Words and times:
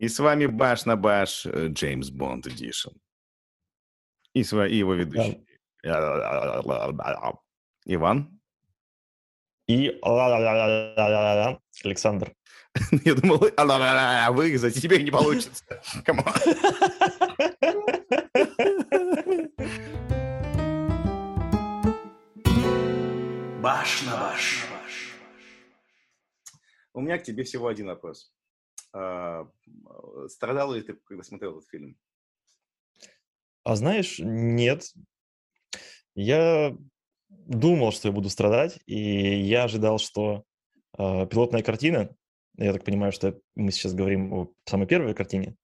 И 0.00 0.08
с 0.08 0.18
вами 0.18 0.46
Баш 0.46 0.86
на 0.86 0.96
Баш 0.96 1.44
э, 1.46 1.68
Джеймс 1.68 2.10
Бонд 2.10 2.46
Эдишн. 2.46 2.90
И, 4.32 4.40
его 4.40 4.94
ведущий. 4.94 5.44
Иван. 7.84 8.40
И 9.66 9.98
Александр. 11.84 12.34
Я 13.04 13.14
думал, 13.14 13.44
вырезать, 14.32 14.76
и 14.76 14.80
теперь 14.80 15.02
не 15.02 15.10
получится. 15.10 15.64
У 27.00 27.02
меня 27.02 27.16
к 27.16 27.22
тебе 27.22 27.44
всего 27.44 27.68
один 27.68 27.86
вопрос. 27.86 28.30
А, 28.92 29.50
страдал 30.28 30.74
ли 30.74 30.82
ты, 30.82 30.92
когда 30.92 31.22
смотрел 31.22 31.56
этот 31.56 31.70
фильм? 31.70 31.98
А 33.64 33.74
знаешь, 33.74 34.18
нет. 34.18 34.84
Я 36.14 36.76
думал, 37.30 37.92
что 37.92 38.08
я 38.08 38.12
буду 38.12 38.28
страдать, 38.28 38.80
и 38.84 38.98
я 39.40 39.64
ожидал, 39.64 39.98
что 39.98 40.44
э, 40.98 41.26
пилотная 41.26 41.62
картина, 41.62 42.14
я 42.58 42.74
так 42.74 42.84
понимаю, 42.84 43.12
что 43.12 43.40
мы 43.54 43.72
сейчас 43.72 43.94
говорим 43.94 44.34
о 44.34 44.52
самой 44.66 44.86
первой 44.86 45.14
картине 45.14 45.56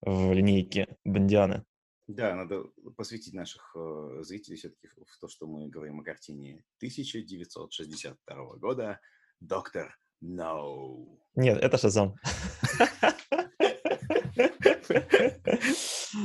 в 0.00 0.32
линейке 0.32 0.96
Бондиана. 1.04 1.66
Да, 2.06 2.34
надо 2.34 2.64
посвятить 2.96 3.34
наших 3.34 3.76
э, 3.76 4.20
зрителей 4.22 4.56
все-таки 4.56 4.88
в 4.88 5.18
то, 5.20 5.28
что 5.28 5.46
мы 5.46 5.68
говорим 5.68 6.00
о 6.00 6.04
картине 6.04 6.64
1962 6.78 8.56
года 8.56 8.98
«Доктор 9.40 9.94
No. 10.22 11.06
Нет, 11.36 11.58
это 11.62 11.78
Шазам. 11.78 12.16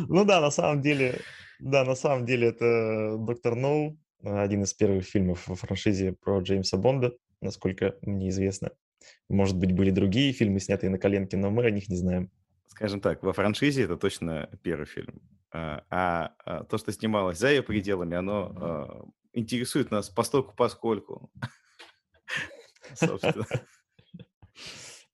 Ну 0.09 0.25
да, 0.25 0.41
на 0.41 0.52
самом 0.52 0.81
деле, 0.81 1.21
да, 1.59 1.83
на 1.85 1.95
самом 1.95 2.25
деле 2.25 2.49
это 2.49 3.17
Доктор 3.17 3.55
Ноу, 3.55 3.97
один 4.23 4.63
из 4.63 4.73
первых 4.73 5.05
фильмов 5.05 5.47
во 5.47 5.55
франшизе 5.55 6.13
про 6.13 6.39
Джеймса 6.39 6.77
Бонда, 6.77 7.15
насколько 7.41 7.95
мне 8.02 8.29
известно. 8.29 8.71
Может 9.29 9.57
быть, 9.57 9.71
были 9.73 9.91
другие 9.91 10.33
фильмы, 10.33 10.59
снятые 10.59 10.89
на 10.89 10.97
коленке, 10.97 11.37
но 11.37 11.52
мы 11.52 11.65
о 11.65 11.71
них 11.71 11.89
не 11.89 11.95
знаем. 11.95 12.31
Скажем 12.67 12.99
так, 12.99 13.23
во 13.23 13.33
франшизе 13.33 13.83
это 13.83 13.97
точно 13.97 14.49
первый 14.63 14.85
фильм. 14.85 15.21
А, 15.52 15.83
а, 15.89 16.35
а 16.43 16.63
то, 16.63 16.77
что 16.77 16.91
снималось 16.91 17.37
за 17.37 17.49
ее 17.49 17.63
пределами, 17.63 18.17
оно 18.17 18.53
а, 18.55 19.05
интересует 19.33 19.91
нас 19.91 20.09
постольку 20.09 20.53
поскольку. 20.55 21.31
Собственно. 22.95 23.45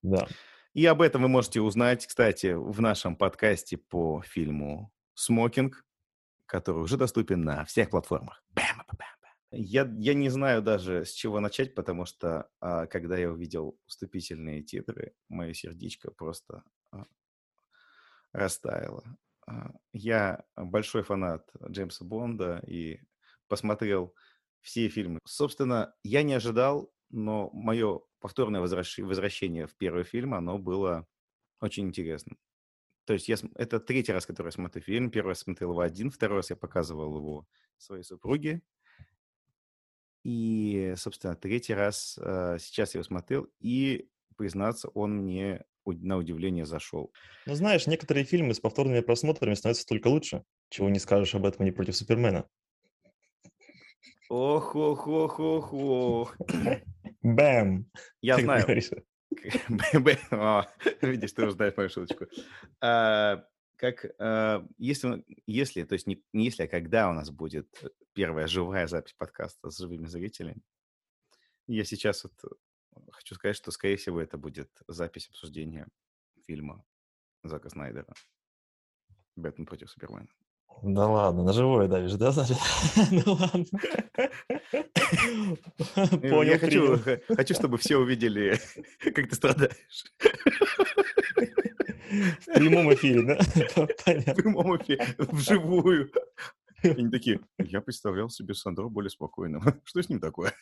Да. 0.01 0.27
И 0.73 0.85
об 0.85 1.01
этом 1.01 1.23
вы 1.23 1.27
можете 1.27 1.61
узнать, 1.61 2.07
кстати, 2.07 2.53
в 2.53 2.79
нашем 2.81 3.15
подкасте 3.15 3.77
по 3.77 4.21
фильму 4.21 4.91
«Смокинг», 5.15 5.85
который 6.45 6.81
уже 6.81 6.97
доступен 6.97 7.41
на 7.43 7.65
всех 7.65 7.89
платформах. 7.89 8.43
Я, 9.53 9.89
я 9.97 10.13
не 10.13 10.29
знаю 10.29 10.61
даже, 10.61 11.03
с 11.03 11.11
чего 11.11 11.41
начать, 11.41 11.75
потому 11.75 12.05
что, 12.05 12.49
а, 12.61 12.87
когда 12.87 13.17
я 13.17 13.29
увидел 13.29 13.77
вступительные 13.85 14.63
титры, 14.63 15.13
мое 15.27 15.53
сердечко 15.53 16.09
просто 16.09 16.63
а, 16.91 17.03
растаяло. 18.31 19.03
А, 19.45 19.71
я 19.91 20.45
большой 20.55 21.03
фанат 21.03 21.49
Джеймса 21.67 22.05
Бонда 22.05 22.63
и 22.65 23.01
посмотрел 23.49 24.15
все 24.61 24.87
фильмы. 24.87 25.19
Собственно, 25.25 25.93
я 26.01 26.23
не 26.23 26.33
ожидал, 26.33 26.93
но 27.11 27.49
мое 27.53 28.01
повторное 28.19 28.61
возвращение 28.61 29.67
в 29.67 29.75
первый 29.75 30.03
фильм, 30.03 30.33
оно 30.33 30.57
было 30.57 31.07
очень 31.59 31.87
интересным. 31.87 32.37
То 33.05 33.13
есть 33.13 33.27
я, 33.27 33.35
это 33.55 33.79
третий 33.79 34.11
раз, 34.11 34.25
который 34.25 34.47
я 34.47 34.51
смотрю 34.51 34.81
фильм. 34.81 35.09
Первый 35.09 35.29
раз 35.29 35.39
смотрел 35.39 35.71
его 35.71 35.81
один, 35.81 36.11
второй 36.11 36.37
раз 36.37 36.49
я 36.49 36.55
показывал 36.55 37.17
его 37.17 37.47
своей 37.77 38.03
супруге. 38.03 38.61
И, 40.23 40.93
собственно, 40.97 41.35
третий 41.35 41.73
раз 41.73 42.19
э, 42.21 42.57
сейчас 42.59 42.93
я 42.93 42.99
его 42.99 43.03
смотрел, 43.03 43.47
и, 43.59 44.07
признаться, 44.37 44.89
он 44.89 45.17
мне 45.17 45.65
на 45.85 46.17
удивление 46.17 46.65
зашел. 46.65 47.11
Ну, 47.47 47.55
знаешь, 47.55 47.87
некоторые 47.87 48.23
фильмы 48.23 48.53
с 48.53 48.59
повторными 48.59 48.99
просмотрами 48.99 49.55
становятся 49.55 49.87
только 49.87 50.09
лучше. 50.09 50.43
Чего 50.69 50.89
не 50.89 50.99
скажешь 50.99 51.33
об 51.33 51.45
этом 51.45 51.65
не 51.65 51.71
против 51.71 51.95
Супермена. 51.95 52.47
Ох, 54.33 54.75
ох, 54.75 55.07
ох, 55.07 55.39
ох, 55.39 55.73
ох. 55.73 56.37
Бэм. 57.21 57.91
Я 58.21 58.37
знаю. 58.37 58.65
Видишь, 61.01 61.33
ты 61.33 61.43
уже 61.43 61.51
знаешь 61.51 61.75
мою 61.75 61.89
шуточку. 61.89 62.27
А, 62.79 63.43
как, 63.75 64.05
а, 64.19 64.65
если, 64.77 65.25
если, 65.47 65.83
то 65.83 65.95
есть 65.95 66.07
не, 66.07 66.23
не 66.31 66.45
если, 66.45 66.63
а 66.63 66.69
когда 66.69 67.09
у 67.09 67.13
нас 67.13 67.29
будет 67.29 67.67
первая 68.13 68.47
живая 68.47 68.87
запись 68.87 69.15
подкаста 69.17 69.69
с 69.69 69.77
живыми 69.77 70.07
зрителями, 70.07 70.61
я 71.67 71.83
сейчас 71.83 72.23
вот 72.23 72.33
хочу 73.11 73.35
сказать, 73.35 73.57
что, 73.57 73.71
скорее 73.71 73.97
всего, 73.97 74.21
это 74.21 74.37
будет 74.37 74.71
запись 74.87 75.27
обсуждения 75.27 75.89
фильма 76.47 76.85
Зака 77.43 77.69
Снайдера 77.69 78.13
«Бэтмен 79.35 79.65
против 79.65 79.91
Супермена». 79.91 80.29
Да 80.83 81.07
ладно, 81.07 81.43
на 81.43 81.53
живое 81.53 81.87
давишь, 81.87 82.13
да, 82.13 82.31
Саша? 82.31 82.55
Ну 83.11 83.33
ладно. 83.33 83.65
Понял, 86.19 86.41
Я 86.43 86.59
хочу, 86.59 86.97
хочу, 87.35 87.53
чтобы 87.53 87.77
все 87.77 87.97
увидели, 87.97 88.59
как 88.99 89.29
ты 89.29 89.35
страдаешь. 89.35 90.05
В 92.09 92.53
прямом 92.53 92.93
эфире, 92.93 93.23
да? 93.23 93.39
В 93.85 94.35
прямом 94.35 94.77
эфире, 94.77 95.05
вживую. 95.17 96.11
И 96.83 96.89
они 96.89 97.11
такие, 97.11 97.39
я 97.59 97.81
представлял 97.81 98.29
себе 98.29 98.55
Сандро 98.55 98.89
более 98.89 99.11
спокойным. 99.11 99.61
Что 99.83 100.01
с 100.01 100.09
ним 100.09 100.19
такое? 100.19 100.53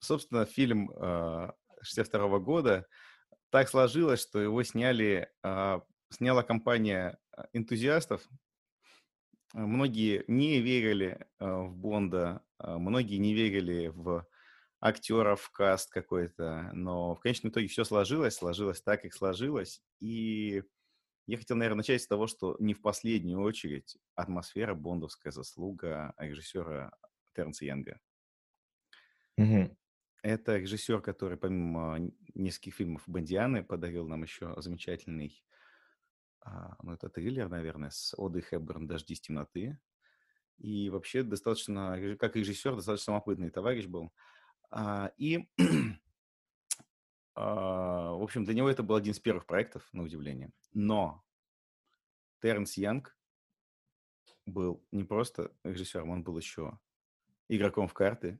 Собственно, 0.00 0.46
фильм 0.46 0.90
62 1.82 2.38
года 2.38 2.86
так 3.54 3.68
сложилось, 3.68 4.20
что 4.20 4.40
его 4.40 4.64
сняли, 4.64 5.28
а, 5.44 5.82
сняла 6.10 6.42
компания 6.42 7.10
а, 7.10 7.23
энтузиастов. 7.52 8.26
А, 9.52 9.66
многие 9.66 10.24
не 10.28 10.60
верили 10.60 11.26
а, 11.38 11.62
в 11.62 11.76
Бонда, 11.76 12.42
многие 12.58 13.16
не 13.16 13.34
верили 13.34 13.88
в 13.88 14.26
актеров, 14.80 15.40
в 15.40 15.50
каст 15.50 15.90
какой-то, 15.90 16.70
но 16.74 17.14
в 17.14 17.20
конечном 17.20 17.50
итоге 17.50 17.68
все 17.68 17.84
сложилось, 17.84 18.34
сложилось 18.34 18.82
так, 18.82 19.02
как 19.02 19.14
сложилось, 19.14 19.82
и 19.98 20.62
я 21.26 21.38
хотел, 21.38 21.56
наверное, 21.56 21.78
начать 21.78 22.02
с 22.02 22.06
того, 22.06 22.26
что 22.26 22.56
не 22.58 22.74
в 22.74 22.82
последнюю 22.82 23.40
очередь 23.40 23.96
атмосфера 24.14 24.74
бондовская 24.74 25.32
заслуга 25.32 26.12
режиссера 26.18 26.92
Тернса 27.34 27.64
Янга. 27.64 27.98
Угу. 29.38 29.74
Это 30.22 30.56
режиссер, 30.58 31.00
который 31.00 31.38
помимо 31.38 31.98
нескольких 32.34 32.74
фильмов 32.74 33.02
Бондианы 33.06 33.64
подарил 33.64 34.06
нам 34.06 34.22
еще 34.22 34.54
замечательный 34.58 35.42
а, 36.44 36.76
ну, 36.82 36.92
это 36.92 37.08
триллер, 37.08 37.48
наверное, 37.48 37.90
с 37.90 38.14
Одой 38.16 38.42
Хепберн 38.42 38.86
«Дожди 38.86 39.14
с 39.14 39.20
темноты». 39.20 39.78
И 40.58 40.90
вообще 40.90 41.22
достаточно, 41.22 42.16
как 42.18 42.36
режиссер, 42.36 42.76
достаточно 42.76 43.12
самопытный 43.12 43.50
товарищ 43.50 43.86
был. 43.86 44.12
А, 44.70 45.10
и, 45.16 45.48
а, 47.34 48.12
в 48.12 48.22
общем, 48.22 48.44
для 48.44 48.54
него 48.54 48.68
это 48.68 48.82
был 48.82 48.94
один 48.94 49.12
из 49.12 49.20
первых 49.20 49.46
проектов, 49.46 49.88
на 49.92 50.02
удивление. 50.02 50.52
Но 50.74 51.24
Тернс 52.40 52.76
Янг 52.76 53.16
был 54.46 54.84
не 54.92 55.04
просто 55.04 55.50
режиссером, 55.64 56.10
он 56.10 56.22
был 56.22 56.36
еще 56.36 56.78
игроком 57.48 57.88
в 57.88 57.94
карты, 57.94 58.38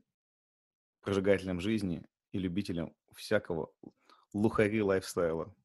прожигателем 1.01 1.59
жизни 1.59 2.05
и 2.31 2.37
любителем 2.37 2.95
всякого 3.13 3.73
лухари 4.33 4.81
лайфстайла. 4.81 5.55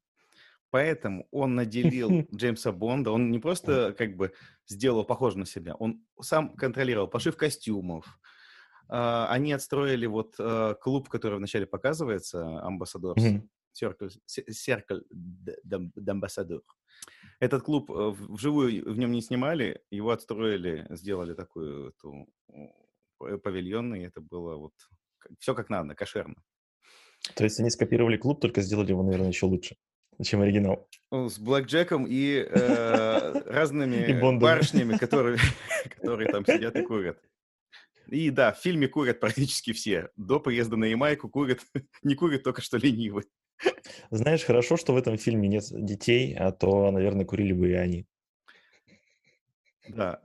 Поэтому 0.71 1.27
он 1.31 1.55
наделил 1.55 2.09
Джеймса 2.35 2.71
Бонда, 2.71 3.11
он 3.11 3.29
не 3.29 3.39
просто 3.39 3.93
как 3.97 4.15
бы 4.15 4.33
сделал 4.67 5.03
похоже 5.03 5.37
на 5.37 5.45
себя, 5.45 5.75
он 5.75 6.03
сам 6.19 6.55
контролировал 6.55 7.07
пошив 7.07 7.35
костюмов. 7.35 8.19
А, 8.87 9.27
они 9.29 9.53
отстроили 9.53 10.05
вот 10.05 10.35
э, 10.39 10.75
клуб, 10.81 11.09
который 11.09 11.37
вначале 11.37 11.65
показывается, 11.65 12.61
Амбассадор, 12.65 13.17
Circle 13.77 15.01
d'Ambassador. 15.97 16.61
Этот 17.39 17.63
клуб 17.63 17.91
э, 17.91 18.15
вживую 18.29 18.93
в 18.93 18.97
нем 18.97 19.11
не 19.11 19.21
снимали, 19.21 19.81
его 19.91 20.11
отстроили, 20.11 20.87
сделали 20.89 21.33
такую 21.33 21.89
эту, 21.89 22.27
павильон, 23.17 23.95
и 23.95 24.01
это 24.01 24.21
было 24.21 24.55
вот 24.55 24.73
все 25.39 25.53
как 25.53 25.69
надо, 25.69 25.95
кошерно. 25.95 26.35
То 27.35 27.43
есть 27.43 27.59
они 27.59 27.69
скопировали 27.69 28.17
клуб, 28.17 28.41
только 28.41 28.61
сделали 28.61 28.89
его, 28.89 29.03
наверное, 29.03 29.29
еще 29.29 29.45
лучше 29.45 29.75
чем 30.23 30.41
оригинал. 30.41 30.87
Ну, 31.11 31.29
с 31.29 31.39
Блэкджеком 31.39 32.05
и 32.07 32.45
э, 32.47 33.41
разными 33.45 34.07
и 34.07 34.13
барышнями, 34.39 34.97
которые, 34.97 35.37
которые 35.97 36.29
там 36.31 36.45
сидят 36.45 36.75
и 36.75 36.83
курят. 36.83 37.19
И 38.07 38.29
да, 38.29 38.51
в 38.51 38.59
фильме 38.59 38.87
курят 38.87 39.19
практически 39.19 39.73
все. 39.73 40.09
До 40.15 40.39
приезда 40.39 40.75
на 40.75 40.85
Ямайку 40.85 41.29
курят, 41.29 41.61
не 42.03 42.15
курят 42.15 42.43
только 42.43 42.61
что 42.61 42.77
ленивы. 42.77 43.23
Знаешь, 44.09 44.43
хорошо, 44.43 44.77
что 44.77 44.93
в 44.93 44.97
этом 44.97 45.17
фильме 45.17 45.47
нет 45.47 45.63
детей, 45.69 46.35
а 46.35 46.51
то, 46.51 46.91
наверное, 46.91 47.25
курили 47.25 47.53
бы 47.53 47.69
и 47.69 47.73
они. 47.73 48.07
Да, 49.87 50.21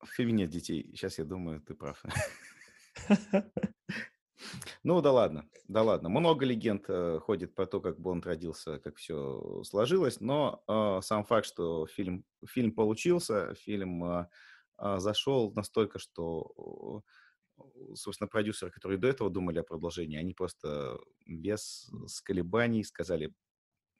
в 0.00 0.08
фильме 0.14 0.32
нет 0.32 0.50
детей. 0.50 0.90
Сейчас 0.94 1.18
я 1.18 1.24
думаю, 1.24 1.60
ты 1.60 1.74
прав. 1.74 2.02
Ну 4.82 5.00
да 5.00 5.12
ладно, 5.12 5.48
да 5.68 5.82
ладно. 5.82 6.08
Много 6.08 6.44
легенд 6.46 6.84
э, 6.88 7.18
ходит 7.20 7.54
про 7.54 7.66
то, 7.66 7.80
как 7.80 7.98
Бонд 8.00 8.26
родился, 8.26 8.78
как 8.78 8.96
все 8.96 9.62
сложилось, 9.64 10.20
но 10.20 10.62
э, 10.68 11.00
сам 11.02 11.24
факт, 11.24 11.46
что 11.46 11.86
фильм, 11.86 12.24
фильм 12.46 12.72
получился, 12.72 13.54
фильм 13.54 14.04
э, 14.04 14.28
э, 14.78 14.98
зашел 14.98 15.52
настолько, 15.54 15.98
что, 15.98 17.02
э, 17.58 17.94
собственно, 17.94 18.28
продюсеры, 18.28 18.70
которые 18.70 18.98
до 18.98 19.08
этого 19.08 19.30
думали 19.30 19.58
о 19.58 19.64
продолжении, 19.64 20.18
они 20.18 20.34
просто 20.34 20.98
без 21.26 21.90
колебаний 22.24 22.84
сказали, 22.84 23.34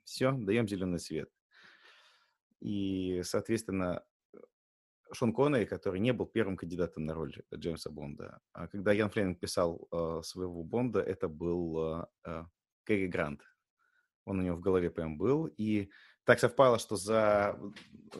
все, 0.04 0.32
даем 0.32 0.68
зеленый 0.68 1.00
свет. 1.00 1.30
И, 2.60 3.22
соответственно, 3.24 4.02
Шон 5.12 5.32
Коннери, 5.32 5.64
который 5.64 6.00
не 6.00 6.12
был 6.12 6.26
первым 6.26 6.56
кандидатом 6.56 7.04
на 7.04 7.14
роль 7.14 7.34
Джеймса 7.54 7.90
Бонда. 7.90 8.40
А 8.52 8.68
когда 8.68 8.92
Ян 8.92 9.10
Флеминг 9.10 9.38
писал 9.40 9.88
э, 9.90 10.20
своего 10.22 10.62
Бонда, 10.62 11.00
это 11.00 11.28
был 11.28 12.06
э, 12.24 12.44
Кэрри 12.84 13.06
Грант. 13.06 13.42
Он 14.24 14.40
у 14.40 14.42
него 14.42 14.56
в 14.56 14.60
голове 14.60 14.90
прям 14.90 15.16
был. 15.16 15.46
И 15.46 15.90
так 16.24 16.40
совпало, 16.40 16.78
что 16.78 16.96
за 16.96 17.58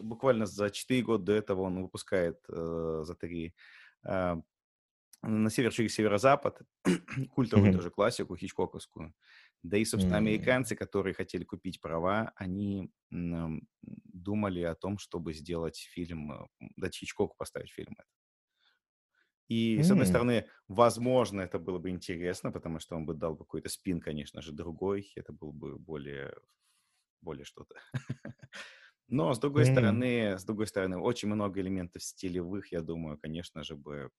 буквально 0.01 0.47
за 0.47 0.71
4 0.71 1.03
года 1.03 1.25
до 1.25 1.33
этого 1.33 1.63
он 1.63 1.83
выпускает 1.83 2.39
э, 2.49 3.03
за 3.05 3.15
3 3.15 3.55
э, 4.05 4.37
на 5.23 5.51
север 5.51 5.73
через 5.73 5.95
северо-запад, 5.95 6.61
культовую 7.35 7.71
mm-hmm. 7.71 7.77
тоже 7.77 7.91
классику 7.91 8.37
хичкоковскую. 8.37 9.15
Да 9.63 9.77
и, 9.77 9.85
собственно, 9.85 10.15
mm-hmm. 10.15 10.19
американцы, 10.19 10.77
которые 10.77 11.15
хотели 11.15 11.45
купить 11.45 11.81
права, 11.81 12.33
они 12.37 12.91
думали 13.11 14.63
о 14.63 14.75
том, 14.75 14.99
чтобы 14.99 15.33
сделать 15.33 15.77
фильм, 15.77 16.33
э, 16.33 16.47
дать 16.77 16.97
Хичкоку 16.97 17.35
поставить 17.37 17.71
фильм. 17.71 17.97
И, 19.49 19.79
mm-hmm. 19.79 19.83
с 19.83 19.91
одной 19.91 20.07
стороны, 20.07 20.47
возможно, 20.69 21.41
это 21.41 21.59
было 21.59 21.79
бы 21.79 21.91
интересно, 21.91 22.53
потому 22.53 22.79
что 22.81 22.97
он 22.97 23.07
бы 23.07 23.15
дал 23.15 23.35
бы 23.35 23.45
какой-то 23.45 23.69
спин, 23.69 24.01
конечно 24.01 24.43
же, 24.43 24.53
другой, 24.53 25.11
это 25.17 25.33
был 25.33 25.53
бы 25.53 25.79
более, 25.79 26.35
более 27.23 27.45
что-то. 27.45 27.75
Но, 29.09 29.33
с 29.33 29.39
другой 29.39 29.63
mm-hmm. 29.63 29.73
стороны, 29.73 30.39
с 30.39 30.45
другой 30.45 30.67
стороны, 30.67 30.99
очень 30.99 31.29
много 31.29 31.61
элементов 31.61 32.03
стилевых, 32.03 32.73
я 32.73 32.83
думаю, 32.83 33.19
конечно 33.19 33.65
же, 33.65 33.75
бы 33.75 34.11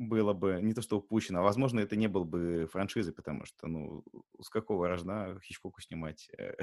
было 0.00 0.32
бы 0.32 0.60
не 0.62 0.72
то 0.72 0.80
что 0.80 0.98
упущено, 0.98 1.40
а 1.40 1.42
возможно, 1.42 1.78
это 1.78 1.94
не 1.94 2.08
был 2.08 2.24
бы 2.24 2.66
франшизой, 2.72 3.12
потому 3.12 3.44
что, 3.44 3.66
ну, 3.66 4.02
с 4.40 4.48
какого 4.48 4.88
рожна 4.88 5.38
Хичкоку 5.44 5.82
снимать 5.82 6.30
э, 6.38 6.54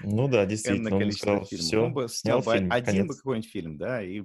Ну 0.00 0.28
да, 0.28 0.46
действительно, 0.46 0.94
он 0.94 1.12
сказал, 1.12 1.44
все, 1.44 1.78
он 1.78 1.92
бы 1.92 2.08
снял, 2.08 2.40
снял 2.40 2.54
фильм, 2.54 2.72
один 2.72 2.86
конец. 2.86 3.06
бы 3.08 3.16
какой-нибудь 3.16 3.50
фильм, 3.50 3.78
да, 3.78 4.02
и... 4.02 4.22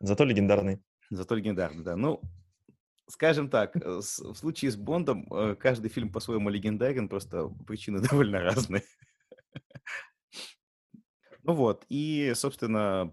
Зато 0.00 0.24
легендарный. 0.24 0.82
Зато 1.10 1.34
легендарный, 1.34 1.84
да. 1.84 1.94
Ну, 1.94 2.22
скажем 3.06 3.50
так, 3.50 3.76
э, 3.76 3.98
в 3.98 4.34
случае 4.34 4.70
с 4.70 4.76
Бондом 4.76 5.30
э, 5.30 5.54
каждый 5.56 5.90
фильм 5.90 6.10
по-своему 6.10 6.48
легендарен, 6.48 7.06
просто 7.06 7.48
причины 7.66 8.00
довольно 8.10 8.40
разные. 8.40 8.82
Ну 11.42 11.54
вот, 11.54 11.84
и, 11.90 12.32
собственно, 12.34 13.12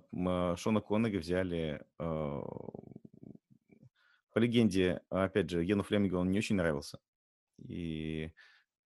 Шона 0.55 0.81
Коннери 0.81 1.17
взяли 1.17 1.83
по 4.31 4.39
легенде, 4.39 5.01
опять 5.09 5.49
же, 5.49 5.63
Йену 5.63 5.83
Флемингу 5.83 6.17
он 6.17 6.31
не 6.31 6.37
очень 6.37 6.55
нравился. 6.55 6.99
И, 7.57 8.31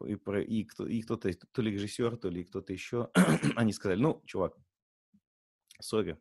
и, 0.06 0.14
и, 0.14 0.64
кто, 0.66 0.88
и 0.88 1.02
кто-то, 1.02 1.32
то 1.52 1.62
ли 1.62 1.72
режиссер, 1.72 2.18
то 2.18 2.30
ли 2.30 2.44
кто-то 2.44 2.74
еще, 2.74 3.10
они 3.56 3.74
сказали, 3.74 4.00
ну, 4.00 4.22
чувак, 4.26 4.56
сори. 5.80 6.18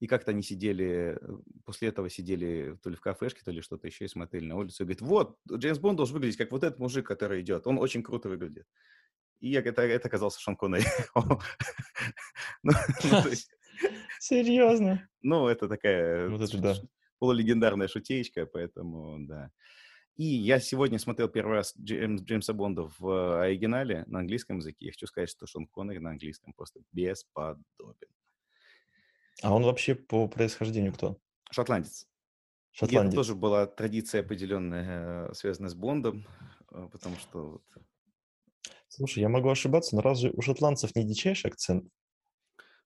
И 0.00 0.06
как-то 0.06 0.30
они 0.30 0.42
сидели, 0.42 1.18
после 1.64 1.88
этого 1.88 2.08
сидели 2.08 2.78
то 2.82 2.88
ли 2.88 2.96
в 2.96 3.00
кафешке, 3.00 3.42
то 3.44 3.50
ли 3.50 3.60
что-то 3.60 3.86
еще, 3.86 4.06
и 4.06 4.08
смотрели 4.08 4.46
на 4.46 4.56
улицу, 4.56 4.82
и 4.82 4.86
говорит, 4.86 5.02
вот, 5.02 5.38
Джеймс 5.52 5.78
Бонд 5.78 5.98
должен 5.98 6.14
выглядеть, 6.14 6.38
как 6.38 6.52
вот 6.52 6.64
этот 6.64 6.78
мужик, 6.78 7.06
который 7.06 7.42
идет, 7.42 7.66
он 7.66 7.78
очень 7.78 8.02
круто 8.02 8.28
выглядит. 8.28 8.66
И 9.40 9.52
это, 9.52 9.82
это 9.82 10.08
оказался 10.08 10.40
Шон 10.40 10.56
Коннери. 10.56 10.84
Ну, 12.62 12.72
ну, 13.04 13.22
Серьезно? 14.20 15.08
Ну, 15.22 15.46
это 15.46 15.68
такая... 15.68 16.28
Вот 16.28 16.42
это 16.42 16.58
да 16.58 16.74
полулегендарная 17.20 17.86
шутеечка, 17.86 18.46
поэтому, 18.46 19.18
да. 19.26 19.52
И 20.16 20.24
я 20.24 20.60
сегодня 20.60 20.98
смотрел 20.98 21.28
первый 21.28 21.54
раз 21.54 21.72
Джеймс, 21.78 22.22
Джеймса 22.22 22.52
Бонда 22.52 22.90
в 22.98 23.08
э, 23.08 23.40
оригинале 23.44 24.04
на 24.06 24.18
английском 24.18 24.58
языке. 24.58 24.86
Я 24.86 24.92
хочу 24.92 25.06
сказать, 25.06 25.30
что 25.30 25.46
Шон 25.46 25.66
Коннери 25.66 25.98
на 25.98 26.10
английском 26.10 26.52
просто 26.52 26.80
бесподобен. 26.92 28.08
А 29.42 29.54
он 29.54 29.62
вообще 29.62 29.94
по 29.94 30.28
происхождению 30.28 30.92
кто? 30.92 31.16
Шотландец. 31.50 32.06
Шотландец. 32.72 33.12
И 33.12 33.14
это 33.14 33.16
тоже 33.16 33.34
была 33.34 33.66
традиция 33.66 34.20
определенная, 34.20 35.28
э, 35.30 35.34
связанная 35.34 35.70
с 35.70 35.74
Бондом, 35.74 36.26
э, 36.70 36.88
потому 36.92 37.16
что... 37.16 37.52
Вот... 37.52 37.62
Слушай, 38.88 39.20
я 39.20 39.28
могу 39.28 39.48
ошибаться, 39.48 39.96
но 39.96 40.02
разве 40.02 40.32
у 40.32 40.42
шотландцев 40.42 40.94
не 40.96 41.04
дичайший 41.04 41.50
акцент? 41.50 41.88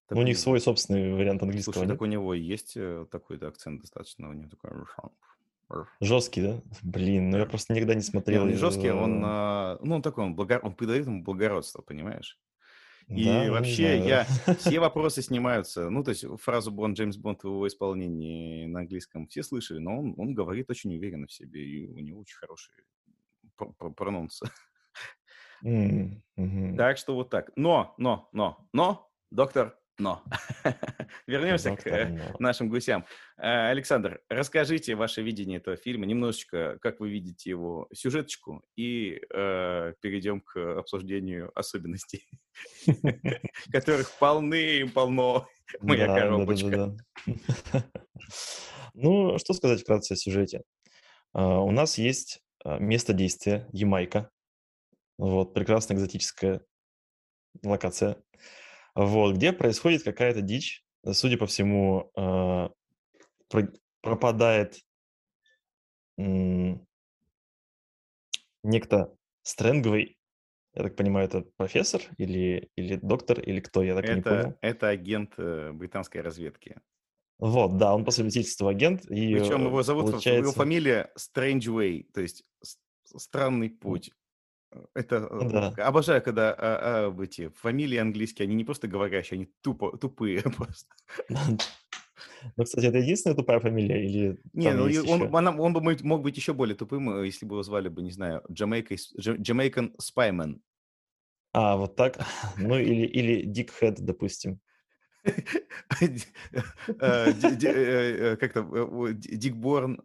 Так 0.06 0.18
у 0.18 0.22
них 0.22 0.38
свой 0.38 0.60
собственный 0.60 1.14
вариант 1.14 1.42
английского. 1.42 1.72
Слушай, 1.72 1.88
так 1.88 2.02
у 2.02 2.06
него 2.06 2.34
есть 2.34 2.74
э, 2.76 3.06
такой 3.10 3.38
да, 3.38 3.48
акцент 3.48 3.80
достаточно, 3.80 4.28
у 4.28 4.32
него 4.32 4.50
такой... 4.50 4.70
Жесткий, 6.00 6.42
да? 6.42 6.62
Блин, 6.82 7.30
ну 7.30 7.38
я 7.38 7.46
просто 7.46 7.72
никогда 7.72 7.94
не 7.94 8.02
смотрел. 8.02 8.42
он 8.42 8.50
не 8.50 8.56
жесткий, 8.56 8.90
он, 8.90 9.22
а, 9.24 9.78
ну 9.82 9.96
он 9.96 10.02
такой, 10.02 10.24
он, 10.24 10.34
благо... 10.34 10.60
он 10.62 10.74
придает 10.74 11.06
ему 11.06 11.22
благородство, 11.22 11.80
понимаешь? 11.80 12.38
И 13.08 13.24
да, 13.24 13.44
ну, 13.44 13.52
вообще 13.52 13.98
я 13.98 14.24
все 14.58 14.80
вопросы 14.80 15.20
снимаются. 15.22 15.90
Ну, 15.90 16.02
то 16.02 16.10
есть 16.10 16.24
фразу 16.40 16.70
Бонд 16.70 16.96
Джеймс 16.96 17.16
Бонд 17.16 17.42
в 17.42 17.46
его 17.46 17.66
исполнении 17.66 18.66
на 18.66 18.80
английском 18.80 19.26
все 19.26 19.42
слышали, 19.42 19.78
но 19.78 19.98
он, 19.98 20.14
он 20.16 20.34
говорит 20.34 20.70
очень 20.70 20.94
уверенно 20.94 21.26
в 21.26 21.32
себе, 21.32 21.62
и 21.62 21.86
у 21.86 21.98
него 21.98 22.20
очень 22.20 22.36
хороший 22.36 22.72
прононс. 23.96 24.42
Mm-hmm. 25.64 26.76
Так 26.76 26.98
что 26.98 27.14
вот 27.14 27.30
так. 27.30 27.50
Но, 27.56 27.94
но, 27.98 28.28
но, 28.32 28.66
но, 28.72 29.10
доктор 29.30 29.78
но. 29.98 30.22
Вернемся 31.26 31.76
к 31.76 31.84
но. 31.84 32.36
нашим 32.38 32.68
гусям. 32.68 33.04
Э, 33.36 33.70
Александр, 33.70 34.20
расскажите 34.28 34.94
ваше 34.94 35.22
видение 35.22 35.58
этого 35.58 35.76
фильма, 35.76 36.06
немножечко, 36.06 36.78
как 36.80 37.00
вы 37.00 37.10
видите 37.10 37.50
его 37.50 37.88
сюжеточку, 37.92 38.64
и 38.76 39.20
э, 39.32 39.94
перейдем 40.00 40.40
к 40.40 40.56
обсуждению 40.78 41.50
особенностей, 41.58 42.26
которых 43.72 44.10
полны-полно 44.18 45.46
моя 45.80 46.06
коробочка. 46.06 46.96
Ну, 48.94 49.38
что 49.38 49.54
сказать 49.54 49.80
вкратце 49.80 50.12
о 50.12 50.16
сюжете? 50.16 50.62
А, 51.32 51.60
у 51.60 51.70
нас 51.70 51.98
есть 51.98 52.42
а, 52.64 52.78
место 52.78 53.12
действия 53.12 53.68
Ямайка. 53.72 54.30
Вот, 55.18 55.54
прекрасная 55.54 55.96
экзотическая 55.96 56.60
локация 57.62 58.16
вот, 58.94 59.34
где 59.36 59.52
происходит 59.52 60.02
какая-то 60.02 60.40
дичь. 60.40 60.84
Судя 61.12 61.36
по 61.36 61.46
всему, 61.46 62.10
э, 62.16 62.68
пропадает 64.00 64.78
некто 68.62 69.14
Стрэнговый, 69.42 70.18
я 70.74 70.82
так 70.82 70.96
понимаю, 70.96 71.26
это 71.26 71.42
профессор 71.56 72.00
или, 72.16 72.70
или 72.76 72.96
доктор, 72.96 73.38
или 73.40 73.60
кто, 73.60 73.82
я 73.82 73.94
так 73.94 74.04
это, 74.04 74.14
не 74.14 74.22
понял. 74.22 74.58
Это 74.62 74.88
агент 74.88 75.34
э, 75.36 75.72
британской 75.72 76.22
разведки. 76.22 76.80
Вот, 77.38 77.76
да, 77.76 77.94
он 77.94 78.04
по 78.04 78.10
совместительству 78.10 78.68
агент. 78.68 79.04
И, 79.10 79.34
Причем 79.34 79.66
его 79.66 79.82
зовут, 79.82 80.12
получается... 80.12 80.40
его 80.40 80.52
фамилия 80.52 81.12
Strange 81.18 81.66
Way, 81.66 82.06
то 82.12 82.22
есть 82.22 82.44
странный 83.04 83.70
путь. 83.70 84.10
Это 84.94 85.28
э, 85.30 85.48
Да. 85.50 85.86
обожаю, 85.86 86.22
когда 86.22 86.52
а, 86.52 87.12
а, 87.14 87.22
эти 87.22 87.48
фамилии 87.48 87.98
английские, 87.98 88.46
они 88.46 88.54
не 88.54 88.64
просто 88.64 88.88
говорящие, 88.88 89.36
они 89.36 89.48
тупо, 89.62 89.96
тупые 89.96 90.42
просто. 90.56 90.94
Ну, 92.56 92.64
кстати, 92.64 92.86
это 92.86 92.98
единственная 92.98 93.36
тупая 93.36 93.60
фамилия 93.60 94.04
или 94.04 94.38
Не, 94.52 94.72
ну 94.74 94.84
он, 95.10 95.34
он, 95.34 95.60
он 95.60 95.72
бы 95.72 95.80
мог 96.02 96.22
быть 96.22 96.36
еще 96.36 96.52
более 96.52 96.76
тупым, 96.76 97.10
э, 97.10 97.26
если 97.26 97.46
бы 97.46 97.54
его 97.54 97.62
звали 97.62 97.88
бы, 97.88 98.02
не 98.02 98.10
знаю, 98.10 98.42
Jamaica, 98.48 98.96
Jamaican 99.18 99.92
Spyman. 99.96 100.60
А, 101.52 101.76
вот 101.76 101.96
так? 101.96 102.18
Ну, 102.58 102.78
или, 102.78 103.06
или 103.06 103.46
Dick 103.46 103.70
Head, 103.80 103.96
допустим. 104.00 104.60
Как-то 108.38 109.12
Дик 109.14 109.56
Борн, 109.56 110.02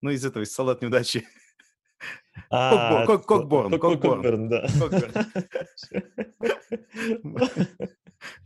ну, 0.00 0.10
из 0.10 0.24
этого, 0.24 0.44
из 0.44 0.52
«Салат 0.52 0.82
неудачи». 0.82 1.26
А, 2.50 3.06
Кокборн, 3.06 3.78
Кокборн, 3.78 4.48
да. 4.48 4.66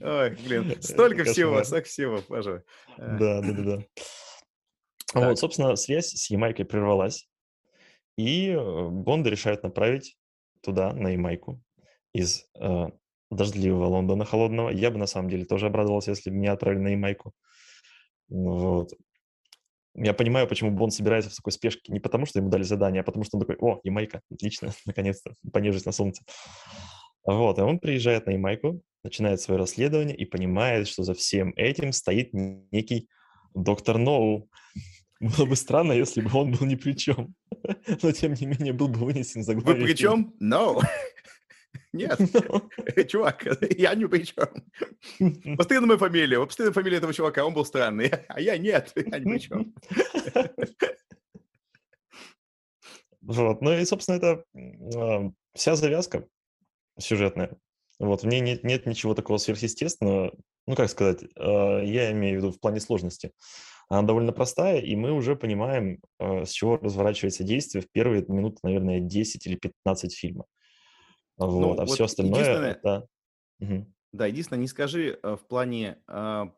Ой, 0.00 0.30
блин, 0.44 0.82
столько 0.82 1.24
всего, 1.24 1.62
столько 1.64 1.88
всего, 1.88 2.20
боже. 2.28 2.64
Да, 2.98 3.40
да, 3.40 3.52
да. 3.52 3.84
Вот, 5.14 5.38
собственно, 5.38 5.76
связь 5.76 6.08
с 6.08 6.30
Ямайкой 6.30 6.64
прервалась, 6.64 7.28
и 8.16 8.50
э, 8.50 8.88
Бонда 8.88 9.30
решают 9.30 9.62
направить 9.62 10.16
туда, 10.62 10.92
на 10.92 11.10
Ямайку, 11.10 11.62
из 12.14 12.46
э, 12.58 12.86
дождливого 13.30 13.86
Лондона 13.86 14.24
холодного. 14.24 14.70
Я 14.70 14.90
бы 14.90 14.98
на 14.98 15.06
самом 15.06 15.28
деле 15.28 15.44
тоже 15.44 15.66
обрадовался, 15.66 16.10
если 16.10 16.30
бы 16.30 16.36
меня 16.36 16.52
отправили 16.52 16.80
на 16.80 16.88
Ямайку. 16.88 17.32
Вот. 18.28 18.92
Я 19.94 20.14
понимаю, 20.14 20.48
почему 20.48 20.70
Бонд 20.70 20.94
собирается 20.94 21.30
в 21.30 21.34
такой 21.34 21.52
спешке. 21.52 21.92
Не 21.92 22.00
потому, 22.00 22.24
что 22.24 22.38
ему 22.38 22.48
дали 22.48 22.62
задание, 22.62 23.00
а 23.02 23.04
потому 23.04 23.24
что 23.24 23.36
он 23.36 23.42
такой, 23.44 23.56
о, 23.60 23.80
Ямайка, 23.84 24.22
отлично, 24.30 24.72
наконец-то, 24.86 25.34
понежусь 25.52 25.84
на 25.84 25.92
солнце. 25.92 26.24
Вот, 27.24 27.58
и 27.58 27.62
он 27.62 27.78
приезжает 27.78 28.26
на 28.26 28.30
Ямайку, 28.32 28.80
начинает 29.04 29.40
свое 29.40 29.60
расследование 29.60 30.16
и 30.16 30.24
понимает, 30.24 30.88
что 30.88 31.02
за 31.02 31.14
всем 31.14 31.52
этим 31.56 31.92
стоит 31.92 32.30
некий 32.32 33.08
доктор 33.54 33.98
Ноу. 33.98 34.48
Было 35.20 35.46
бы 35.46 35.56
странно, 35.56 35.92
если 35.92 36.20
бы 36.20 36.30
он 36.36 36.50
был 36.50 36.66
ни 36.66 36.74
при 36.74 36.94
чем. 36.94 37.34
Но, 38.02 38.10
тем 38.10 38.34
не 38.34 38.46
менее, 38.46 38.72
был 38.72 38.88
бы 38.88 38.98
вынесен 38.98 39.44
за 39.44 39.54
Вы 39.54 39.74
при 39.76 39.94
чем? 39.94 40.34
No. 40.40 40.82
Нет, 41.92 42.18
чувак, 43.08 43.46
я 43.76 43.94
не 43.94 44.06
при 44.06 44.24
чем. 44.24 44.48
Постоянно 45.56 45.86
моя 45.86 45.98
фамилия, 45.98 46.44
постоянно 46.44 46.72
фамилия 46.72 46.96
этого 46.98 47.12
чувака, 47.12 47.44
он 47.44 47.52
был 47.52 47.64
странный, 47.64 48.08
а 48.28 48.40
я 48.40 48.56
нет, 48.56 48.92
я 48.96 49.18
ни 49.18 49.24
при 49.24 49.38
чем. 49.38 49.74
Вот, 53.20 53.60
ну 53.60 53.72
и, 53.72 53.84
собственно, 53.84 54.16
это 54.16 54.44
а, 54.96 55.30
вся 55.54 55.76
завязка 55.76 56.26
сюжетная. 56.98 57.56
Вот, 58.00 58.22
в 58.22 58.26
ней 58.26 58.40
нет, 58.40 58.64
нет 58.64 58.86
ничего 58.86 59.14
такого 59.14 59.36
сверхъестественного, 59.36 60.32
ну, 60.66 60.74
как 60.74 60.90
сказать, 60.90 61.24
а, 61.36 61.80
я 61.82 62.10
имею 62.12 62.40
в 62.40 62.42
виду 62.42 62.52
в 62.52 62.58
плане 62.58 62.80
сложности. 62.80 63.32
Она 63.88 64.02
довольно 64.02 64.32
простая, 64.32 64.80
и 64.80 64.96
мы 64.96 65.12
уже 65.12 65.36
понимаем, 65.36 66.00
а, 66.18 66.46
с 66.46 66.50
чего 66.50 66.78
разворачивается 66.78 67.44
действие 67.44 67.82
в 67.82 67.90
первые 67.92 68.24
минуты, 68.26 68.58
наверное, 68.62 69.00
10 69.00 69.46
или 69.46 69.56
15 69.56 70.16
фильма. 70.16 70.46
Вот, 71.46 71.60
ну, 71.60 71.72
а 71.72 71.84
вот 71.84 71.94
все 71.94 72.04
остальное... 72.04 72.80
Да. 72.82 73.06
Угу. 73.60 73.86
да, 74.12 74.26
единственное, 74.26 74.60
не 74.60 74.66
скажи 74.66 75.18
э, 75.22 75.36
в 75.36 75.46
плане, 75.46 75.98
а, 76.08 76.52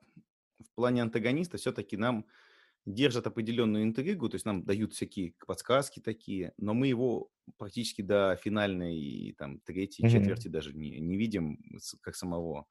в 0.58 0.74
плане 0.74 1.02
антагониста 1.02 1.58
все-таки 1.58 1.98
нам 1.98 2.24
держат 2.86 3.26
определенную 3.26 3.84
интригу, 3.84 4.28
то 4.28 4.36
есть 4.36 4.46
нам 4.46 4.64
дают 4.64 4.94
всякие 4.94 5.34
подсказки 5.46 6.00
такие, 6.00 6.52
но 6.56 6.72
мы 6.72 6.86
его 6.86 7.30
практически 7.58 8.02
до 8.02 8.38
финальной 8.42 9.34
там 9.38 9.60
третьей 9.60 10.06
mm-hmm. 10.06 10.10
четверти 10.10 10.48
даже 10.48 10.72
не, 10.72 10.98
не 11.00 11.16
видим 11.16 11.58
как 12.00 12.16
самого. 12.16 12.66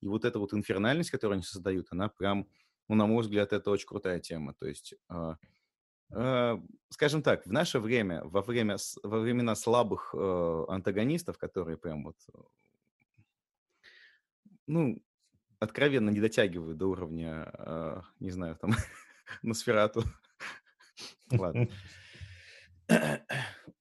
И 0.00 0.08
вот 0.08 0.24
эта 0.24 0.38
вот 0.38 0.54
инфернальность, 0.54 1.10
которую 1.10 1.36
они 1.36 1.42
создают, 1.42 1.88
она 1.90 2.08
прям, 2.08 2.48
ну, 2.88 2.94
на 2.94 3.06
мой 3.06 3.22
взгляд, 3.22 3.52
это 3.52 3.70
очень 3.70 3.86
крутая 3.86 4.18
тема. 4.18 4.54
То 4.54 4.66
есть 4.66 4.94
Э, 5.10 5.34
скажем 6.90 7.22
так, 7.22 7.46
в 7.46 7.52
наше 7.52 7.78
время, 7.78 8.22
во, 8.24 8.42
время, 8.42 8.76
во 9.02 9.20
времена 9.20 9.54
слабых 9.54 10.14
э, 10.14 10.64
антагонистов, 10.68 11.38
которые 11.38 11.76
прям 11.76 12.04
вот, 12.04 12.16
э, 12.34 12.38
ну, 14.66 15.00
откровенно 15.60 16.10
не 16.10 16.20
дотягивают 16.20 16.78
до 16.78 16.86
уровня, 16.88 17.50
э, 17.58 18.00
не 18.18 18.30
знаю, 18.30 18.56
там, 18.56 18.72
Носферату. 19.42 20.02
Ладно. 21.30 21.68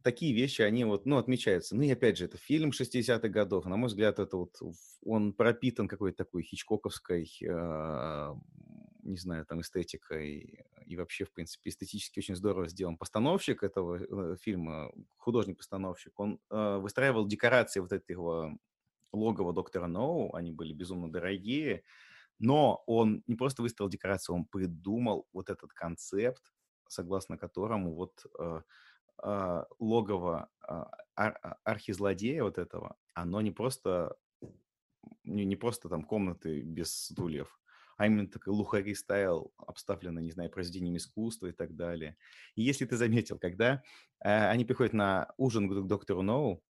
Такие 0.04 0.34
вещи, 0.34 0.62
они 0.62 0.86
вот, 0.86 1.06
ну, 1.06 1.18
отмечаются. 1.18 1.76
Ну, 1.76 1.82
и 1.82 1.90
опять 1.90 2.18
же, 2.18 2.26
это 2.26 2.38
фильм 2.38 2.70
60-х 2.70 3.28
годов. 3.30 3.66
На 3.66 3.76
мой 3.76 3.88
взгляд, 3.88 4.20
это 4.20 4.38
вот, 4.38 4.56
он 5.04 5.34
пропитан 5.34 5.88
какой-то 5.88 6.24
такой 6.24 6.44
хичкоковской 6.44 7.28
э, 7.42 8.36
не 9.04 9.18
знаю, 9.18 9.46
там 9.46 9.62
эстетикой 9.62 10.66
и 10.86 10.98
вообще, 10.98 11.26
в 11.26 11.32
принципе, 11.32 11.70
эстетически 11.70 12.20
очень 12.20 12.36
здорово 12.36 12.68
сделан. 12.68 12.98
Постановщик 12.98 13.64
этого 13.64 13.98
э, 14.34 14.36
фильма, 14.38 14.92
художник-постановщик, 15.18 16.20
он 16.20 16.40
э, 16.50 16.78
выстраивал 16.78 17.28
декорации 17.28 17.80
вот 17.80 17.92
этого 17.92 18.58
логова 19.12 19.54
доктора 19.54 19.88
Ноу, 19.88 20.34
они 20.36 20.52
были 20.52 20.74
безумно 20.74 21.12
дорогие, 21.12 21.84
но 22.40 22.84
он 22.86 23.24
не 23.28 23.36
просто 23.36 23.62
выставил 23.62 23.90
декорации, 23.90 24.34
он 24.34 24.46
придумал 24.46 25.28
вот 25.34 25.50
этот 25.50 25.74
концепт, 25.74 26.54
согласно 26.88 27.38
которому 27.38 27.94
вот 27.94 28.26
э, 28.40 28.62
э, 29.24 29.64
логово 29.80 30.50
э, 30.68 30.84
ар- 31.16 31.58
архизлодея 31.64 32.44
вот 32.44 32.58
этого, 32.58 32.98
оно 33.14 33.42
не 33.42 33.52
просто 33.52 34.16
не, 35.24 35.46
не 35.46 35.56
просто 35.56 35.90
там 35.90 36.04
комнаты 36.04 36.62
без 36.62 36.94
стульев, 36.94 37.60
а 38.00 38.06
именно 38.06 38.28
такой 38.28 38.54
лухари 38.54 38.96
стайл, 38.96 39.52
обставлено, 39.58 40.22
не 40.22 40.32
знаю, 40.32 40.50
произведением 40.50 40.96
искусства 40.96 41.48
и 41.48 41.52
так 41.52 41.76
далее. 41.76 42.16
И 42.56 42.62
если 42.64 42.86
ты 42.86 42.96
заметил, 42.96 43.38
когда 43.38 43.84
э, 44.24 44.50
они 44.50 44.64
приходят 44.64 44.94
на 44.94 45.28
ужин 45.36 45.68
к 45.70 45.86
доктору 45.86 46.22
Ноу, 46.22 46.64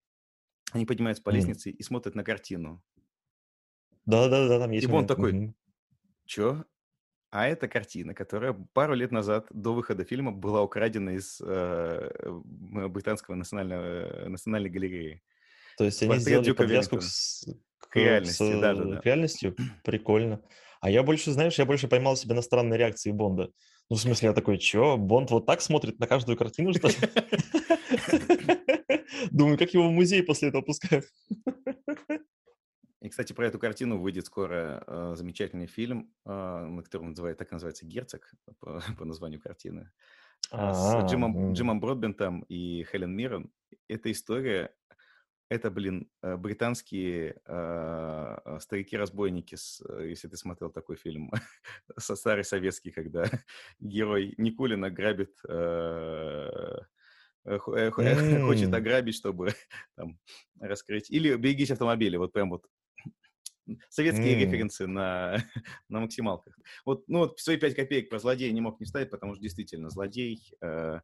они 0.72 0.88
поднимаются 0.88 1.22
по 1.22 1.30
mm. 1.30 1.34
лестнице 1.34 1.70
и 1.70 1.84
смотрят 1.84 2.16
на 2.16 2.24
картину. 2.24 2.84
Да-да-да, 4.08 4.58
там 4.58 4.72
есть. 4.72 4.88
И 4.88 4.92
он 4.92 5.06
такой, 5.06 5.34
mm-hmm. 5.34 5.54
чё? 6.26 6.66
А 7.30 7.48
это 7.48 7.68
картина, 7.68 8.16
которая 8.16 8.54
пару 8.74 8.96
лет 8.96 9.12
назад, 9.12 9.46
до 9.52 9.76
выхода 9.76 10.06
фильма, 10.06 10.32
была 10.32 10.64
украдена 10.64 11.12
из 11.12 11.40
э, 11.46 12.10
британского 12.26 13.36
национального, 13.36 14.30
национальной 14.30 14.72
галереи. 14.72 15.22
То 15.78 15.84
есть 15.84 16.02
они 16.02 16.18
сделали 16.18 16.54
подвязку 16.54 17.00
с, 17.02 17.46
к, 17.78 17.90
к 17.90 17.96
реальности, 17.98 18.52
с, 18.52 18.60
да, 18.60 18.74
да, 18.74 18.84
да. 18.84 18.98
К 19.00 19.06
реальностью? 19.06 19.56
Прикольно. 19.84 20.42
А 20.82 20.90
я 20.90 21.04
больше, 21.04 21.32
знаешь, 21.32 21.60
я 21.60 21.66
больше 21.66 21.88
поймал 21.88 22.16
себя 22.16 22.36
на 22.36 22.42
странной 22.42 22.78
реакции 22.78 23.12
Бонда. 23.12 23.52
Ну, 23.90 23.96
в 23.96 24.00
смысле, 24.00 24.30
я 24.30 24.34
такой, 24.34 24.58
чё, 24.58 24.98
Бонд 24.98 25.32
вот 25.32 25.46
так 25.46 25.62
смотрит 25.62 26.00
на 26.00 26.08
каждую 26.08 26.38
картину, 26.38 26.74
что 26.74 26.88
ли? 26.88 26.96
Думаю, 29.32 29.58
как 29.58 29.74
его 29.74 29.90
в 29.90 29.92
музей 29.92 30.24
после 30.24 30.50
этого 30.50 30.62
пускают. 30.62 31.06
И, 33.02 33.10
кстати, 33.10 33.34
про 33.34 33.48
эту 33.48 33.60
картину 33.60 33.98
выйдет 33.98 34.26
скоро 34.26 34.84
э, 34.86 35.14
замечательный 35.16 35.68
фильм, 35.68 36.12
э, 36.26 36.82
который 36.84 37.08
называет, 37.08 37.38
так 37.38 37.52
называется 37.52 37.86
«Герцог» 37.86 38.34
по, 38.60 38.82
по 38.98 39.06
названию 39.06 39.42
картины. 39.42 39.92
А, 40.52 40.74
с 40.74 41.10
Джимом, 41.10 41.54
Джимом 41.54 41.80
Бродбентом 41.80 42.42
и 42.50 42.86
Хелен 42.92 43.16
Миррен. 43.16 43.52
Это 43.88 44.12
история 44.12 44.74
это, 45.50 45.72
блин, 45.72 46.08
э, 46.22 46.38
британские 46.38 47.42
э, 47.46 48.58
старики-разбойники, 48.60 49.58
если 50.04 50.28
ты 50.28 50.38
смотрел 50.38 50.70
такой 50.70 50.96
фильм, 50.96 51.32
со 51.98 52.16
старый 52.16 52.44
советский, 52.44 52.92
когда 52.92 53.26
герой 53.80 54.36
Никулина 54.38 54.92
грабит, 54.92 55.36
э, 55.48 56.80
э, 57.46 57.58
mm. 57.68 58.42
хочет 58.46 58.74
ограбить, 58.74 59.16
чтобы 59.16 59.54
там 59.96 60.20
раскрыть. 60.60 61.10
Или 61.10 61.36
«Берегись 61.36 61.72
автомобиля», 61.72 62.20
вот 62.20 62.32
прям 62.32 62.52
вот 62.52 62.68
советские 63.90 64.36
mm. 64.36 64.46
референсы 64.46 64.86
на, 64.86 65.44
на 65.90 66.00
максималках. 66.00 66.56
Вот, 66.86 67.06
ну 67.08 67.20
вот 67.20 67.40
свои 67.40 67.58
пять 67.58 67.76
копеек 67.76 68.10
про 68.10 68.20
злодея 68.20 68.52
не 68.52 68.62
мог 68.62 68.80
не 68.80 68.86
ставить, 68.86 69.10
потому 69.10 69.34
что 69.34 69.42
действительно 69.42 69.90
злодей, 69.90 70.54
э, 70.62 71.00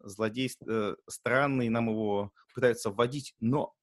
злодей 0.00 0.50
э, 0.68 0.96
странный, 1.08 1.70
нам 1.70 1.88
его 1.88 2.32
пытаются 2.54 2.90
вводить, 2.90 3.34
но 3.40 3.74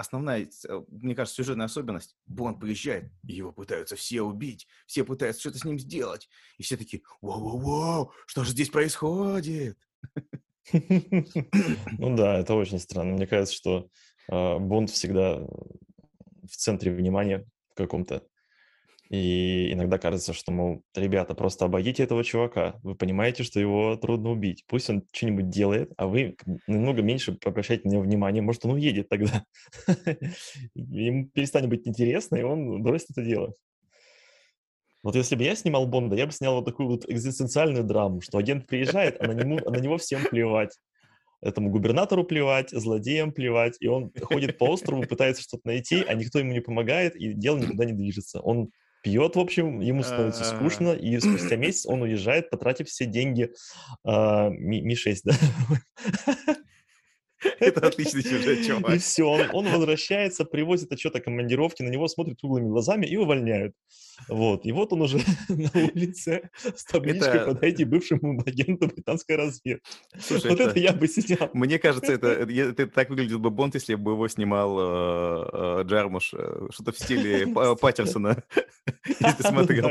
основная, 0.00 0.48
э, 0.68 0.82
мне 0.88 1.14
кажется, 1.14 1.42
сюжетная 1.42 1.66
особенность. 1.66 2.16
Бонд 2.26 2.58
приезжает, 2.58 3.12
и 3.26 3.34
его 3.34 3.52
пытаются 3.52 3.96
все 3.96 4.22
убить, 4.22 4.66
все 4.86 5.04
пытаются 5.04 5.40
что-то 5.40 5.58
с 5.58 5.64
ним 5.64 5.78
сделать. 5.78 6.28
И 6.56 6.62
все 6.62 6.76
такие, 6.76 7.02
вау-вау-вау, 7.20 8.12
что 8.26 8.44
же 8.44 8.52
здесь 8.52 8.70
происходит? 8.70 9.78
Ну 10.72 12.16
да, 12.16 12.38
это 12.38 12.54
очень 12.54 12.78
странно. 12.78 13.14
Мне 13.14 13.26
кажется, 13.26 13.56
что 13.56 13.88
а, 14.28 14.58
Бонд 14.58 14.90
всегда 14.90 15.38
в 15.38 16.56
центре 16.56 16.92
внимания 16.92 17.44
в 17.72 17.74
каком-то 17.74 18.22
и 19.10 19.72
иногда 19.72 19.98
кажется, 19.98 20.32
что, 20.32 20.52
мол, 20.52 20.84
ребята, 20.94 21.34
просто 21.34 21.64
обойдите 21.64 22.04
этого 22.04 22.22
чувака. 22.22 22.76
Вы 22.84 22.94
понимаете, 22.94 23.42
что 23.42 23.58
его 23.58 23.96
трудно 23.96 24.30
убить. 24.30 24.64
Пусть 24.68 24.88
он 24.88 25.02
что-нибудь 25.10 25.50
делает, 25.50 25.92
а 25.96 26.06
вы 26.06 26.36
немного 26.68 27.02
меньше 27.02 27.36
обращайте 27.44 27.88
на 27.88 27.94
него 27.94 28.02
внимание. 28.02 28.40
Может, 28.40 28.64
он 28.64 28.72
уедет 28.72 29.08
тогда. 29.08 29.44
Ему 30.76 31.26
перестанет 31.26 31.68
быть 31.68 31.88
интересно, 31.88 32.36
и 32.36 32.42
он 32.42 32.82
бросит 32.84 33.10
это 33.10 33.24
дело. 33.24 33.52
Вот 35.02 35.16
если 35.16 35.34
бы 35.34 35.42
я 35.42 35.56
снимал 35.56 35.88
Бонда, 35.88 36.14
я 36.14 36.26
бы 36.26 36.32
снял 36.32 36.54
вот 36.54 36.66
такую 36.66 36.88
вот 36.90 37.10
экзистенциальную 37.10 37.82
драму, 37.82 38.20
что 38.20 38.38
агент 38.38 38.68
приезжает, 38.68 39.20
а 39.20 39.26
на 39.26 39.32
него, 39.32 39.58
а 39.66 39.70
на 39.70 39.80
него 39.80 39.98
всем 39.98 40.22
плевать. 40.22 40.78
Этому 41.40 41.70
губернатору 41.70 42.22
плевать, 42.22 42.70
злодеям 42.70 43.32
плевать, 43.32 43.76
и 43.80 43.88
он 43.88 44.12
ходит 44.20 44.56
по 44.56 44.64
острову, 44.64 45.02
пытается 45.02 45.42
что-то 45.42 45.66
найти, 45.66 46.04
а 46.06 46.14
никто 46.14 46.38
ему 46.38 46.52
не 46.52 46.60
помогает, 46.60 47.16
и 47.16 47.32
дело 47.32 47.58
никуда 47.58 47.86
не 47.86 47.92
движется. 47.92 48.40
Он 48.40 48.70
пьет, 49.02 49.36
в 49.36 49.40
общем, 49.40 49.80
ему 49.80 50.02
становится 50.02 50.44
скучно, 50.44 50.92
и 50.92 51.18
спустя 51.20 51.56
месяц 51.56 51.86
он 51.86 52.02
уезжает, 52.02 52.50
потратив 52.50 52.88
все 52.88 53.06
деньги 53.06 53.52
а, 54.04 54.50
Ми-6, 54.50 55.20
да? 55.24 55.34
Это 57.60 57.86
отличный 57.86 58.22
сюжет, 58.22 58.66
чувак. 58.66 58.94
И 58.94 58.98
все, 58.98 59.24
он, 59.24 59.42
он 59.52 59.68
возвращается, 59.68 60.44
привозит 60.44 60.92
отчет 60.92 61.14
о 61.16 61.20
командировке, 61.20 61.84
на 61.84 61.88
него 61.88 62.06
смотрят 62.08 62.38
круглыми 62.40 62.68
глазами 62.68 63.06
и 63.06 63.16
увольняют. 63.16 63.74
Вот. 64.28 64.66
И 64.66 64.72
вот 64.72 64.92
он 64.92 65.02
уже 65.02 65.18
на 65.48 65.70
улице 65.74 66.50
с 66.62 66.84
табличкой 66.84 67.28
Это- 67.28 67.46
«Подайте 67.54 67.84
бывшему 67.86 68.42
агенту 68.46 68.86
британской 68.88 69.36
разведки». 69.36 69.82
Слушай, 70.20 70.50
Вот 70.50 70.60
это- 70.60 70.70
это 70.70 70.78
я 70.80 70.92
бы 70.92 71.08
сидел. 71.08 71.48
Мне 71.54 71.78
кажется, 71.78 72.12
это, 72.12 72.26
это, 72.28 72.86
так 72.86 73.08
выглядел 73.10 73.38
бы 73.38 73.50
Бонд, 73.50 73.74
если 73.74 73.94
бы 73.94 74.12
его 74.12 74.28
снимал 74.28 74.78
э, 74.78 75.80
э, 75.80 75.82
Джармуш. 75.84 76.34
э, 76.34 76.68
Что-то 76.70 76.92
в 76.92 76.98
стиле 76.98 77.46
Па- 77.46 77.74
Паттерсона. 77.76 78.42
Если 79.06 79.36
ты 79.36 79.42
смотрел. 79.48 79.90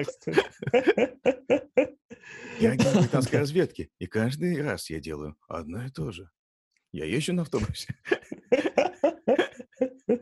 Я 2.59 2.71
агент 2.71 2.97
британской 2.99 3.39
разведки, 3.39 3.89
и 3.99 4.05
каждый 4.05 4.61
раз 4.61 4.89
я 4.89 4.99
делаю 4.99 5.35
одно 5.47 5.85
и 5.85 5.89
то 5.89 6.11
же. 6.11 6.29
Я 6.91 7.05
езжу 7.05 7.34
на 7.34 7.43
автобусе, 7.43 7.93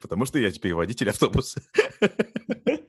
потому 0.00 0.24
что 0.24 0.38
я 0.38 0.50
теперь 0.50 0.74
водитель 0.74 1.10
автобуса. 1.10 1.62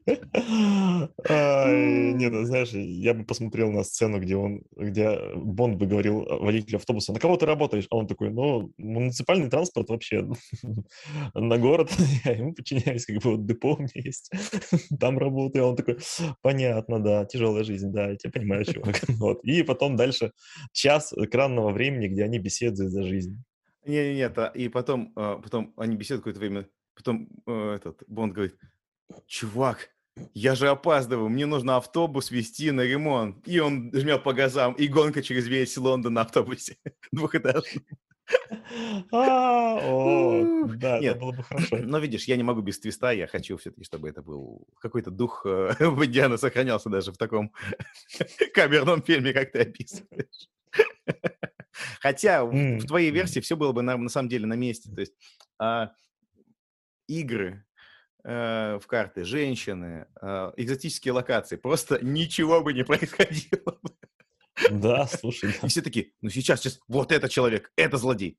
Нет, 1.27 2.31
ну, 2.31 2.45
знаешь, 2.45 2.69
я 2.71 3.13
бы 3.13 3.23
посмотрел 3.25 3.71
на 3.71 3.83
сцену, 3.83 4.19
где 4.19 4.35
он, 4.35 4.63
где 4.75 5.19
Бонд 5.35 5.77
бы 5.77 5.85
говорил 5.85 6.23
э, 6.23 6.37
водителю 6.37 6.77
автобуса, 6.77 7.13
на 7.13 7.19
кого 7.19 7.37
ты 7.37 7.45
работаешь? 7.45 7.87
А 7.89 7.97
он 7.97 8.07
такой, 8.07 8.31
ну, 8.31 8.73
муниципальный 8.77 9.49
транспорт 9.49 9.89
вообще, 9.89 10.27
на 11.33 11.57
город, 11.57 11.91
я 12.25 12.31
ему 12.33 12.53
подчиняюсь, 12.53 13.05
как 13.05 13.17
бы 13.17 13.31
вот 13.31 13.45
депо 13.45 13.75
у 13.75 13.79
меня 13.79 13.89
есть, 13.93 14.31
там 14.99 15.17
работаю. 15.17 15.65
А 15.65 15.67
он 15.69 15.75
такой, 15.75 15.97
понятно, 16.41 16.99
да, 16.99 17.25
тяжелая 17.25 17.63
жизнь, 17.63 17.91
да, 17.91 18.09
я 18.09 18.15
тебя 18.15 18.31
понимаю, 18.31 18.65
чувак. 18.65 19.01
Вот. 19.07 19.43
И 19.43 19.63
потом 19.63 19.95
дальше 19.95 20.31
час 20.71 21.13
экранного 21.13 21.71
времени, 21.71 22.07
где 22.07 22.23
они 22.23 22.39
беседуют 22.39 22.91
за 22.91 23.03
жизнь. 23.03 23.43
Не, 23.85 24.15
нет, 24.15 24.37
а- 24.37 24.51
и 24.53 24.69
потом, 24.69 25.11
а, 25.15 25.37
потом 25.37 25.73
они 25.77 25.95
беседуют 25.95 26.21
какое-то 26.21 26.39
время, 26.39 26.67
потом 26.95 27.29
э, 27.47 27.75
этот 27.75 28.03
Бонд 28.07 28.33
говорит, 28.33 28.55
чувак, 29.25 29.89
я 30.33 30.55
же 30.55 30.69
опаздываю, 30.69 31.29
мне 31.29 31.45
нужно 31.45 31.77
автобус 31.77 32.31
везти 32.31 32.71
на 32.71 32.81
ремонт. 32.81 33.47
И 33.47 33.59
он 33.59 33.91
жмет 33.93 34.23
по 34.23 34.33
газам, 34.33 34.73
и 34.73 34.87
гонка 34.87 35.21
через 35.21 35.47
весь 35.47 35.77
Лондон 35.77 36.13
на 36.13 36.21
автобусе 36.21 36.77
двухэтажном. 37.11 37.83
А, 39.11 39.77
нет. 41.01 41.19
было 41.19 41.31
бы 41.33 41.43
хорошо. 41.49 41.77
Но 41.77 41.99
видишь, 41.99 42.25
я 42.25 42.37
не 42.37 42.43
могу 42.43 42.61
без 42.61 42.79
твиста, 42.79 43.11
я 43.11 43.27
хочу 43.27 43.57
все-таки, 43.57 43.83
чтобы 43.83 44.07
это 44.09 44.21
был 44.21 44.67
какой-то 44.79 45.11
дух 45.11 45.45
э, 45.45 45.73
Бондиана 45.79 46.37
сохранялся 46.37 46.89
даже 46.89 47.11
в 47.11 47.17
таком 47.17 47.51
камерном 48.53 49.01
фильме, 49.01 49.33
как 49.33 49.51
ты 49.51 49.59
описываешь. 49.59 50.49
Хотя 51.99 52.45
в- 52.45 52.85
твоей 52.85 53.11
версии 53.11 53.39
все 53.41 53.55
было 53.57 53.73
бы 53.73 53.81
на, 53.81 54.07
самом 54.09 54.29
деле 54.29 54.45
на 54.45 54.55
месте. 54.55 54.89
То 54.93 55.01
есть 55.01 55.13
а, 55.59 55.91
игры 57.07 57.65
э, 57.70 57.70
в 58.23 58.83
карты, 58.87 59.23
женщины, 59.23 60.05
а, 60.21 60.53
экзотические 60.57 61.13
локации, 61.13 61.55
просто 61.55 61.99
ничего 62.03 62.61
бы 62.61 62.73
не 62.73 62.83
происходило. 62.83 63.79
Да, 64.69 65.07
слушай, 65.19 65.53
да. 65.53 65.67
И 65.67 65.69
все 65.69 65.81
такие, 65.81 66.11
ну 66.21 66.29
сейчас, 66.29 66.61
сейчас, 66.61 66.79
вот 66.87 67.11
это 67.11 67.29
человек, 67.29 67.71
это 67.75 67.97
злодей. 67.97 68.37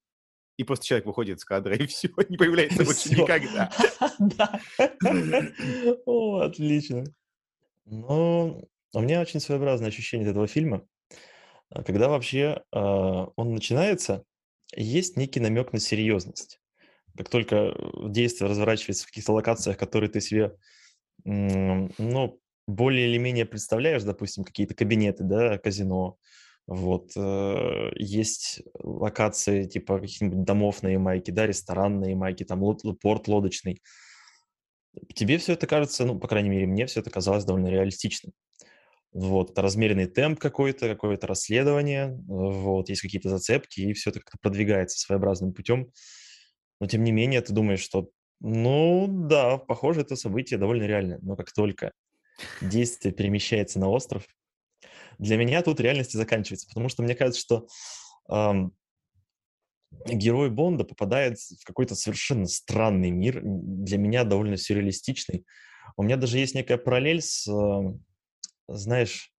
И 0.59 0.65
просто 0.65 0.85
человек 0.85 1.07
выходит 1.07 1.39
из 1.39 1.45
кадра, 1.45 1.75
и 1.75 1.87
все, 1.87 2.09
не 2.29 2.37
появляется 2.39 2.85
больше 2.85 3.11
никогда. 3.11 3.71
Да. 4.19 4.61
О, 6.07 6.41
отлично. 6.41 7.05
Ну, 7.87 8.69
у 8.93 9.01
меня 9.01 9.21
очень 9.21 9.41
своеобразное 9.41 9.89
ощущение 9.89 10.29
от 10.29 10.33
этого 10.33 10.47
фильма, 10.47 10.87
когда 11.71 12.09
вообще 12.09 12.63
а, 12.71 13.29
он 13.35 13.55
начинается, 13.55 14.25
есть 14.75 15.17
некий 15.17 15.41
намек 15.41 15.73
на 15.73 15.81
серьезность. 15.81 16.61
Как 17.17 17.29
только 17.29 17.75
действие 18.09 18.49
разворачивается 18.49 19.05
в 19.05 19.09
каких-то 19.09 19.33
локациях, 19.33 19.77
которые 19.77 20.11
ты 20.11 20.21
себе, 20.21 20.53
ну, 21.25 22.41
более 22.67 23.09
или 23.09 23.19
менее 23.19 23.45
представляешь, 23.45 24.03
допустим, 24.03 24.45
какие-то 24.45 24.75
кабинеты, 24.75 25.25
да, 25.25 25.59
казино, 25.59 26.17
вот, 26.67 27.11
э, 27.17 27.91
есть 27.97 28.63
локации 28.79 29.65
типа 29.65 29.99
каких-нибудь 29.99 30.45
домов 30.45 30.83
на 30.83 30.89
Ямайке, 30.89 31.33
да, 31.33 31.47
ресторан 31.47 32.01
на 32.01 32.07
Ямайке, 32.07 32.45
там 32.45 32.61
порт 33.01 33.29
лодочный. 33.29 33.83
Тебе 35.15 35.39
все 35.39 35.55
это 35.55 35.67
кажется, 35.67 36.05
ну, 36.05 36.19
по 36.19 36.29
крайней 36.29 36.51
мере, 36.51 36.67
мне 36.67 36.87
все 36.87 37.01
это 37.01 37.11
казалось 37.11 37.45
довольно 37.45 37.69
реалистичным. 37.69 38.33
Вот, 39.13 39.51
это 39.51 39.61
размеренный 39.61 40.07
темп 40.07 40.39
какой-то, 40.39 40.89
какое-то 40.89 41.27
расследование, 41.27 42.19
вот, 42.27 42.89
есть 42.89 43.03
какие-то 43.03 43.29
зацепки, 43.29 43.81
и 43.81 43.93
все 43.93 44.11
это 44.11 44.21
как-то 44.21 44.39
продвигается 44.41 44.99
своеобразным 44.99 45.53
путем. 45.53 45.91
Но, 46.83 46.89
тем 46.89 47.05
не 47.05 47.13
менее, 47.13 47.41
ты 47.41 47.53
думаешь, 47.53 47.79
что, 47.79 48.11
ну, 48.41 49.07
да, 49.09 49.57
похоже, 49.57 50.01
это 50.01 50.17
событие 50.17 50.59
довольно 50.59 50.83
реальное. 50.83 51.21
Но 51.23 51.37
как 51.37 51.53
только 51.53 51.93
действие 52.61 53.15
перемещается 53.15 53.79
на 53.79 53.89
остров, 53.89 54.27
для 55.21 55.37
меня 55.37 55.63
тут 55.63 55.79
реальность 55.79 56.17
и 56.17 56.19
заканчивается, 56.19 56.67
потому 56.67 56.89
что 56.89 57.05
мне 57.05 57.15
кажется, 57.15 57.41
что 57.41 57.69
ам, 58.29 58.73
герой 60.07 60.51
Бонда 60.51 60.83
попадает 60.83 61.39
в 61.39 61.65
какой-то 61.65 61.95
совершенно 61.95 62.47
странный 62.47 63.13
мир, 63.13 63.41
для 63.45 63.97
меня 63.97 64.25
довольно 64.25 64.57
сюрреалистичный. 64.57 65.47
У 65.97 66.03
меня 66.03 66.17
даже 66.17 66.41
есть 66.41 66.57
некая 66.57 66.79
параллель 66.79 67.23
с, 67.23 67.47
э, 67.47 67.95
знаешь, 68.67 69.33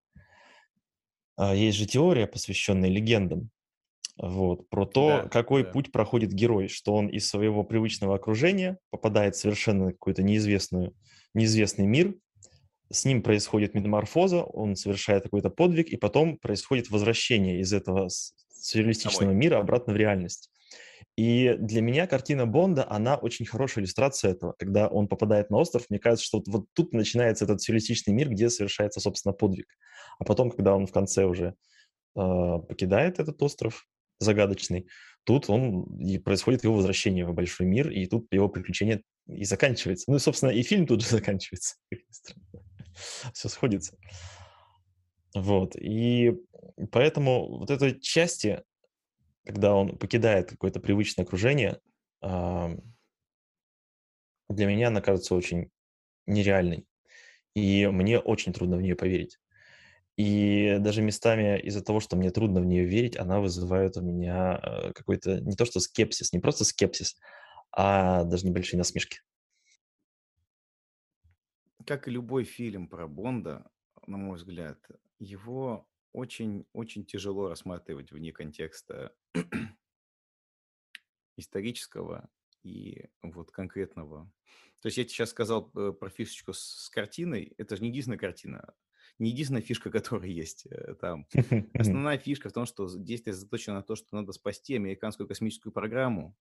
а, 1.36 1.54
есть 1.54 1.76
же 1.76 1.84
теория, 1.84 2.26
посвященная 2.26 2.88
легендам, 2.88 3.50
вот, 4.16 4.68
про 4.68 4.86
то, 4.86 5.08
Да, 5.08 5.28
какой 5.28 5.64
да. 5.64 5.70
путь 5.70 5.90
проходит 5.92 6.32
герой, 6.32 6.68
что 6.68 6.94
он 6.94 7.08
из 7.08 7.28
своего 7.28 7.64
привычного 7.64 8.14
окружения 8.14 8.78
попадает 8.90 9.34
в 9.34 9.40
совершенно 9.40 9.92
какой-то 9.92 10.22
неизвестную, 10.22 10.94
неизвестный 11.34 11.86
мир, 11.86 12.14
с 12.92 13.04
ним 13.04 13.22
происходит 13.22 13.74
метаморфоза, 13.74 14.42
он 14.44 14.76
совершает 14.76 15.24
какой-то 15.24 15.50
подвиг, 15.50 15.88
и 15.88 15.96
потом 15.96 16.36
происходит 16.38 16.90
возвращение 16.90 17.60
из 17.60 17.72
этого 17.72 18.08
сюрреалистичного 18.52 19.26
Домой. 19.26 19.36
мира 19.36 19.58
обратно 19.58 19.92
в 19.92 19.96
реальность. 19.96 20.50
И 21.16 21.54
для 21.58 21.80
меня 21.80 22.06
картина 22.06 22.44
Бонда, 22.46 22.86
она 22.90 23.16
очень 23.16 23.46
хорошая 23.46 23.84
иллюстрация 23.84 24.32
этого. 24.32 24.54
Когда 24.58 24.88
он 24.88 25.06
попадает 25.06 25.50
на 25.50 25.58
остров, 25.58 25.86
мне 25.88 25.98
кажется, 26.00 26.26
что 26.26 26.38
вот, 26.38 26.48
вот 26.48 26.66
тут 26.72 26.92
начинается 26.92 27.44
этот 27.44 27.62
сюрреалистичный 27.62 28.12
мир, 28.12 28.30
где 28.30 28.50
совершается, 28.50 29.00
собственно, 29.00 29.32
подвиг. 29.32 29.66
А 30.18 30.24
потом, 30.24 30.50
когда 30.50 30.74
он 30.74 30.86
в 30.86 30.92
конце 30.92 31.24
уже 31.24 31.54
э, 32.16 32.58
покидает 32.68 33.20
этот 33.20 33.40
остров 33.42 33.86
загадочный, 34.18 34.86
тут 35.24 35.48
он 35.48 35.84
и 35.98 36.18
происходит 36.18 36.64
его 36.64 36.74
возвращение 36.74 37.26
в 37.26 37.34
большой 37.34 37.66
мир, 37.66 37.90
и 37.90 38.06
тут 38.06 38.26
его 38.32 38.48
приключение 38.48 39.02
и 39.26 39.44
заканчивается. 39.44 40.10
Ну 40.10 40.16
и, 40.16 40.20
собственно, 40.20 40.50
и 40.50 40.62
фильм 40.62 40.86
тут 40.86 41.02
же 41.02 41.08
заканчивается. 41.10 41.76
Все 43.32 43.48
сходится. 43.48 43.96
Вот. 45.34 45.74
И 45.76 46.32
поэтому 46.92 47.58
вот 47.58 47.70
этой 47.70 47.98
части, 48.00 48.62
когда 49.44 49.74
он 49.74 49.98
покидает 49.98 50.50
какое-то 50.50 50.80
привычное 50.80 51.24
окружение, 51.24 51.80
ам, 52.20 52.80
для 54.48 54.66
меня 54.66 54.88
она 54.88 55.00
кажется 55.00 55.34
очень 55.34 55.70
нереальной. 56.26 56.86
И 57.54 57.86
мне 57.86 58.18
очень 58.18 58.52
трудно 58.52 58.76
в 58.76 58.82
нее 58.82 58.96
поверить. 58.96 59.38
И 60.16 60.76
даже 60.78 61.02
местами 61.02 61.58
из-за 61.60 61.82
того, 61.82 61.98
что 62.00 62.16
мне 62.16 62.30
трудно 62.30 62.60
в 62.60 62.66
нее 62.66 62.84
верить, 62.84 63.16
она 63.16 63.40
вызывает 63.40 63.96
у 63.96 64.00
меня 64.00 64.60
э, 64.62 64.92
какой-то 64.92 65.40
не 65.40 65.56
то 65.56 65.64
что 65.64 65.80
скепсис, 65.80 66.32
не 66.32 66.38
просто 66.38 66.64
скепсис, 66.64 67.16
а 67.72 68.22
даже 68.24 68.46
небольшие 68.46 68.78
насмешки. 68.78 69.20
Как 71.84 72.06
и 72.06 72.12
любой 72.12 72.44
фильм 72.44 72.88
про 72.88 73.08
Бонда, 73.08 73.68
на 74.06 74.16
мой 74.16 74.36
взгляд, 74.36 74.78
его 75.18 75.88
очень-очень 76.12 77.04
тяжело 77.04 77.48
рассматривать 77.48 78.12
вне 78.12 78.32
контекста 78.32 79.12
исторического 81.36 82.30
и 82.62 83.06
вот 83.22 83.50
конкретного. 83.50 84.30
То 84.80 84.86
есть 84.86 84.98
я 84.98 85.04
тебе 85.04 85.14
сейчас 85.14 85.30
сказал 85.30 85.70
э, 85.74 85.92
про 85.92 86.08
фишечку 86.08 86.52
с, 86.52 86.88
картиной. 86.90 87.54
Это 87.58 87.76
же 87.76 87.82
не 87.82 87.88
единственная 87.88 88.18
картина, 88.18 88.74
не 89.18 89.30
единственная 89.30 89.62
фишка, 89.62 89.90
которая 89.90 90.28
есть 90.30 90.66
э, 90.66 90.94
там. 90.94 91.26
Основная 91.74 92.18
фишка 92.18 92.48
в 92.48 92.52
том, 92.52 92.66
что 92.66 92.88
действие 92.96 93.34
заточено 93.34 93.76
на 93.76 93.82
то, 93.82 93.96
что 93.96 94.14
надо 94.16 94.32
спасти 94.32 94.76
американскую 94.76 95.26
космическую 95.26 95.72
программу. 95.72 96.36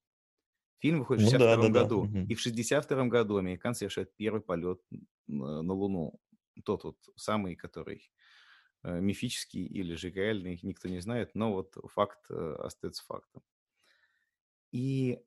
Фильм 0.79 0.99
выходит 0.99 1.23
в 1.23 1.31
Ну 1.31 1.39
да, 1.39 1.55
62 1.55 1.55
да, 1.55 1.73
да. 1.73 1.83
году. 1.83 2.09
И 2.27 2.35
в 2.35 2.41
62 2.41 3.05
году 3.05 3.37
американцы 3.37 3.79
совершают 3.79 4.15
первый 4.15 4.41
полет 4.41 4.81
на, 5.27 5.61
на 5.61 5.73
Луну. 5.73 6.19
Тот 6.65 6.83
вот 6.83 6.97
самый, 7.15 7.55
который 7.55 8.11
э, 8.83 8.99
мифический 8.99 9.65
или 9.65 9.95
же 9.95 10.09
реальный, 10.09 10.59
никто 10.61 10.89
не 10.89 10.99
знает, 10.99 11.31
но 11.35 11.53
вот 11.53 11.77
факт 11.93 12.25
э, 12.29 12.55
остается 12.59 13.03
фактом. 13.05 13.41
И 14.71 15.19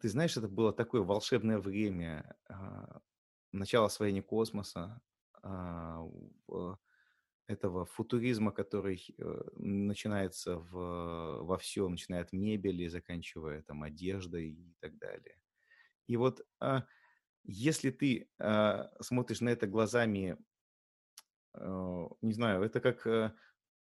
ты 0.00 0.08
знаешь, 0.08 0.36
это 0.36 0.48
было 0.48 0.72
такое 0.72 1.02
волшебное 1.02 1.58
время, 1.58 2.36
а, 2.48 3.00
начало 3.52 3.86
освоения 3.86 4.22
космоса. 4.22 5.00
А, 5.44 6.06
этого 7.46 7.84
футуризма, 7.84 8.52
который 8.52 9.04
э, 9.18 9.42
начинается 9.56 10.56
в, 10.56 11.42
во 11.42 11.58
всем, 11.58 11.92
начиная 11.92 12.22
от 12.22 12.32
мебели, 12.32 12.88
заканчивая 12.88 13.62
там 13.62 13.82
одеждой 13.82 14.50
и 14.50 14.74
так 14.80 14.96
далее. 14.98 15.36
И 16.06 16.16
вот 16.16 16.40
а, 16.60 16.86
если 17.44 17.90
ты 17.90 18.28
а, 18.38 18.90
смотришь 19.00 19.40
на 19.40 19.50
это 19.50 19.66
глазами, 19.66 20.38
а, 21.52 22.08
не 22.22 22.32
знаю, 22.32 22.62
это 22.62 22.80
как 22.80 23.06
а, 23.06 23.34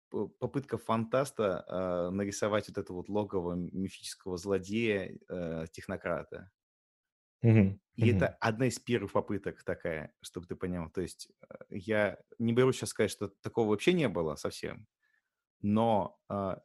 попытка 0.09 0.77
фантаста 0.77 2.09
нарисовать 2.11 2.67
вот 2.67 2.77
это 2.77 2.91
вот 2.91 3.07
логово 3.07 3.53
мифического 3.53 4.35
злодея, 4.35 5.17
технократа. 5.71 6.51
И 7.95 8.07
это 8.07 8.27
одна 8.39 8.67
из 8.67 8.79
первых 8.79 9.11
попыток 9.11 9.63
такая, 9.63 10.13
чтобы 10.21 10.47
ты 10.47 10.55
понял. 10.55 10.89
То 10.89 11.01
есть 11.01 11.29
э, 11.49 11.55
я 11.69 12.19
не 12.39 12.53
берусь 12.53 12.77
сейчас 12.77 12.89
сказать, 12.89 13.11
что 13.11 13.27
такого 13.27 13.69
вообще 13.69 13.93
не 13.93 14.07
было 14.07 14.35
совсем, 14.35 14.87
но, 15.61 16.19
а, 16.29 16.61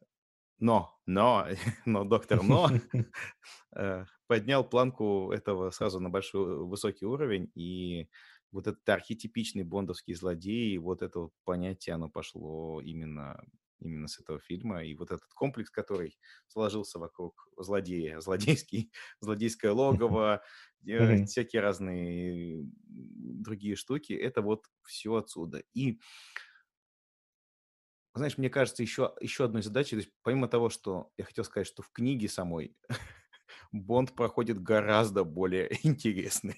но, 0.59 0.99
но, 1.05 1.47
но 1.85 2.03
доктор 2.05 2.43
Но 2.43 2.69
э, 3.75 4.05
поднял 4.27 4.63
планку 4.69 5.31
этого 5.31 5.71
сразу 5.71 5.99
на 5.99 6.09
большой 6.09 6.65
высокий 6.65 7.05
уровень, 7.05 7.51
и 7.55 8.09
вот 8.51 8.67
этот 8.67 8.87
архетипичный 8.89 9.63
бондовский 9.63 10.15
злодей, 10.15 10.77
вот 10.77 11.01
это 11.01 11.19
вот 11.19 11.33
понятие, 11.43 11.95
оно 11.95 12.09
пошло 12.09 12.81
именно 12.81 13.43
именно 13.79 14.07
с 14.07 14.19
этого 14.19 14.39
фильма. 14.39 14.83
И 14.83 14.95
вот 14.95 15.11
этот 15.11 15.33
комплекс, 15.33 15.69
который 15.69 16.17
сложился 16.47 16.99
вокруг 16.99 17.47
злодея, 17.57 18.19
злодейский, 18.19 18.91
злодейское 19.21 19.71
логово, 19.73 20.43
э, 20.85 21.25
всякие 21.25 21.61
разные 21.61 22.65
другие 22.87 23.75
штуки, 23.75 24.13
это 24.13 24.41
вот 24.41 24.65
все 24.83 25.15
отсюда. 25.15 25.63
И, 25.73 25.99
знаешь, 28.13 28.37
мне 28.37 28.49
кажется, 28.49 28.83
еще, 28.83 29.13
еще 29.19 29.45
одной 29.45 29.61
задачей, 29.61 29.91
то 29.91 30.01
есть 30.01 30.11
помимо 30.23 30.47
того, 30.47 30.69
что 30.69 31.11
я 31.17 31.25
хотел 31.25 31.43
сказать, 31.43 31.67
что 31.67 31.83
в 31.83 31.91
книге 31.91 32.27
самой 32.27 32.75
Бонд 33.71 34.15
проходит 34.15 34.61
гораздо 34.61 35.23
более 35.23 35.69
интересные 35.83 36.57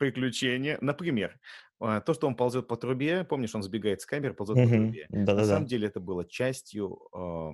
приключения. 0.00 0.78
Например, 0.80 1.38
а, 1.78 2.00
то, 2.00 2.14
что 2.14 2.26
он 2.26 2.34
ползет 2.34 2.66
по 2.68 2.76
трубе, 2.76 3.22
помнишь, 3.24 3.54
он 3.54 3.62
сбегает 3.62 4.00
с 4.00 4.06
камеры, 4.06 4.34
ползет 4.34 4.62
по 4.62 4.70
трубе. 4.70 5.10
На 5.36 5.44
самом 5.44 5.66
деле 5.66 5.88
это 5.88 6.00
было 6.00 6.24
частью 6.24 6.98
а, 7.14 7.52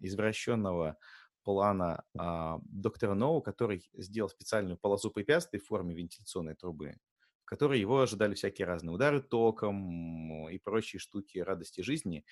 извращенного 0.00 0.98
плана 1.44 2.04
а, 2.18 2.58
доктора 2.64 3.14
Ноу, 3.14 3.40
который 3.40 3.88
сделал 3.94 4.28
специальную 4.28 4.76
полосу 4.78 5.12
препятствий 5.12 5.60
в 5.60 5.66
форме 5.66 5.94
вентиляционной 5.94 6.56
трубы, 6.56 6.96
в 7.44 7.48
которой 7.48 7.78
его 7.78 8.00
ожидали 8.00 8.34
всякие 8.34 8.66
разные 8.66 8.92
удары 8.92 9.22
током 9.22 10.48
и 10.48 10.58
прочие 10.58 10.98
штуки 10.98 11.38
радости 11.38 11.82
жизни. 11.82 12.24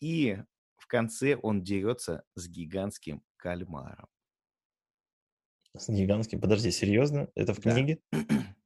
И 0.00 0.38
в 0.76 0.86
конце 0.86 1.36
он 1.36 1.62
дерется 1.62 2.24
с 2.34 2.48
гигантским 2.48 3.22
кальмаром. 3.36 4.08
С 5.76 5.88
гигантским. 5.88 6.40
Подожди, 6.40 6.70
серьезно? 6.70 7.30
Это 7.34 7.54
в 7.54 7.60
Да. 7.64 7.72
книге? 7.72 8.00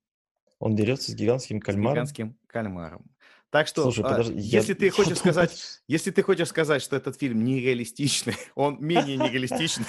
Он 0.63 0.77
дерется 0.77 1.11
с 1.11 1.15
гигантским 1.15 1.61
С 1.61 1.65
кальмаром? 1.65 1.93
гигантским 1.95 2.37
кальмаром. 2.47 3.05
Так 3.51 3.67
что, 3.67 3.83
Слушай, 3.83 4.05
а, 4.05 4.09
подожди, 4.11 4.35
я- 4.39 4.61
если 4.61 4.75
ты 4.75 4.91
хочешь 4.97 5.19
сказать, 5.19 5.51
если 5.89 6.11
ты 6.13 6.23
хочешь 6.23 6.49
сказать, 6.49 6.81
что 6.83 6.95
этот 6.97 7.19
фильм 7.19 7.45
нереалистичный, 7.45 8.35
он 8.55 8.79
менее 8.81 9.17
нереалистичный, 9.17 9.87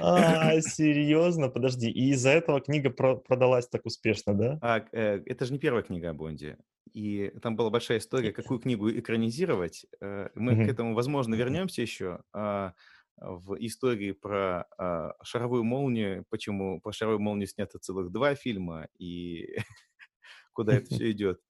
А, 0.00 0.58
серьезно? 0.60 1.48
Подожди, 1.50 1.88
и 1.90 2.10
из-за 2.12 2.30
этого 2.30 2.60
книга 2.60 2.90
про- 2.90 3.16
продалась 3.16 3.68
так 3.68 3.84
успешно, 3.86 4.34
да? 4.34 4.58
а, 4.62 4.84
э, 4.92 5.22
это 5.26 5.44
же 5.44 5.52
не 5.52 5.58
первая 5.58 5.82
книга 5.82 6.10
о 6.10 6.14
Бонде. 6.14 6.56
И 6.94 7.32
там 7.42 7.54
была 7.56 7.70
большая 7.70 7.98
история, 7.98 8.32
какую 8.32 8.58
книгу 8.60 8.90
экранизировать. 8.90 9.86
Э, 10.00 10.28
Мы 10.34 10.64
к 10.64 10.68
этому, 10.68 10.94
возможно, 10.94 11.34
вернемся 11.34 11.82
еще 11.82 12.20
а, 12.32 12.72
в 13.16 13.54
истории 13.64 14.12
про 14.12 14.66
а, 14.78 15.14
шаровую 15.22 15.64
молнию, 15.64 16.24
почему 16.30 16.80
про 16.80 16.92
шаровую 16.92 17.20
молнию 17.20 17.46
снято 17.46 17.78
целых 17.78 18.10
два 18.10 18.34
фильма, 18.34 18.88
и 18.98 19.56
куда 20.52 20.74
это 20.76 20.94
все 20.94 21.10
идет. 21.10 21.40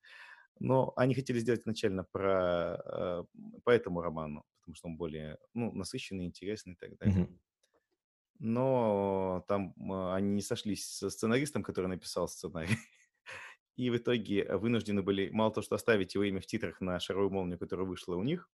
Но 0.60 0.92
они 0.96 1.14
хотели 1.14 1.38
сделать 1.38 1.62
изначально 1.62 2.04
про, 2.04 2.80
э, 2.84 3.24
по 3.64 3.70
этому 3.70 4.00
роману, 4.00 4.44
потому 4.60 4.76
что 4.76 4.88
он 4.88 4.96
более 4.96 5.38
ну, 5.52 5.72
насыщенный, 5.72 6.26
интересный 6.26 6.74
и 6.74 6.76
так 6.76 6.96
далее. 6.98 7.28
Но 8.38 9.44
там 9.48 9.74
а, 9.90 10.14
они 10.14 10.30
не 10.30 10.42
сошлись 10.42 10.86
со 10.86 11.10
сценаристом, 11.10 11.62
который 11.62 11.86
написал 11.86 12.28
сценарий. 12.28 12.76
И 13.76 13.90
в 13.90 13.96
итоге 13.96 14.56
вынуждены 14.56 15.02
были 15.02 15.30
мало 15.30 15.52
того, 15.52 15.64
что 15.64 15.74
оставить 15.74 16.14
его 16.14 16.22
имя 16.24 16.40
в 16.40 16.46
титрах 16.46 16.80
на 16.80 17.00
шаровую 17.00 17.30
молнию, 17.30 17.58
которая 17.58 17.86
вышла 17.86 18.14
у 18.14 18.22
них, 18.22 18.48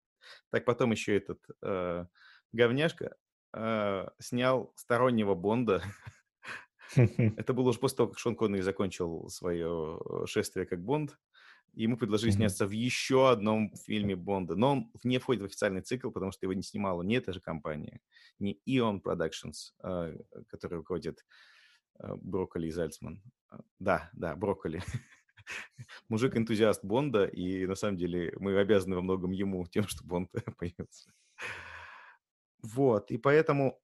так 0.50 0.64
потом 0.64 0.92
еще 0.92 1.16
этот 1.16 1.40
э, 1.62 2.06
говняшка 2.52 3.16
э, 3.54 4.08
снял 4.18 4.72
стороннего 4.76 5.34
Бонда. 5.34 5.82
Это 6.96 7.52
было 7.52 7.70
уже 7.70 7.78
после 7.78 7.96
того, 7.96 8.08
как 8.10 8.18
Шон 8.18 8.36
Коннери 8.36 8.62
закончил 8.62 9.28
свое 9.28 9.98
э, 10.04 10.26
шествие 10.26 10.66
как 10.66 10.82
Бонд. 10.82 11.18
Ему 11.74 11.96
предложили 11.96 12.30
сняться 12.30 12.66
в 12.66 12.70
еще 12.70 13.30
одном 13.30 13.72
фильме 13.76 14.16
Бонда. 14.16 14.56
Но 14.56 14.72
он 14.72 14.90
не 15.04 15.18
входит 15.18 15.42
в 15.42 15.46
официальный 15.46 15.82
цикл, 15.82 16.10
потому 16.10 16.32
что 16.32 16.46
его 16.46 16.54
не 16.54 16.62
снимала 16.62 17.02
ни 17.02 17.16
эта 17.16 17.32
же 17.32 17.40
компания, 17.40 18.00
ни 18.38 18.58
Eon 18.66 19.00
Productions, 19.02 19.74
э, 19.84 20.16
который 20.48 20.78
руководит 20.78 21.24
э, 22.00 22.14
Брокколи 22.16 22.68
и 22.68 22.70
Зальцман. 22.70 23.22
А, 23.50 23.60
Да, 23.78 24.10
да, 24.12 24.34
Брокколи. 24.34 24.82
Мужик-энтузиаст 26.08 26.84
Бонда, 26.84 27.26
и 27.26 27.66
на 27.66 27.74
самом 27.74 27.96
деле 27.96 28.34
мы 28.38 28.58
обязаны 28.58 28.96
во 28.96 29.02
многом 29.02 29.30
ему 29.30 29.66
тем, 29.66 29.86
что 29.86 30.04
Бонд 30.04 30.30
появился. 30.58 31.12
Вот, 32.62 33.10
и 33.10 33.18
поэтому 33.18 33.80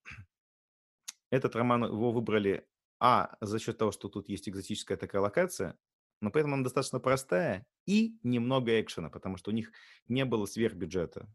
этот 1.31 1.55
роман 1.57 1.85
его 1.85 2.13
выбрали, 2.13 2.67
а, 3.01 3.37
за 3.41 3.59
счет 3.59 3.79
того, 3.79 3.93
что 3.93 4.09
тут 4.09 4.29
есть 4.29 4.49
экзотическая 4.49 4.97
такая 4.97 5.21
локация, 5.23 5.79
но 6.21 6.31
при 6.31 6.41
этом 6.41 6.55
она 6.55 6.63
достаточно 6.63 7.01
простая 7.01 7.67
и 7.87 8.19
немного 8.23 8.81
экшена, 8.81 9.11
потому 9.11 9.37
что 9.37 9.51
у 9.51 9.55
них 9.55 9.73
не 10.09 10.25
было 10.25 10.47
сверхбюджета. 10.47 11.29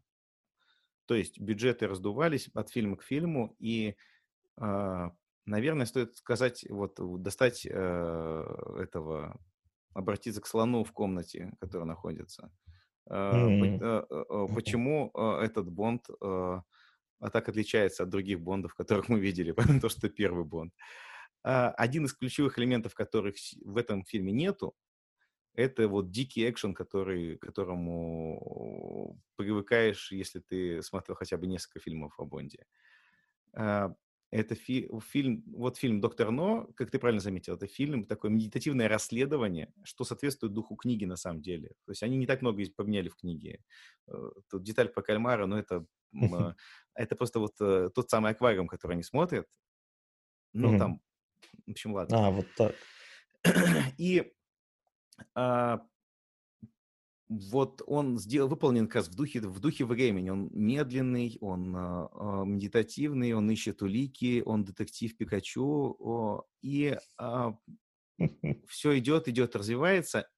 То 1.06 1.14
есть 1.14 1.40
бюджеты 1.40 1.86
раздувались 1.86 2.48
от 2.54 2.70
фильма 2.70 2.96
к 2.96 3.02
фильму, 3.02 3.54
и, 3.58 3.96
а, 4.56 5.10
наверное, 5.46 5.86
стоит 5.86 6.16
сказать, 6.16 6.64
вот 6.68 6.98
достать 7.22 7.66
э, 7.66 8.44
этого, 8.78 9.40
обратиться 9.92 10.40
к 10.40 10.46
слону 10.46 10.84
в 10.84 10.92
комнате, 10.92 11.52
который 11.60 11.84
находится. 11.84 12.52
Э, 13.08 13.32
э, 13.32 14.04
э, 14.08 14.46
Почему 14.54 15.10
э, 15.14 15.44
этот 15.44 15.70
Бонд 15.70 16.06
э, 16.20 16.60
а 17.20 17.30
так 17.30 17.48
отличается 17.48 18.02
от 18.02 18.08
других 18.08 18.40
Бондов, 18.40 18.74
которых 18.74 19.08
мы 19.08 19.20
видели, 19.20 19.52
потому 19.82 19.88
что 19.88 20.08
первый 20.08 20.44
Бонд. 20.44 20.74
А, 21.42 21.70
Один 21.70 22.06
из 22.06 22.14
ключевых 22.14 22.58
элементов, 22.58 22.94
которых 22.94 23.36
в 23.64 23.76
этом 23.76 24.04
фильме 24.04 24.32
нету, 24.32 24.74
это 25.54 25.88
вот 25.88 26.10
дикий 26.10 26.48
экшен, 26.48 26.74
который, 26.74 27.36
к 27.36 27.42
которому 27.42 29.20
привыкаешь, 29.36 30.12
если 30.12 30.40
ты 30.40 30.82
смотрел 30.82 31.16
хотя 31.16 31.36
бы 31.36 31.46
несколько 31.46 31.80
фильмов 31.80 32.14
о 32.18 32.24
Бонде. 32.24 32.66
Это 34.30 34.54
фи- 34.54 34.88
фильм, 35.00 35.42
вот 35.46 35.76
фильм 35.76 36.00
«Доктор 36.00 36.30
Но», 36.30 36.68
как 36.76 36.90
ты 36.90 36.98
правильно 37.00 37.20
заметил, 37.20 37.54
это 37.54 37.66
фильм, 37.66 38.04
такое 38.06 38.30
медитативное 38.30 38.88
расследование, 38.88 39.72
что 39.82 40.04
соответствует 40.04 40.52
духу 40.52 40.76
книги 40.76 41.04
на 41.04 41.16
самом 41.16 41.42
деле. 41.42 41.70
То 41.84 41.90
есть 41.92 42.02
они 42.04 42.16
не 42.16 42.26
так 42.26 42.40
много 42.40 42.62
поменяли 42.76 43.08
в 43.08 43.16
книге. 43.16 43.64
Э, 44.06 44.12
Тут 44.48 44.62
деталь 44.62 44.88
по 44.88 45.02
кальмару, 45.02 45.46
но 45.48 45.58
это, 45.58 45.84
э, 46.12 46.54
это 46.94 47.16
просто 47.16 47.40
вот 47.40 47.54
э, 47.60 47.90
тот 47.94 48.08
самый 48.08 48.30
аквариум, 48.32 48.68
который 48.68 48.92
они 48.92 49.02
смотрят. 49.02 49.46
Ну, 50.52 50.78
там, 50.78 51.00
в 51.66 51.70
общем, 51.70 51.92
ладно. 51.94 52.28
А, 52.28 52.30
вот 52.30 52.46
так. 52.56 52.74
И 53.98 54.32
а, 55.34 55.80
вот 57.30 57.80
он 57.86 58.18
сделал, 58.18 58.48
выполнен 58.48 58.88
как 58.88 58.96
раз 58.96 59.08
в 59.08 59.14
духе, 59.14 59.40
в 59.40 59.60
духе 59.60 59.84
времени. 59.84 60.30
Он 60.30 60.50
медленный, 60.52 61.38
он 61.40 61.74
а, 61.76 62.08
а, 62.12 62.44
медитативный, 62.44 63.34
он 63.34 63.48
ищет 63.48 63.82
улики, 63.82 64.42
он 64.44 64.64
детектив 64.64 65.16
Пикачу. 65.16 65.96
о, 66.00 66.44
и 66.60 66.98
все 68.66 68.98
идет, 68.98 69.28
идет, 69.28 69.54
развивается. 69.54 70.28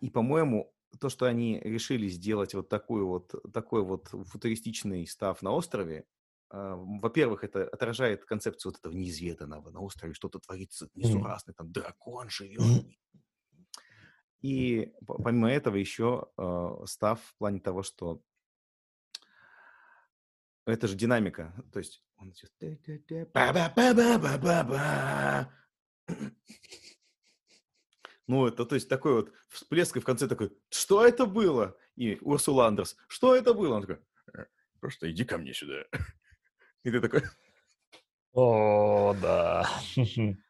И, 0.00 0.08
по-моему, 0.08 0.72
то, 0.98 1.10
что 1.10 1.26
они 1.26 1.60
решили 1.60 2.08
сделать 2.08 2.54
вот 2.54 2.70
такой 2.70 3.02
вот, 3.04 3.34
такой 3.52 3.82
вот 3.82 4.08
футуристичный 4.08 5.06
став 5.06 5.42
на 5.42 5.52
острове, 5.52 6.06
а, 6.48 6.74
во-первых, 6.74 7.44
это 7.44 7.68
отражает 7.68 8.24
концепцию 8.24 8.72
вот 8.72 8.78
этого 8.78 8.94
неизведанного. 8.94 9.68
На 9.68 9.80
острове 9.80 10.14
что-то 10.14 10.38
творится 10.38 10.88
несуразное, 10.94 11.54
там 11.54 11.70
дракон 11.70 12.30
живет. 12.30 12.86
И 14.42 14.92
по- 15.06 15.22
помимо 15.22 15.50
этого 15.50 15.76
еще 15.76 16.28
э, 16.36 16.84
став 16.86 17.20
в 17.22 17.34
плане 17.36 17.60
того, 17.60 17.82
что 17.82 18.22
это 20.66 20.88
же 20.88 20.94
динамика. 20.94 21.52
То 21.72 21.78
есть 21.78 22.02
он. 22.16 22.32
Ну, 28.26 28.46
это, 28.46 28.64
то 28.64 28.76
есть, 28.76 28.88
такой 28.88 29.14
вот 29.14 29.32
всплеск, 29.48 29.96
и 29.96 30.00
в 30.00 30.04
конце 30.04 30.28
такой, 30.28 30.56
что 30.68 31.04
это 31.04 31.26
было? 31.26 31.76
И 31.96 32.16
Урсула 32.20 32.68
Андерс, 32.68 32.96
что 33.08 33.34
это 33.34 33.54
было? 33.54 33.74
Он 33.74 33.80
такой, 33.82 33.98
«Э, 34.34 34.44
просто 34.78 35.10
иди 35.10 35.24
ко 35.24 35.36
мне 35.36 35.52
сюда. 35.52 35.84
И 36.84 36.92
ты 36.92 37.00
такой... 37.00 37.22
О, 38.32 39.16
да. 39.20 39.68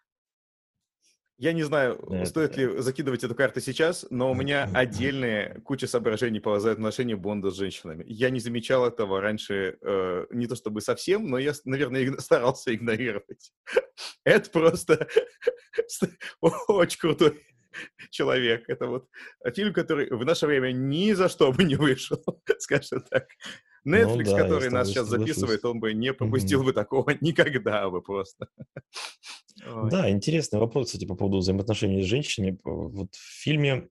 Я 1.41 1.55
не 1.55 1.63
знаю, 1.63 1.99
это... 2.11 2.27
стоит 2.27 2.59
ли 2.59 2.83
закидывать 2.83 3.25
эту 3.25 3.35
карту 3.35 3.63
сейчас, 3.63 4.07
но 4.11 4.31
у 4.31 4.35
меня 4.35 4.69
отдельная 4.75 5.59
куча 5.61 5.87
соображений 5.87 6.39
по 6.39 6.55
отношению 6.55 7.17
Бонда 7.17 7.51
с 7.51 7.57
женщинами. 7.57 8.05
Я 8.07 8.29
не 8.29 8.41
замечал 8.41 8.87
этого 8.87 9.23
раньше, 9.23 9.79
э, 9.81 10.27
не 10.33 10.47
то 10.47 10.55
чтобы 10.55 10.83
совсем, 10.83 11.29
но 11.29 11.39
я, 11.39 11.55
наверное, 11.65 12.15
старался 12.19 12.75
игнорировать. 12.75 13.53
Это 14.23 14.51
просто 14.51 15.09
очень 16.43 16.99
крутой 16.99 17.43
человек. 18.11 18.65
Это 18.69 18.87
вот 18.87 19.09
фильм, 19.55 19.73
который 19.73 20.11
в 20.11 20.23
наше 20.27 20.47
время 20.47 20.73
ни 20.73 21.13
за 21.13 21.31
что 21.31 21.53
бы 21.53 21.65
не 21.65 21.77
вышел, 21.77 22.23
скажем 22.59 23.01
так. 23.11 23.29
Ну 23.85 23.97
Netflix, 23.97 24.25
ну, 24.25 24.31
да, 24.33 24.43
который 24.43 24.71
нас 24.71 24.89
сейчас 24.89 25.09
записывает, 25.09 25.65
он 25.65 25.81
бы 25.81 25.95
не 25.95 26.13
пропустил 26.13 26.63
mm-hmm. 26.63 26.67
бы 26.67 26.73
такого 26.73 27.17
никогда 27.21 27.89
бы 27.91 28.03
просто. 28.03 28.49
Да, 29.91 30.09
интересный 30.09 30.59
вопрос, 30.59 30.87
кстати, 30.87 31.05
по 31.05 31.15
поводу 31.15 31.39
взаимоотношений 31.39 32.03
с 32.03 32.07
женщиной. 32.07 32.59
Вот 32.65 33.15
в 33.15 33.43
фильме, 33.43 33.89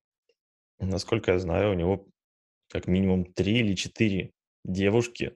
насколько 0.80 1.34
я 1.34 1.40
знаю, 1.40 1.72
у 1.72 1.74
него 1.76 2.08
как 2.70 2.88
минимум 2.88 3.26
три 3.26 3.60
или 3.60 3.76
четыре 3.76 4.32
девушки 4.64 5.36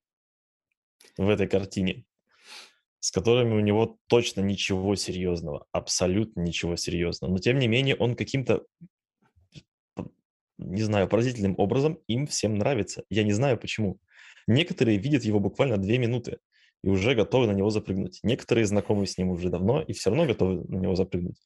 в 1.17 1.29
этой 1.29 1.47
картине, 1.47 2.05
с 2.99 3.11
которыми 3.11 3.53
у 3.53 3.59
него 3.59 3.99
точно 4.07 4.41
ничего 4.41 4.95
серьезного, 4.95 5.67
абсолютно 5.71 6.41
ничего 6.41 6.77
серьезного. 6.77 7.31
Но 7.31 7.37
тем 7.37 7.59
не 7.59 7.67
менее 7.67 7.95
он 7.95 8.15
каким-то, 8.15 8.65
не 10.57 10.81
знаю, 10.81 11.07
поразительным 11.07 11.55
образом 11.57 11.99
им 12.07 12.27
всем 12.27 12.55
нравится. 12.55 13.03
Я 13.09 13.23
не 13.23 13.33
знаю 13.33 13.59
почему. 13.59 13.99
Некоторые 14.47 14.97
видят 14.97 15.23
его 15.23 15.39
буквально 15.39 15.77
две 15.77 15.97
минуты 15.97 16.39
и 16.83 16.89
уже 16.89 17.15
готовы 17.15 17.47
на 17.47 17.53
него 17.53 17.69
запрыгнуть. 17.69 18.19
Некоторые 18.23 18.65
знакомы 18.65 19.05
с 19.07 19.17
ним 19.17 19.29
уже 19.29 19.49
давно 19.49 19.81
и 19.81 19.93
все 19.93 20.09
равно 20.09 20.25
готовы 20.25 20.63
на 20.67 20.77
него 20.77 20.95
запрыгнуть. 20.95 21.37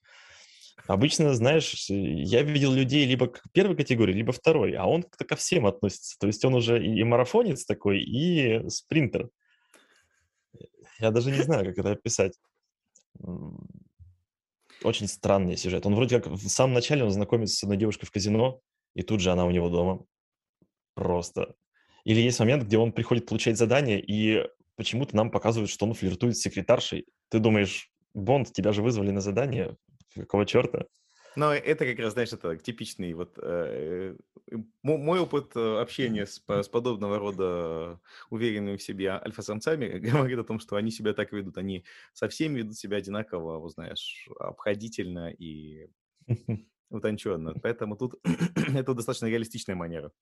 Обычно, 0.88 1.34
знаешь, 1.34 1.90
я 1.90 2.44
видел 2.44 2.72
людей 2.72 3.06
либо 3.06 3.28
к 3.28 3.44
первой 3.52 3.76
категории, 3.76 4.14
либо 4.14 4.32
второй, 4.32 4.74
а 4.74 4.86
он 4.86 5.04
как-то 5.04 5.26
ко 5.26 5.36
всем 5.36 5.66
относится. 5.66 6.18
То 6.20 6.28
есть 6.28 6.44
он 6.46 6.54
уже 6.56 6.84
и 6.84 7.04
марафонец 7.04 7.66
такой, 7.66 8.02
и 8.02 8.68
спринтер. 8.70 9.30
Я 11.00 11.12
даже 11.12 11.32
не 11.32 11.42
знаю, 11.42 11.66
как 11.66 11.78
это 11.78 11.92
описать. 11.92 12.34
Очень 14.84 15.08
странный 15.08 15.58
сюжет. 15.58 15.86
Он 15.86 15.96
вроде 15.96 16.20
как 16.20 16.32
в 16.32 16.48
самом 16.48 16.74
начале 16.74 17.04
он 17.04 17.12
знакомится 17.12 17.56
с 17.56 17.64
одной 17.64 17.78
девушкой 17.78 18.06
в 18.06 18.12
казино, 18.12 18.62
и 18.94 19.02
тут 19.02 19.20
же 19.20 19.32
она 19.32 19.46
у 19.46 19.52
него 19.52 19.70
дома. 19.70 20.06
Просто 20.94 21.56
или 22.08 22.22
есть 22.22 22.40
момент, 22.40 22.64
где 22.64 22.78
он 22.78 22.94
приходит 22.94 23.26
получать 23.26 23.58
задание, 23.58 24.00
и 24.00 24.48
почему-то 24.78 25.14
нам 25.14 25.30
показывают, 25.30 25.70
что 25.70 25.86
он 25.86 25.94
флиртует 25.94 26.38
с 26.38 26.42
секретаршей. 26.42 27.06
Ты 27.28 27.40
думаешь, 27.40 27.92
Бонд, 28.14 28.54
тебя 28.54 28.72
же 28.72 28.82
вызвали 28.82 29.12
на 29.12 29.20
задание, 29.20 29.76
какого 30.16 30.46
черта? 30.46 30.86
Но 31.36 31.54
это 31.54 31.86
как 31.86 32.00
раз, 32.00 32.14
знаешь, 32.14 32.32
это 32.32 32.56
типичный 32.56 33.12
вот 33.12 33.38
э, 33.44 34.16
мой 34.84 35.20
опыт 35.20 35.52
э, 35.58 35.82
общения 35.82 36.26
с, 36.26 36.42
с 36.48 36.70
подобного 36.70 37.20
рода 37.20 38.00
уверенными 38.30 38.78
в 38.78 38.82
себе 38.82 39.10
альфа-самцами 39.10 40.00
говорит 40.00 40.40
о 40.40 40.46
том, 40.46 40.62
что 40.62 40.78
они 40.78 40.92
себя 40.92 41.12
так 41.12 41.34
ведут. 41.34 41.58
Они 41.58 41.84
со 42.14 42.30
всеми 42.30 42.60
ведут 42.60 42.78
себя 42.78 42.98
одинаково, 42.98 43.60
вот 43.60 43.74
знаешь, 43.74 44.30
обходительно 44.40 45.30
и 45.30 45.90
утонченно. 46.90 47.54
Поэтому 47.62 47.98
тут 47.98 48.16
это 48.74 48.94
достаточно 48.94 49.26
реалистичная 49.26 49.76
манера. 49.76 50.14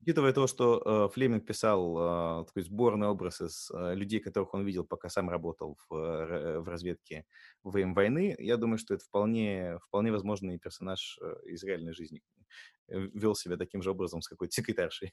Учитывая 0.00 0.32
то, 0.32 0.46
что 0.46 0.80
э, 0.84 1.12
Флеминг 1.12 1.44
писал 1.44 2.42
э, 2.42 2.44
такой 2.46 2.62
сборный 2.62 3.08
образ 3.08 3.40
из 3.40 3.70
э, 3.70 3.94
людей, 3.94 4.20
которых 4.20 4.54
он 4.54 4.64
видел, 4.64 4.84
пока 4.84 5.08
сам 5.08 5.28
работал 5.28 5.76
в, 5.88 5.94
э, 5.94 6.60
в 6.60 6.68
разведке 6.68 7.24
во 7.64 7.70
время 7.70 7.94
войны, 7.94 8.36
я 8.38 8.56
думаю, 8.56 8.78
что 8.78 8.94
это 8.94 9.04
вполне, 9.04 9.78
вполне 9.86 10.12
возможный 10.12 10.58
персонаж 10.58 11.18
э, 11.20 11.50
из 11.50 11.64
реальной 11.64 11.92
жизни. 11.92 12.22
Э, 12.88 12.98
вел 13.12 13.34
себя 13.34 13.56
таким 13.56 13.82
же 13.82 13.90
образом 13.90 14.22
с 14.22 14.28
какой-то 14.28 14.52
секретаршей. 14.52 15.12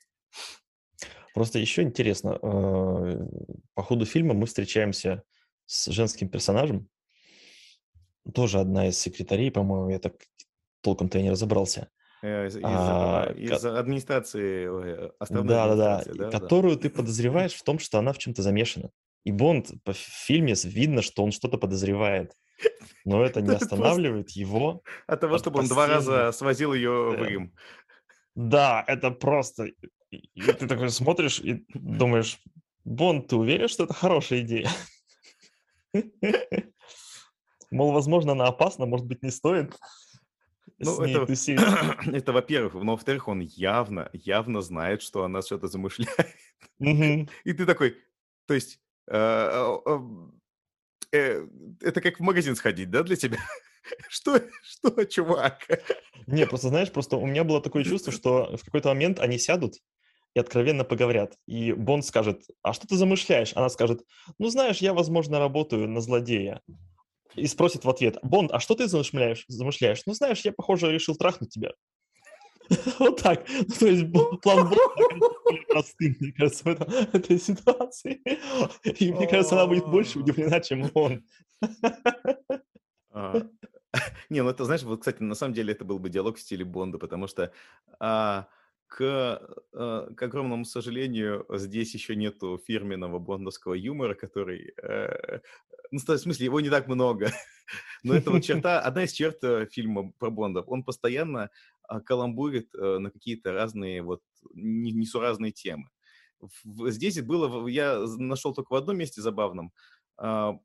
Просто 1.33 1.59
еще 1.59 1.81
интересно, 1.81 2.39
э, 2.41 3.17
по 3.73 3.83
ходу 3.83 4.05
фильма 4.05 4.33
мы 4.33 4.45
встречаемся 4.45 5.23
с 5.65 5.91
женским 5.91 6.29
персонажем, 6.29 6.87
тоже 8.33 8.59
одна 8.59 8.87
из 8.87 8.97
секретарей, 8.97 9.51
по-моему, 9.51 9.89
я 9.89 9.99
так 9.99 10.13
толком-то 10.81 11.19
и 11.19 11.23
не 11.23 11.31
разобрался. 11.31 11.89
Э, 12.25 12.47
из, 12.47 12.57
а, 12.63 13.31
из 13.37 13.65
администрации 13.65 15.11
островной 15.19 15.47
да, 15.47 15.75
да, 15.75 16.03
да, 16.05 16.31
которую 16.31 16.75
ты 16.77 16.89
подозреваешь 16.89 17.53
в 17.53 17.61
том, 17.63 17.77
что 17.77 17.99
она 17.99 18.13
в 18.13 18.17
чем-то 18.17 18.41
замешана. 18.41 18.89
И 19.25 19.31
Бонд 19.31 19.71
по 19.83 19.93
фильме 19.93 20.55
видно, 20.63 21.03
что 21.03 21.23
он 21.23 21.31
что-то 21.31 21.57
подозревает. 21.57 22.33
Но 23.05 23.23
это 23.23 23.41
не 23.41 23.49
останавливает 23.55 24.31
его. 24.31 24.81
От 25.05 25.19
того, 25.19 25.37
чтобы 25.37 25.59
он 25.59 25.67
два 25.67 25.85
раза 25.87 26.31
свозил 26.31 26.73
ее 26.73 27.15
в 27.15 27.23
Рим. 27.23 27.53
Да, 28.33 28.83
это 28.87 29.11
просто... 29.11 29.69
И 30.09 30.41
ты 30.41 30.67
такой 30.67 30.89
смотришь 30.89 31.39
и 31.39 31.63
думаешь, 31.73 32.39
Бонд, 32.85 33.27
ты 33.27 33.35
уверен, 33.35 33.67
что 33.67 33.83
это 33.83 33.93
хорошая 33.93 34.41
идея? 34.41 34.69
Мол, 37.71 37.91
возможно, 37.91 38.31
она 38.31 38.47
опасна, 38.47 38.85
может 38.85 39.05
быть, 39.05 39.21
не 39.21 39.31
стоит. 39.31 39.77
Ну, 40.79 41.01
это, 41.01 41.25
это 42.11 42.33
во-первых. 42.33 42.73
Но 42.73 42.91
во-вторых, 42.91 43.27
он 43.27 43.39
явно, 43.39 44.09
явно 44.13 44.61
знает, 44.61 45.01
что 45.01 45.23
она 45.23 45.41
что-то 45.41 45.67
замышляет. 45.67 46.35
И 46.79 47.53
ты 47.53 47.65
такой, 47.65 47.97
то 48.47 48.53
есть, 48.53 48.79
э, 49.09 49.77
э, 51.13 51.47
это 51.81 52.01
как 52.01 52.19
в 52.19 52.23
магазин 52.23 52.55
сходить, 52.55 52.89
да, 52.89 53.03
для 53.03 53.15
тебя? 53.15 53.39
Что, 54.09 54.41
что, 54.63 55.05
чувак? 55.05 55.67
Не, 56.25 56.47
просто 56.47 56.69
знаешь, 56.69 56.91
просто 56.91 57.17
у 57.17 57.27
меня 57.27 57.43
было 57.43 57.61
такое 57.61 57.83
чувство, 57.83 58.11
что 58.11 58.57
в 58.57 58.65
какой-то 58.65 58.89
момент 58.89 59.19
они 59.19 59.37
сядут 59.37 59.75
и 60.33 60.39
откровенно 60.39 60.83
поговорят. 60.83 61.35
И 61.45 61.71
Бонд 61.71 62.03
скажет, 62.03 62.45
а 62.63 62.73
что 62.73 62.87
ты 62.87 62.95
замышляешь? 62.95 63.53
Она 63.55 63.69
скажет, 63.69 64.01
ну, 64.39 64.49
знаешь, 64.49 64.79
я, 64.79 64.95
возможно, 64.95 65.37
работаю 65.37 65.87
на 65.87 66.01
злодея 66.01 66.61
и 67.35 67.47
спросит 67.47 67.85
в 67.85 67.89
ответ, 67.89 68.17
Бонд, 68.21 68.51
а 68.51 68.59
что 68.59 68.75
ты 68.75 68.87
замышляешь? 68.87 69.45
замышляешь? 69.47 70.01
Ну, 70.05 70.13
знаешь, 70.13 70.41
я, 70.41 70.51
похоже, 70.51 70.91
решил 70.91 71.15
трахнуть 71.15 71.51
тебя. 71.51 71.71
Вот 72.99 73.21
так. 73.21 73.45
Ну, 73.47 73.75
то 73.79 73.85
есть 73.87 74.11
план 74.41 74.69
Бонда 74.69 75.27
простым, 75.69 76.15
мне 76.19 76.31
кажется, 76.31 76.63
в 76.63 76.67
этой 76.67 77.39
ситуации. 77.39 78.21
И 78.83 79.11
мне 79.11 79.27
кажется, 79.27 79.55
она 79.55 79.67
будет 79.67 79.87
больше 79.87 80.19
удивлена, 80.19 80.59
чем 80.59 80.89
он. 80.93 81.23
А. 83.11 83.41
Не, 84.29 84.41
ну 84.43 84.49
это, 84.49 84.65
знаешь, 84.65 84.83
вот, 84.83 84.99
кстати, 84.99 85.21
на 85.21 85.35
самом 85.35 85.53
деле 85.53 85.73
это 85.73 85.85
был 85.85 85.99
бы 85.99 86.09
диалог 86.09 86.37
в 86.37 86.41
стиле 86.41 86.65
Бонда, 86.65 86.97
потому 86.97 87.27
что 87.27 87.51
а, 87.99 88.47
к, 88.87 89.41
э, 89.73 90.07
к 90.15 90.21
огромному 90.21 90.65
сожалению, 90.65 91.45
здесь 91.49 91.93
еще 91.93 92.15
нету 92.15 92.61
фирменного 92.65 93.19
бондовского 93.19 93.73
юмора, 93.73 94.13
который... 94.13 94.73
Э, 94.81 95.39
ну, 95.91 95.99
в 95.99 96.17
смысле, 96.17 96.45
его 96.45 96.61
не 96.61 96.69
так 96.69 96.87
много. 96.87 97.31
Но 98.03 98.15
это 98.15 98.31
вот 98.31 98.43
черта, 98.43 98.79
одна 98.79 99.03
из 99.03 99.11
черт 99.11 99.43
э, 99.43 99.67
фильма 99.71 100.11
про 100.19 100.29
Бондов. 100.29 100.65
Он 100.67 100.83
постоянно 100.83 101.49
а, 101.83 101.99
каламбурит 101.99 102.73
на 102.73 103.11
какие-то 103.11 103.53
разные, 103.53 104.01
вот, 104.01 104.21
несуразные 104.53 105.51
темы. 105.51 105.89
Здесь 106.63 107.21
было, 107.21 107.67
я 107.67 107.99
нашел 108.17 108.53
только 108.53 108.73
в 108.73 108.75
одном 108.75 108.97
месте 108.97 109.21
забавном. 109.21 109.71
А, 110.17 110.59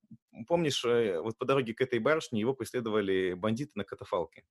помнишь, 0.47 0.85
вот 0.85 1.39
по 1.39 1.45
дороге 1.45 1.75
к 1.75 1.81
этой 1.81 1.99
барышне 1.99 2.41
его 2.41 2.55
преследовали 2.55 3.35
бандиты 3.35 3.73
на 3.75 3.85
катафалке. 3.85 4.45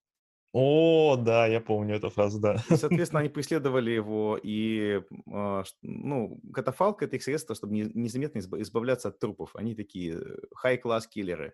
О, 0.52 1.16
да, 1.16 1.46
я 1.46 1.62
помню 1.62 1.96
эту 1.96 2.10
фразу, 2.10 2.40
да. 2.40 2.64
И, 2.70 2.76
соответственно, 2.76 3.20
они 3.20 3.30
преследовали 3.30 3.92
его, 3.92 4.40
и, 4.42 5.02
э, 5.32 5.64
ну, 5.82 6.42
катафалк— 6.54 7.02
это 7.04 7.18
их 7.18 7.24
средство, 7.24 7.56
чтобы 7.56 7.74
не, 7.74 7.84
незаметно 7.94 8.40
избавляться 8.40 9.10
от 9.10 9.20
трупов. 9.20 9.56
Они 9.56 9.76
такие 9.76 10.20
high-класс 10.64 11.08
киллеры. 11.08 11.54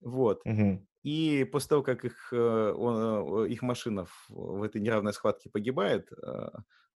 Вот. 0.00 0.42
Угу. 0.44 0.84
И 1.04 1.44
после 1.50 1.68
того, 1.68 1.82
как 1.82 2.04
их, 2.04 2.32
э, 2.32 2.72
он, 2.76 3.46
их 3.46 3.62
машина 3.62 4.06
в 4.28 4.62
этой 4.64 4.80
неравной 4.80 5.12
схватке 5.12 5.48
погибает, 5.48 6.10
э, 6.12 6.48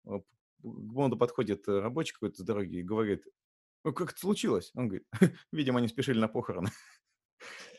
к 0.04 0.22
Бонду 0.62 1.16
подходит 1.16 1.68
рабочий 1.68 2.14
какой-то 2.14 2.42
с 2.42 2.44
дороги 2.44 2.78
и 2.78 2.82
говорит, 2.82 3.24
ну, 3.84 3.92
как 3.92 4.10
это 4.10 4.18
случилось? 4.18 4.72
Он 4.74 4.88
говорит, 4.88 5.06
видимо, 5.52 5.78
они 5.78 5.86
спешили 5.86 6.18
на 6.18 6.26
похороны. 6.26 6.70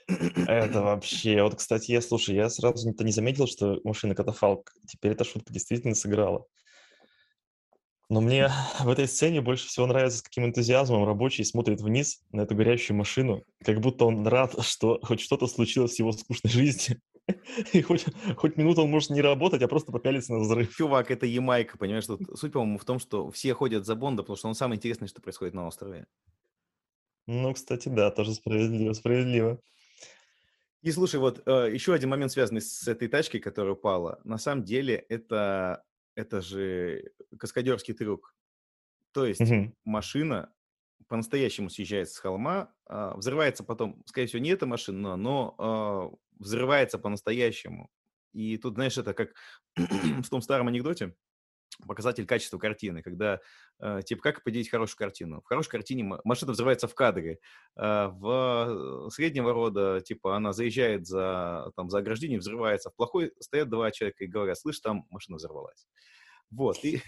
Это 0.07 0.81
вообще... 0.81 1.43
Вот, 1.43 1.55
кстати, 1.55 1.91
я, 1.91 2.01
слушай, 2.01 2.35
я 2.35 2.49
сразу 2.49 2.89
не 2.99 3.11
заметил, 3.11 3.47
что 3.47 3.79
машина 3.83 4.15
катафалк. 4.15 4.71
Теперь 4.87 5.11
эта 5.11 5.23
шутка 5.23 5.51
действительно 5.51 5.95
сыграла. 5.95 6.45
Но 8.09 8.21
мне 8.21 8.49
в 8.79 8.89
этой 8.89 9.07
сцене 9.07 9.41
больше 9.41 9.67
всего 9.67 9.85
нравится, 9.85 10.19
с 10.19 10.21
каким 10.21 10.45
энтузиазмом 10.45 11.05
рабочий 11.05 11.43
смотрит 11.43 11.81
вниз 11.81 12.21
на 12.31 12.41
эту 12.41 12.55
горящую 12.55 12.97
машину, 12.97 13.43
как 13.63 13.79
будто 13.81 14.05
он 14.05 14.25
рад, 14.25 14.55
что 14.63 14.99
хоть 15.03 15.19
что-то 15.19 15.47
случилось 15.47 15.95
в 15.95 15.99
его 15.99 16.11
скучной 16.11 16.51
жизни. 16.51 16.99
И 17.73 17.81
хоть, 17.81 18.05
хоть 18.37 18.55
минуту 18.55 18.83
он 18.83 18.89
может 18.89 19.09
не 19.09 19.21
работать, 19.21 19.61
а 19.61 19.67
просто 19.67 19.91
попялиться 19.91 20.31
на 20.33 20.39
взрыв. 20.39 20.73
Чувак, 20.73 21.11
это 21.11 21.25
Ямайка, 21.25 21.77
понимаешь? 21.77 22.05
Тут 22.05 22.21
суть, 22.39 22.53
по-моему, 22.53 22.77
в 22.77 22.85
том, 22.85 22.99
что 22.99 23.29
все 23.31 23.53
ходят 23.53 23.85
за 23.85 23.95
Бонда, 23.95 24.23
потому 24.23 24.37
что 24.37 24.47
он 24.47 24.55
самое 24.55 24.77
интересное, 24.77 25.09
что 25.09 25.21
происходит 25.21 25.53
на 25.53 25.67
острове. 25.67 26.07
Ну, 27.25 27.53
кстати, 27.53 27.89
да, 27.89 28.09
тоже 28.09 28.33
справедливо, 28.33 28.93
справедливо. 28.93 29.59
И 30.81 30.91
слушай, 30.91 31.19
вот 31.19 31.41
э, 31.47 31.71
еще 31.73 31.93
один 31.93 32.09
момент, 32.09 32.31
связанный 32.31 32.61
с 32.61 32.87
этой 32.87 33.07
тачкой, 33.07 33.39
которая 33.39 33.73
упала. 33.73 34.19
На 34.23 34.37
самом 34.37 34.63
деле 34.63 34.95
это, 34.95 35.83
это 36.15 36.41
же 36.41 37.11
каскадерский 37.37 37.93
трюк. 37.93 38.35
То 39.13 39.25
есть 39.25 39.55
Мгм. 39.55 39.73
машина 39.85 40.53
по-настоящему 41.07 41.69
съезжает 41.69 42.09
с 42.11 42.17
холма, 42.19 42.73
а, 42.87 43.15
взрывается 43.17 43.63
потом, 43.63 44.03
скорее 44.07 44.27
всего, 44.27 44.41
не 44.41 44.49
эта 44.51 44.65
машина, 44.67 45.15
но 45.17 45.55
а, 45.59 46.11
взрывается 46.39 46.99
по-настоящему. 46.99 47.89
И 48.33 48.57
тут, 48.57 48.75
знаешь, 48.75 48.97
это 48.97 49.13
как 49.13 49.33
в 49.77 50.29
том 50.29 50.41
старом 50.41 50.67
анекдоте, 50.69 51.15
показатель 51.85 52.25
качества 52.25 52.57
картины, 52.57 53.01
когда, 53.01 53.39
э, 53.79 54.01
типа, 54.03 54.21
как 54.21 54.39
определить 54.39 54.69
хорошую 54.69 54.97
картину? 54.97 55.41
В 55.41 55.45
хорошей 55.45 55.69
картине 55.69 56.03
ма- 56.03 56.21
машина 56.23 56.53
взрывается 56.53 56.87
в 56.87 56.95
кадре, 56.95 57.39
а 57.75 58.09
в 58.09 59.07
э, 59.07 59.09
среднего 59.11 59.53
рода, 59.53 60.01
типа, 60.01 60.35
она 60.35 60.53
заезжает 60.53 61.05
за, 61.05 61.71
там, 61.75 61.89
за 61.89 61.99
ограждение, 61.99 62.39
взрывается, 62.39 62.89
в 62.89 62.95
плохой 62.95 63.31
стоят 63.39 63.69
два 63.69 63.91
человека 63.91 64.23
и 64.23 64.27
говорят, 64.27 64.57
слышь, 64.57 64.79
там 64.79 65.05
машина 65.09 65.37
взорвалась. 65.37 65.87
Вот, 66.49 66.83
и 66.83 67.01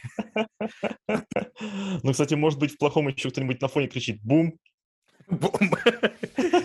Ну, 2.03 2.11
кстати, 2.11 2.33
может 2.33 2.59
быть, 2.59 2.73
в 2.73 2.77
плохом 2.77 3.07
еще 3.07 3.29
кто-нибудь 3.29 3.61
на 3.61 3.67
фоне 3.67 3.87
кричит 3.87 4.21
«бум», 4.21 4.59
бум. 5.27 5.51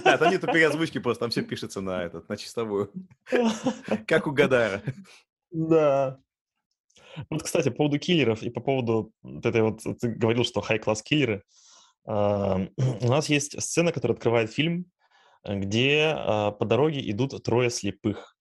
А, 0.04 0.18
там 0.18 0.30
нету 0.30 0.46
переозвучки 0.46 0.98
просто, 0.98 1.20
там 1.20 1.30
все 1.30 1.42
пишется 1.42 1.80
на 1.80 2.02
этот, 2.04 2.28
на 2.28 2.36
чистовую, 2.36 2.92
как 4.06 4.26
у 4.26 4.32
Гадара. 4.32 4.82
Да. 5.50 6.20
Вот, 7.30 7.42
кстати, 7.42 7.68
по 7.68 7.76
поводу 7.76 7.98
киллеров 7.98 8.42
и 8.42 8.50
по 8.50 8.60
поводу 8.60 9.12
вот 9.22 9.46
этой 9.46 9.62
вот, 9.62 9.82
ты 10.00 10.08
говорил, 10.08 10.44
что 10.44 10.60
хай-класс 10.60 11.02
киллеры. 11.02 11.42
А, 12.06 12.66
У 13.00 13.08
нас 13.08 13.28
есть 13.28 13.60
сцена, 13.62 13.92
которая 13.92 14.16
открывает 14.16 14.52
фильм, 14.52 14.86
где 15.44 16.14
а, 16.16 16.50
по 16.52 16.64
дороге 16.64 17.08
идут 17.10 17.42
трое 17.42 17.70
слепых. 17.70 18.36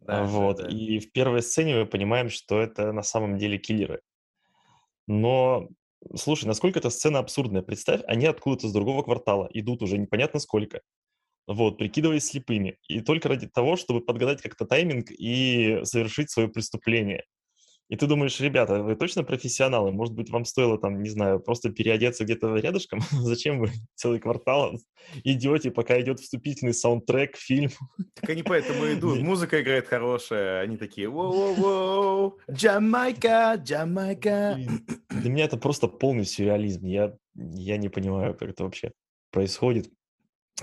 Да, 0.00 0.24
Вот. 0.24 0.58
да. 0.58 0.68
И 0.68 0.98
в 0.98 1.12
первой 1.12 1.42
сцене 1.42 1.76
мы 1.76 1.86
понимаем, 1.86 2.30
что 2.30 2.60
это 2.60 2.92
на 2.92 3.02
самом 3.02 3.38
деле 3.38 3.58
киллеры. 3.58 4.00
Но, 5.06 5.68
слушай, 6.14 6.46
насколько 6.46 6.78
эта 6.78 6.90
сцена 6.90 7.18
абсурдная. 7.18 7.62
Представь, 7.62 8.02
они 8.06 8.26
откуда-то 8.26 8.68
с 8.68 8.72
другого 8.72 9.02
квартала 9.02 9.48
идут 9.52 9.82
уже 9.82 9.98
непонятно 9.98 10.40
сколько. 10.40 10.80
Вот, 11.46 11.78
прикидываясь 11.78 12.26
слепыми. 12.26 12.78
И 12.88 13.00
только 13.00 13.28
ради 13.28 13.46
того, 13.46 13.76
чтобы 13.76 14.00
подгадать 14.00 14.42
как-то 14.42 14.66
тайминг 14.66 15.10
и 15.10 15.80
совершить 15.84 16.30
свое 16.30 16.48
преступление. 16.48 17.24
И 17.88 17.94
ты 17.94 18.08
думаешь, 18.08 18.40
ребята, 18.40 18.82
вы 18.82 18.96
точно 18.96 19.22
профессионалы? 19.22 19.92
Может 19.92 20.14
быть, 20.14 20.28
вам 20.30 20.44
стоило 20.44 20.76
там, 20.76 21.02
не 21.02 21.08
знаю, 21.08 21.38
просто 21.38 21.70
переодеться 21.70 22.24
где-то 22.24 22.56
рядышком? 22.56 23.00
Зачем 23.12 23.60
вы 23.60 23.70
целый 23.94 24.18
квартал 24.18 24.76
идете, 25.22 25.70
пока 25.70 26.00
идет 26.00 26.18
вступительный 26.18 26.74
саундтрек, 26.74 27.36
фильм? 27.36 27.70
Так 28.14 28.30
они 28.30 28.42
поэтому 28.42 28.92
идут. 28.92 29.20
Музыка 29.22 29.62
играет 29.62 29.86
хорошая. 29.86 30.62
Они 30.62 30.76
такие, 30.76 31.08
воу-воу-воу, 31.08 32.38
Джамайка, 32.50 33.54
Джамайка. 33.62 34.58
Для 35.10 35.30
меня 35.30 35.44
это 35.44 35.56
просто 35.56 35.86
полный 35.86 36.24
сюрреализм. 36.24 36.86
Я, 36.86 37.14
я 37.36 37.76
не 37.76 37.88
понимаю, 37.88 38.34
как 38.34 38.50
это 38.50 38.64
вообще 38.64 38.90
происходит. 39.30 39.90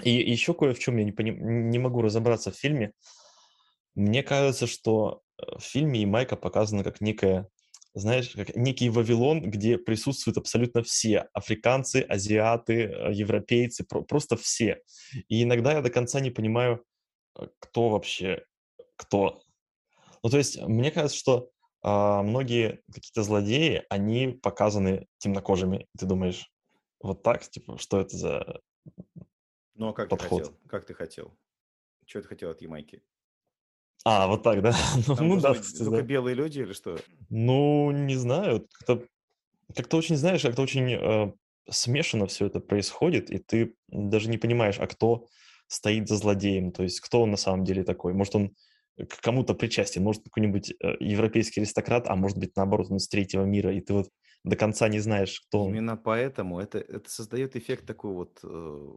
И 0.01 0.10
еще 0.10 0.53
кое 0.53 0.73
в 0.73 0.79
чем 0.79 0.97
я 0.97 1.03
не, 1.03 1.12
пони- 1.12 1.38
не 1.38 1.79
могу 1.79 2.01
разобраться 2.01 2.51
в 2.51 2.56
фильме. 2.56 2.93
Мне 3.95 4.23
кажется, 4.23 4.65
что 4.65 5.21
э, 5.38 5.58
в 5.60 5.63
фильме 5.63 6.01
Ямайка 6.01 6.36
показана 6.36 6.84
как 6.84 6.99
некая, 6.99 7.47
знаешь, 7.93 8.29
как 8.29 8.56
некий 8.56 8.89
Вавилон, 8.89 9.41
где 9.41 9.77
присутствуют 9.77 10.38
абсолютно 10.38 10.82
все. 10.82 11.27
Африканцы, 11.34 12.06
азиаты, 12.10 12.86
э, 12.86 13.13
европейцы, 13.13 13.86
про- 13.86 14.01
просто 14.01 14.36
все. 14.36 14.82
И 15.27 15.43
иногда 15.43 15.73
я 15.73 15.82
до 15.82 15.91
конца 15.91 16.19
не 16.19 16.32
понимаю, 16.32 16.84
э, 17.39 17.47
кто 17.60 17.89
вообще 17.89 18.45
кто. 18.95 19.41
Ну, 20.23 20.29
то 20.29 20.38
есть, 20.38 20.60
мне 20.62 20.89
кажется, 20.89 21.17
что 21.17 21.49
а, 21.84 22.23
многие 22.23 22.82
какие-то 22.91 23.23
злодеи, 23.23 23.84
они 23.89 24.27
показаны 24.27 25.06
темнокожими. 25.17 25.88
И 25.93 25.97
Ты 25.99 26.06
думаешь, 26.06 26.49
вот 27.01 27.23
так, 27.23 27.47
типа, 27.47 27.77
что 27.77 27.99
это 27.99 28.15
за... 28.15 28.60
Ну, 29.75 29.89
а 29.89 29.93
как 29.93 30.09
ты 30.09 30.15
Подход. 30.15 30.41
хотел? 30.41 30.57
Как 30.67 30.86
ты 30.86 30.93
хотел? 30.93 31.38
Что 32.05 32.21
ты 32.21 32.27
хотел 32.27 32.49
от 32.49 32.62
Ямайки? 32.62 33.01
А, 34.05 34.27
вот 34.27 34.43
так, 34.43 34.62
да? 34.62 34.75
Ну, 35.07 35.15
Там 35.15 35.27
ну 35.27 35.39
да, 35.39 35.53
кстати, 35.53 35.83
только 35.83 35.97
да. 35.97 36.03
белые 36.03 36.36
люди 36.36 36.59
или 36.59 36.73
что? 36.73 36.97
Ну, 37.29 37.91
не 37.91 38.15
знаю, 38.15 38.67
как-то, 38.71 39.05
как-то 39.75 39.97
очень, 39.97 40.17
знаешь, 40.17 40.41
как-то 40.41 40.62
очень 40.62 40.93
э, 40.93 41.33
смешанно 41.69 42.27
все 42.27 42.47
это 42.47 42.59
происходит, 42.59 43.31
и 43.31 43.39
ты 43.39 43.75
даже 43.88 44.29
не 44.29 44.38
понимаешь, 44.38 44.79
а 44.79 44.88
кто 44.88 45.27
стоит 45.67 46.07
за 46.07 46.17
злодеем, 46.17 46.71
то 46.71 46.83
есть 46.83 46.99
кто 46.99 47.21
он 47.21 47.31
на 47.31 47.38
самом 47.38 47.63
деле 47.63 47.83
такой. 47.83 48.13
Может, 48.13 48.36
он 48.36 48.55
к 48.97 49.21
кому-то 49.21 49.55
причастен, 49.55 50.03
может, 50.03 50.23
какой-нибудь 50.23 50.71
э, 50.71 50.95
европейский 50.99 51.62
аристократ, 51.62 52.07
а 52.07 52.15
может 52.15 52.38
быть, 52.38 52.55
наоборот, 52.55 52.88
он 52.91 52.97
из 52.97 53.07
третьего 53.07 53.43
мира, 53.43 53.73
и 53.73 53.79
ты 53.79 53.93
вот 53.93 54.09
до 54.43 54.55
конца 54.57 54.89
не 54.89 54.99
знаешь, 54.99 55.39
кто 55.47 55.63
он. 55.63 55.69
Именно 55.69 55.95
поэтому 55.95 56.59
это, 56.59 56.77
это 56.77 57.09
создает 57.09 57.55
эффект 57.55 57.86
такой 57.86 58.12
вот... 58.12 58.39
э, 58.43 58.91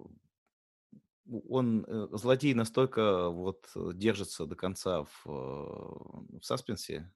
Он, 1.49 1.85
э, 1.87 2.09
злодей 2.13 2.55
настолько 2.55 3.31
вот 3.31 3.69
э, 3.75 3.91
держится 3.95 4.47
до 4.47 4.55
конца 4.55 5.05
в, 5.05 5.27
э, 5.27 6.39
в 6.39 6.43
саспенсе, 6.43 7.13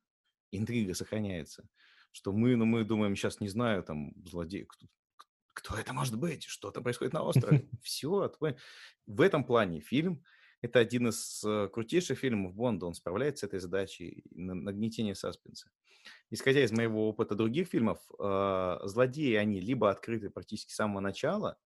интрига 0.50 0.94
сохраняется, 0.94 1.68
что 2.10 2.32
мы, 2.32 2.56
ну, 2.56 2.64
мы 2.64 2.84
думаем, 2.84 3.14
сейчас 3.14 3.40
не 3.40 3.48
знаю, 3.48 3.84
там, 3.84 4.12
злодей, 4.24 4.64
кто, 4.64 4.86
кто 5.52 5.76
это 5.76 5.92
может 5.92 6.18
быть, 6.18 6.44
что 6.44 6.70
там 6.72 6.82
происходит 6.82 7.12
на 7.12 7.22
острове. 7.22 7.68
Все, 7.82 8.32
в 9.06 9.20
этом 9.20 9.44
плане 9.44 9.80
фильм 9.80 10.24
это 10.60 10.80
один 10.80 11.08
из 11.08 11.44
крутейших 11.72 12.18
фильмов 12.18 12.54
Бонда, 12.54 12.86
он 12.86 12.94
справляется 12.94 13.46
с 13.46 13.48
этой 13.48 13.60
задачей 13.60 14.24
на- 14.30 14.54
нагнетения 14.54 15.14
саспенса. 15.14 15.70
Исходя 16.30 16.64
из 16.64 16.72
моего 16.72 17.08
опыта 17.08 17.34
других 17.34 17.68
фильмов, 17.68 17.98
злодеи, 18.18 19.34
они 19.34 19.60
либо 19.60 19.90
открыты 19.90 20.30
практически 20.30 20.72
с 20.72 20.76
самого 20.76 21.00
начала, 21.00 21.58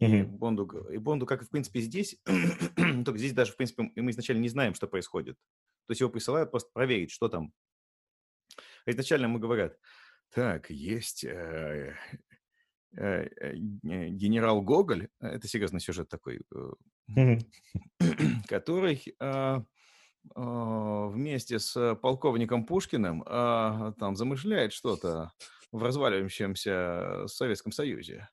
и 0.00 0.22
Мгм. 0.22 0.36
Бонду, 0.38 0.66
и 0.90 0.98
Бонду, 0.98 1.26
как 1.26 1.42
и 1.42 1.44
в 1.44 1.50
принципе 1.50 1.80
здесь, 1.80 2.18
только 3.04 3.18
здесь 3.18 3.32
даже, 3.32 3.52
в 3.52 3.56
принципе, 3.56 3.90
мы 3.96 4.10
изначально 4.10 4.40
не 4.40 4.48
знаем, 4.48 4.74
что 4.74 4.86
происходит. 4.88 5.36
То 5.86 5.92
есть 5.92 6.00
его 6.00 6.10
присылают 6.10 6.50
просто 6.50 6.70
проверить, 6.72 7.10
что 7.10 7.28
там. 7.28 7.52
А 8.86 8.90
изначально 8.90 9.26
ему 9.26 9.38
говорят, 9.38 9.78
так, 10.30 10.70
есть 10.70 11.24
э, 11.24 11.96
э, 12.96 13.28
э, 13.40 13.54
генерал 13.54 14.62
Гоголь, 14.62 15.08
это 15.20 15.48
серьезный 15.48 15.80
сюжет 15.80 16.08
такой, 16.08 16.40
который 18.48 19.16
вместе 20.34 21.58
с 21.58 21.94
полковником 21.96 22.66
Пушкиным 22.66 23.24
там 23.24 24.16
замышляет 24.16 24.72
что-то 24.72 25.32
в 25.72 25.82
разваливающемся 25.82 27.24
Советском 27.26 27.72
Союзе. 27.72 28.28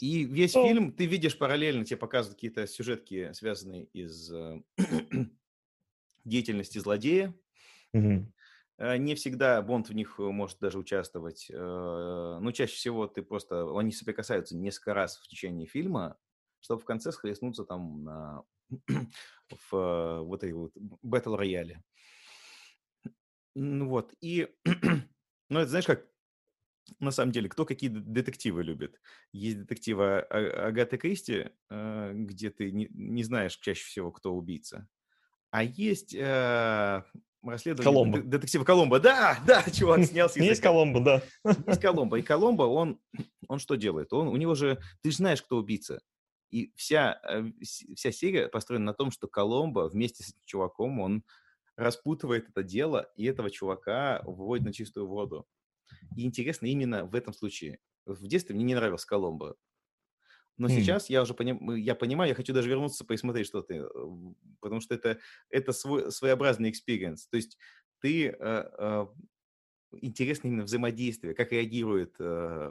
И 0.00 0.24
весь 0.24 0.50
Что? 0.50 0.66
фильм 0.66 0.92
ты 0.92 1.06
видишь 1.06 1.38
параллельно, 1.38 1.84
тебе 1.84 1.96
показывают 1.96 2.36
какие-то 2.36 2.66
сюжетки, 2.66 3.32
связанные 3.32 3.84
из 3.92 4.32
э, 4.32 4.62
деятельности 6.24 6.78
злодея. 6.78 7.34
Э, 8.78 8.96
Не 8.96 9.14
всегда 9.14 9.62
Бонд 9.62 9.88
в 9.88 9.94
них 9.94 10.16
э, 10.18 10.22
может 10.22 10.58
даже 10.58 10.78
участвовать. 10.78 11.46
Но 11.50 12.50
чаще 12.52 12.74
всего 12.74 13.06
ты 13.06 13.22
просто... 13.22 13.78
Они 13.78 13.92
соприкасаются 13.92 14.56
несколько 14.56 14.94
раз 14.94 15.18
в 15.18 15.28
течение 15.28 15.66
фильма, 15.66 16.18
чтобы 16.60 16.80
в 16.80 16.84
конце 16.84 17.12
схлестнуться 17.12 17.64
там 17.64 18.04
на... 18.04 18.44
в 19.70 20.22
вот 20.22 20.42
этой 20.42 20.54
вот 20.54 20.74
Battle 21.04 21.36
рояле. 21.36 21.82
Ну 23.54 23.88
вот, 23.88 24.14
и... 24.20 24.48
Ну, 25.48 25.58
это 25.58 25.68
знаешь, 25.68 25.84
как 25.84 26.06
на 26.98 27.10
самом 27.10 27.32
деле, 27.32 27.48
кто 27.48 27.64
какие 27.64 27.90
д- 27.90 28.00
детективы 28.00 28.62
любит? 28.62 29.00
Есть 29.32 29.58
детективы 29.58 30.04
А- 30.04 30.26
А- 30.30 30.66
Агаты 30.68 30.96
Кристи, 30.98 31.50
э, 31.70 32.12
где 32.14 32.50
ты 32.50 32.70
не, 32.72 32.88
не 32.92 33.22
знаешь 33.24 33.56
чаще 33.56 33.84
всего, 33.84 34.10
кто 34.10 34.34
убийца. 34.34 34.88
А 35.50 35.62
есть 35.62 36.14
э, 36.14 37.02
расследование 37.42 37.84
Коломбо. 37.92 38.18
дет- 38.18 38.28
детектива 38.28 38.64
Коломбо. 38.64 38.98
Да, 39.00 39.38
да, 39.46 39.62
чувак 39.70 40.04
снялся. 40.04 40.40
Есть 40.42 40.60
Коломбо, 40.62 41.00
да. 41.00 41.22
Есть 41.66 41.80
Коломбо. 41.82 42.18
И 42.18 42.22
Коломбо, 42.22 42.62
он, 42.64 42.98
он 43.48 43.58
что 43.58 43.74
делает? 43.76 44.12
Он, 44.12 44.28
у 44.28 44.36
него 44.36 44.54
же, 44.54 44.80
ты 45.02 45.10
же 45.10 45.18
знаешь, 45.18 45.42
кто 45.42 45.56
убийца. 45.58 46.00
И 46.50 46.72
вся, 46.76 47.20
э, 47.28 47.40
вс- 47.62 47.94
вся 47.96 48.12
серия 48.12 48.48
построена 48.48 48.86
на 48.86 48.94
том, 48.94 49.10
что 49.10 49.28
Коломбо 49.28 49.88
вместе 49.88 50.22
с 50.24 50.30
этим 50.30 50.40
чуваком, 50.44 51.00
он 51.00 51.22
распутывает 51.76 52.48
это 52.50 52.62
дело, 52.62 53.10
и 53.16 53.24
этого 53.24 53.50
чувака 53.50 54.20
выводит 54.24 54.64
на 54.66 54.72
чистую 54.72 55.06
воду. 55.08 55.46
И 56.16 56.24
интересно 56.24 56.66
именно 56.66 57.04
в 57.04 57.14
этом 57.14 57.32
случае. 57.32 57.78
В 58.06 58.26
детстве 58.26 58.54
мне 58.54 58.64
не 58.64 58.74
нравился 58.74 59.06
Коломбо. 59.06 59.56
Но 60.58 60.68
mm. 60.68 60.70
сейчас 60.70 61.08
я 61.08 61.22
уже 61.22 61.34
поним, 61.34 61.74
я 61.74 61.94
понимаю, 61.94 62.28
я 62.28 62.34
хочу 62.34 62.52
даже 62.52 62.68
вернуться, 62.68 63.04
посмотреть, 63.04 63.46
что 63.46 63.62
ты, 63.62 63.84
потому 64.60 64.80
что 64.80 64.94
это, 64.94 65.18
это 65.48 65.72
свой, 65.72 66.12
своеобразный 66.12 66.70
experience. 66.70 67.26
То 67.28 67.36
есть 67.36 67.56
ты 68.00 68.28
э, 68.28 68.34
э, 68.38 69.06
интересно 70.00 70.48
именно 70.48 70.64
взаимодействие, 70.64 71.34
как 71.34 71.52
реагирует 71.52 72.14
э, 72.18 72.70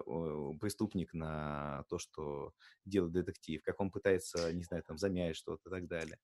преступник 0.59 1.13
на 1.13 1.83
то, 1.89 1.97
что 1.97 2.53
делает 2.85 3.13
детектив, 3.13 3.61
как 3.63 3.79
он 3.79 3.91
пытается, 3.91 4.53
не 4.53 4.63
знаю, 4.63 4.83
там 4.83 4.97
замять 4.97 5.35
что-то 5.35 5.69
и 5.69 5.71
так 5.71 5.87
далее. 5.87 6.17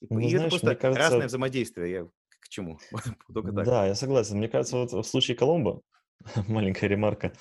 И, 0.00 0.06
ну, 0.10 0.18
и 0.20 0.28
знаешь, 0.28 0.52
это 0.52 0.60
просто 0.60 0.74
кажется... 0.74 1.02
разное 1.02 1.26
взаимодействие. 1.28 1.90
Я 1.90 2.08
к 2.40 2.48
чему? 2.48 2.78
Только 3.32 3.52
так. 3.52 3.64
Да, 3.64 3.86
я 3.86 3.94
согласен. 3.94 4.38
Мне 4.38 4.48
кажется, 4.48 4.76
вот 4.76 4.92
в 4.92 5.02
случае 5.04 5.36
Коломбо, 5.36 5.82
маленькая 6.48 6.88
ремарка, 6.88 7.32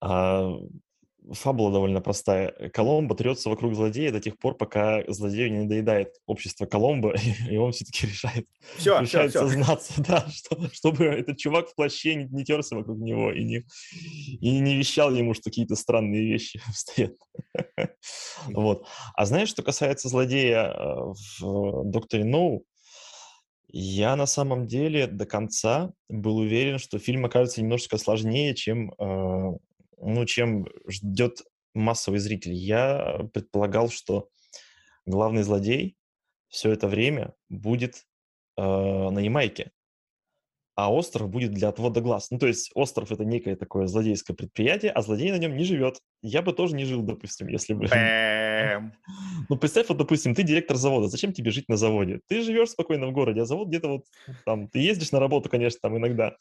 а, 0.00 0.52
фабула 1.32 1.72
довольно 1.72 2.00
простая. 2.00 2.52
Коломбо 2.72 3.14
трется 3.14 3.48
вокруг 3.48 3.74
злодея 3.74 4.12
до 4.12 4.20
тех 4.20 4.38
пор, 4.38 4.56
пока 4.56 5.02
злодею 5.08 5.52
не 5.52 5.58
надоедает 5.60 6.08
общество 6.26 6.66
Коломбо, 6.66 7.14
и 7.50 7.56
он 7.56 7.72
все-таки 7.72 8.06
решает, 8.06 8.46
все, 8.76 9.00
решает 9.00 9.30
все, 9.30 9.40
сознаться, 9.40 9.92
все. 9.92 10.02
да, 10.06 10.26
что, 10.30 10.68
чтобы 10.72 11.04
этот 11.04 11.38
чувак 11.38 11.68
в 11.68 11.74
плаще 11.74 12.14
не, 12.14 12.24
не 12.24 12.44
терся 12.44 12.76
вокруг 12.76 12.98
него 12.98 13.32
и 13.32 13.44
не, 13.44 13.64
и 14.40 14.58
не 14.58 14.76
вещал 14.76 15.14
ему, 15.14 15.34
что 15.34 15.44
какие-то 15.44 15.76
странные 15.76 16.24
вещи 16.24 16.60
стоят. 16.72 17.16
вот. 18.46 18.86
А 19.14 19.26
знаешь, 19.26 19.48
что 19.48 19.62
касается 19.62 20.08
злодея 20.08 20.72
э, 20.72 21.12
в 21.40 21.84
«Докторе 21.90 22.24
Ноу», 22.24 22.64
я 23.68 24.16
на 24.16 24.26
самом 24.26 24.66
деле 24.66 25.06
до 25.06 25.26
конца 25.26 25.92
был 26.08 26.38
уверен, 26.38 26.78
что 26.78 26.98
фильм 26.98 27.24
окажется 27.24 27.60
немножечко 27.60 27.98
сложнее, 27.98 28.54
чем 28.54 28.92
э, 28.92 29.58
ну, 29.98 30.24
чем 30.26 30.66
ждет 30.88 31.42
массовый 31.74 32.20
зритель. 32.20 32.52
Я 32.52 33.28
предполагал, 33.32 33.90
что 33.90 34.28
главный 35.04 35.42
злодей 35.42 35.96
все 36.48 36.70
это 36.70 36.88
время 36.88 37.34
будет 37.48 38.06
э, 38.56 38.62
на 38.62 39.18
Ямайке, 39.18 39.72
а 40.76 40.92
остров 40.92 41.30
будет 41.30 41.52
для 41.52 41.70
отвода 41.70 42.02
глаз. 42.02 42.30
Ну, 42.30 42.38
то 42.38 42.46
есть 42.46 42.70
остров— 42.74 43.10
это 43.10 43.24
некое 43.24 43.56
такое 43.56 43.86
злодейское 43.86 44.36
предприятие, 44.36 44.92
а 44.92 45.00
злодей 45.00 45.32
на 45.32 45.38
нем 45.38 45.56
не 45.56 45.64
живет. 45.64 46.00
Я 46.20 46.42
бы 46.42 46.52
тоже 46.52 46.76
не 46.76 46.84
жил, 46.84 47.02
допустим, 47.02 47.48
если 47.48 47.72
бы... 47.72 47.88
Ну, 49.48 49.56
представь, 49.56 49.88
вот, 49.88 49.98
допустим, 49.98 50.34
ты 50.34 50.42
директор 50.42 50.76
завода. 50.76 51.08
Зачем 51.08 51.32
тебе 51.32 51.50
жить 51.50 51.68
на 51.68 51.76
заводе? 51.76 52.20
Ты 52.26 52.42
живешь 52.42 52.70
спокойно 52.70 53.06
в 53.06 53.12
городе, 53.12 53.42
а 53.42 53.44
завод 53.46 53.68
где-то 53.68 53.88
вот 53.88 54.04
там... 54.44 54.68
Ты 54.68 54.80
ездишь 54.80 55.12
на 55.12 55.20
работу, 55.20 55.48
конечно, 55.48 55.78
там 55.80 55.96
иногда, 55.96 56.36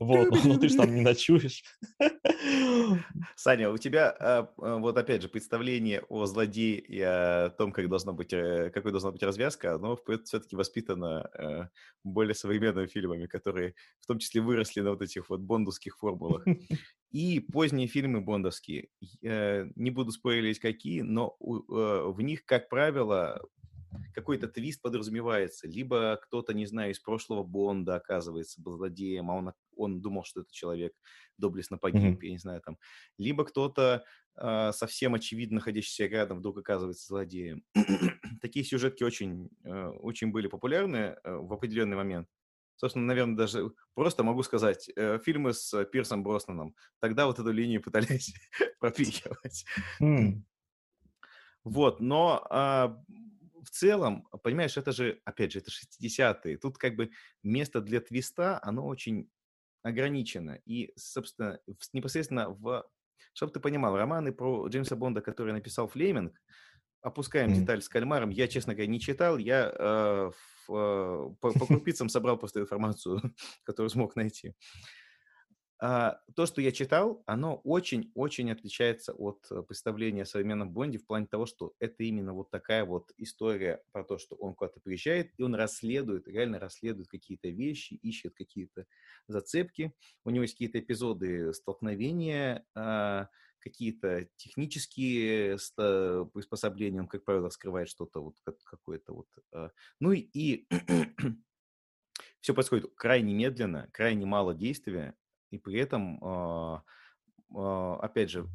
вот, 0.00 0.30
но 0.44 0.58
ты 0.58 0.70
же 0.70 0.76
там 0.76 0.94
не 0.94 1.02
ночуешь. 1.02 1.62
Саня, 3.36 3.70
у 3.70 3.76
тебя 3.76 4.10
а, 4.10 4.50
а, 4.56 4.76
вот 4.78 4.96
опять 4.96 5.20
же 5.20 5.28
представление 5.28 6.02
о 6.08 6.24
злодее 6.24 6.78
и 6.78 6.98
о 7.00 7.50
том, 7.50 7.70
как 7.70 7.86
должна 7.90 8.14
быть, 8.14 8.32
э, 8.32 8.70
какой 8.72 8.92
должна 8.92 9.10
быть 9.10 9.22
развязка, 9.22 9.74
оно 9.74 9.98
все-таки 10.24 10.56
воспитано 10.56 11.28
э, 11.34 11.68
более 12.02 12.34
современными 12.34 12.86
фильмами, 12.86 13.26
которые 13.26 13.74
в 14.00 14.06
том 14.06 14.18
числе 14.18 14.40
выросли 14.40 14.80
на 14.80 14.90
вот 14.90 15.02
этих 15.02 15.28
вот 15.28 15.40
бондовских 15.40 15.98
формулах. 15.98 16.46
И 17.10 17.40
поздние 17.40 17.86
фильмы 17.86 18.22
бондовские, 18.22 18.88
э, 19.22 19.66
не 19.74 19.90
буду 19.90 20.12
спойлерить 20.12 20.60
какие, 20.60 21.02
но 21.02 21.36
в 21.38 22.20
них, 22.22 22.46
как 22.46 22.70
правило, 22.70 23.42
какой-то 24.14 24.48
твист 24.48 24.82
подразумевается. 24.82 25.68
Либо 25.68 26.18
кто-то, 26.22 26.54
не 26.54 26.66
знаю, 26.66 26.92
из 26.92 26.98
прошлого 26.98 27.42
Бонда 27.42 27.96
оказывается 27.96 28.60
был 28.62 28.72
злодеем, 28.72 29.30
а 29.30 29.36
он, 29.36 29.52
он 29.80 30.00
думал, 30.00 30.24
что 30.24 30.40
это 30.40 30.52
человек 30.52 30.92
доблестно 31.38 31.78
погиб, 31.78 32.18
mm-hmm. 32.18 32.26
я 32.26 32.30
не 32.30 32.38
знаю, 32.38 32.60
там. 32.60 32.78
Либо 33.18 33.44
кто-то 33.44 34.04
э, 34.36 34.72
совсем 34.72 35.14
очевидно 35.14 35.56
находящийся 35.56 36.06
рядом 36.06 36.38
вдруг 36.38 36.58
оказывается 36.58 37.06
злодеем. 37.06 37.64
Такие 38.40 38.64
сюжетки 38.64 39.02
очень, 39.02 39.50
э, 39.64 39.86
очень 39.88 40.30
были 40.30 40.46
популярны 40.46 40.96
э, 40.96 41.16
в 41.24 41.52
определенный 41.52 41.96
момент. 41.96 42.28
Собственно, 42.76 43.04
наверное, 43.04 43.36
даже 43.36 43.72
просто 43.94 44.22
могу 44.22 44.42
сказать, 44.42 44.90
э, 44.96 45.18
фильмы 45.22 45.52
с 45.52 45.84
Пирсом 45.86 46.22
Броснаном, 46.22 46.74
тогда 46.98 47.26
вот 47.26 47.38
эту 47.38 47.50
линию 47.50 47.82
пытались 47.82 48.34
пропихивать. 48.80 49.64
Mm. 50.00 50.42
Вот, 51.62 52.00
но 52.00 52.46
а, 52.48 52.96
в 53.62 53.70
целом, 53.70 54.26
понимаешь, 54.42 54.76
это 54.76 54.92
же, 54.92 55.20
опять 55.24 55.52
же, 55.52 55.58
это 55.58 55.70
60-е. 55.70 56.56
Тут 56.58 56.78
как 56.78 56.96
бы 56.96 57.10
место 57.42 57.80
для 57.80 58.00
твиста, 58.00 58.58
оно 58.62 58.86
очень 58.86 59.30
ограничено. 59.82 60.60
И, 60.64 60.92
собственно, 60.96 61.58
непосредственно 61.92 62.50
в... 62.50 62.84
Чтобы 63.32 63.52
ты 63.52 63.60
понимал, 63.60 63.96
романы 63.96 64.32
про 64.32 64.66
Джеймса 64.68 64.96
Бонда, 64.96 65.20
который 65.20 65.52
написал 65.52 65.88
Флеминг, 65.88 66.40
опускаем 67.02 67.50
mm. 67.50 67.54
деталь 67.54 67.82
с 67.82 67.88
кальмаром, 67.88 68.30
я, 68.30 68.48
честно 68.48 68.74
говоря, 68.74 68.90
не 68.90 69.00
читал, 69.00 69.38
я 69.38 69.72
э, 69.72 70.30
в, 70.66 70.74
э, 70.74 71.34
по, 71.40 71.52
по 71.52 71.66
крупицам 71.66 72.08
собрал 72.08 72.38
просто 72.38 72.60
информацию, 72.60 73.20
которую 73.64 73.90
смог 73.90 74.16
найти. 74.16 74.54
А, 75.82 76.20
то, 76.36 76.44
что 76.44 76.60
я 76.60 76.72
читал, 76.72 77.22
оно 77.24 77.56
очень-очень 77.64 78.52
отличается 78.52 79.14
от 79.14 79.46
э, 79.50 79.62
представления 79.62 80.22
о 80.22 80.26
современном 80.26 80.70
Бонде 80.70 80.98
в 80.98 81.06
плане 81.06 81.26
того, 81.26 81.46
что 81.46 81.72
это 81.78 82.02
именно 82.04 82.34
вот 82.34 82.50
такая 82.50 82.84
вот 82.84 83.12
история 83.16 83.82
про 83.90 84.04
то, 84.04 84.18
что 84.18 84.36
он 84.36 84.54
куда-то 84.54 84.78
приезжает, 84.80 85.32
и 85.38 85.42
он 85.42 85.54
расследует, 85.54 86.28
реально 86.28 86.58
расследует 86.58 87.08
какие-то 87.08 87.48
вещи, 87.48 87.94
ищет 87.94 88.34
какие-то 88.34 88.84
зацепки. 89.26 89.94
У 90.22 90.28
него 90.28 90.42
есть 90.42 90.52
какие-то 90.52 90.80
эпизоды 90.80 91.54
столкновения, 91.54 92.66
а, 92.74 93.28
какие-то 93.58 94.28
технические 94.36 95.56
приспособления, 96.34 97.00
он, 97.00 97.08
как 97.08 97.24
правило, 97.24 97.48
скрывает 97.48 97.88
что-то 97.88 98.20
вот 98.20 98.34
какое-то 98.64 99.14
вот. 99.14 99.28
А. 99.52 99.70
Ну 99.98 100.12
и 100.12 100.66
все 102.40 102.52
происходит 102.52 102.92
крайне 102.96 103.32
медленно, 103.32 103.88
крайне 103.92 104.26
мало 104.26 104.54
действия, 104.54 105.14
и 105.50 105.58
при 105.58 105.78
этом, 105.78 106.18
а, 106.22 106.82
а, 107.54 107.96
опять 107.96 108.30
же, 108.30 108.46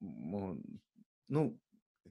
ну, 0.00 1.60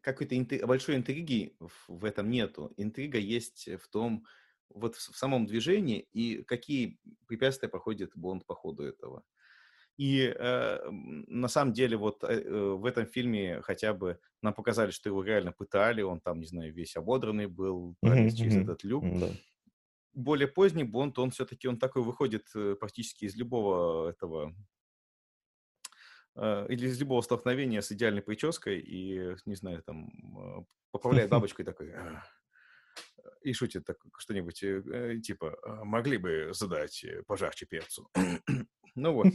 какой-то 0.02 0.38
интри... 0.38 0.64
большой 0.64 0.96
интриги 0.96 1.56
в 1.88 2.06
этом 2.06 2.30
нету. 2.30 2.74
Интрига 2.78 3.18
есть 3.18 3.70
в 3.82 3.88
том, 3.90 4.26
вот 4.70 4.96
в 4.96 5.18
самом 5.18 5.46
движении 5.46 6.08
и 6.14 6.44
какие 6.44 7.00
препятствия 7.28 7.70
проходит 7.70 8.12
Бонд 8.16 8.46
по 8.46 8.56
ходу 8.56 8.84
этого. 8.84 9.24
И 9.98 10.34
э, 10.34 10.90
на 10.90 11.50
самом 11.50 11.74
деле 11.74 11.98
вот 11.98 12.24
э, 12.24 12.28
э, 12.28 12.50
в 12.50 12.86
этом 12.86 13.06
фильме 13.06 13.62
хотя 13.62 13.94
бы 13.94 14.18
нам 14.42 14.54
показали, 14.54 14.92
что 14.92 15.10
его 15.10 15.24
реально 15.24 15.52
пытали, 15.52 16.02
он 16.02 16.22
там, 16.22 16.40
не 16.40 16.46
знаю, 16.46 16.74
весь 16.74 16.96
ободранный 16.96 17.48
был, 17.48 17.98
mm-hmm, 18.06 18.30
через 18.32 18.56
этот 18.56 18.84
люк. 18.86 19.04
Mm-hmm 19.04 19.36
более 20.20 20.48
поздний 20.48 20.84
Бонд, 20.84 21.18
он 21.20 21.32
все-таки, 21.32 21.68
он 21.68 21.78
такой 21.78 22.04
выходит 22.04 22.48
э, 22.56 22.76
практически 22.76 23.26
из 23.26 23.36
любого 23.36 24.10
этого 24.10 24.54
э, 26.36 26.66
или 26.70 26.88
из 26.88 27.00
любого 27.00 27.22
столкновения 27.22 27.82
с 27.82 27.92
идеальной 27.92 28.22
прической 28.22 28.80
и, 28.80 29.36
не 29.46 29.56
знаю, 29.56 29.82
там, 29.84 30.10
э, 30.10 30.66
поправляет 30.92 31.30
бабочкой 31.32 31.66
такой 31.66 31.94
и 33.42 33.54
шутит 33.54 33.86
так 33.86 33.98
что-нибудь 34.18 34.60
типа 35.24 35.58
«могли 35.86 36.18
бы 36.18 36.50
задать 36.52 37.06
пожарче 37.26 37.66
перцу». 37.66 38.10
Ну 38.96 39.14
вот, 39.14 39.28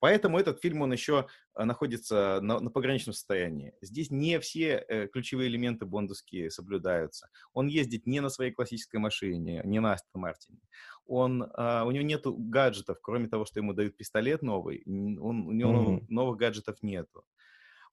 поэтому 0.00 0.38
этот 0.38 0.60
фильм, 0.60 0.82
он 0.82 0.92
еще 0.92 1.26
э, 1.54 1.64
находится 1.64 2.40
на, 2.42 2.60
на 2.60 2.70
пограничном 2.70 3.12
состоянии. 3.12 3.74
Здесь 3.80 4.10
не 4.10 4.38
все 4.40 4.84
э, 4.88 5.08
ключевые 5.08 5.48
элементы 5.48 5.86
бондовские 5.86 6.50
соблюдаются. 6.50 7.28
Он 7.52 7.66
ездит 7.66 8.06
не 8.06 8.20
на 8.20 8.28
своей 8.28 8.52
классической 8.52 8.96
машине, 8.96 9.62
не 9.64 9.80
на 9.80 9.92
Астон 9.92 10.22
Мартине. 10.22 10.60
Он, 11.06 11.42
э, 11.42 11.82
у 11.84 11.90
него 11.90 12.04
нет 12.04 12.22
гаджетов, 12.24 12.98
кроме 13.02 13.28
того, 13.28 13.44
что 13.44 13.60
ему 13.60 13.72
дают 13.72 13.96
пистолет 13.96 14.42
новый, 14.42 14.82
он, 14.86 15.46
у 15.46 15.52
него 15.52 15.72
mm-hmm. 15.72 16.04
новых 16.08 16.38
гаджетов 16.38 16.82
нету. 16.82 17.24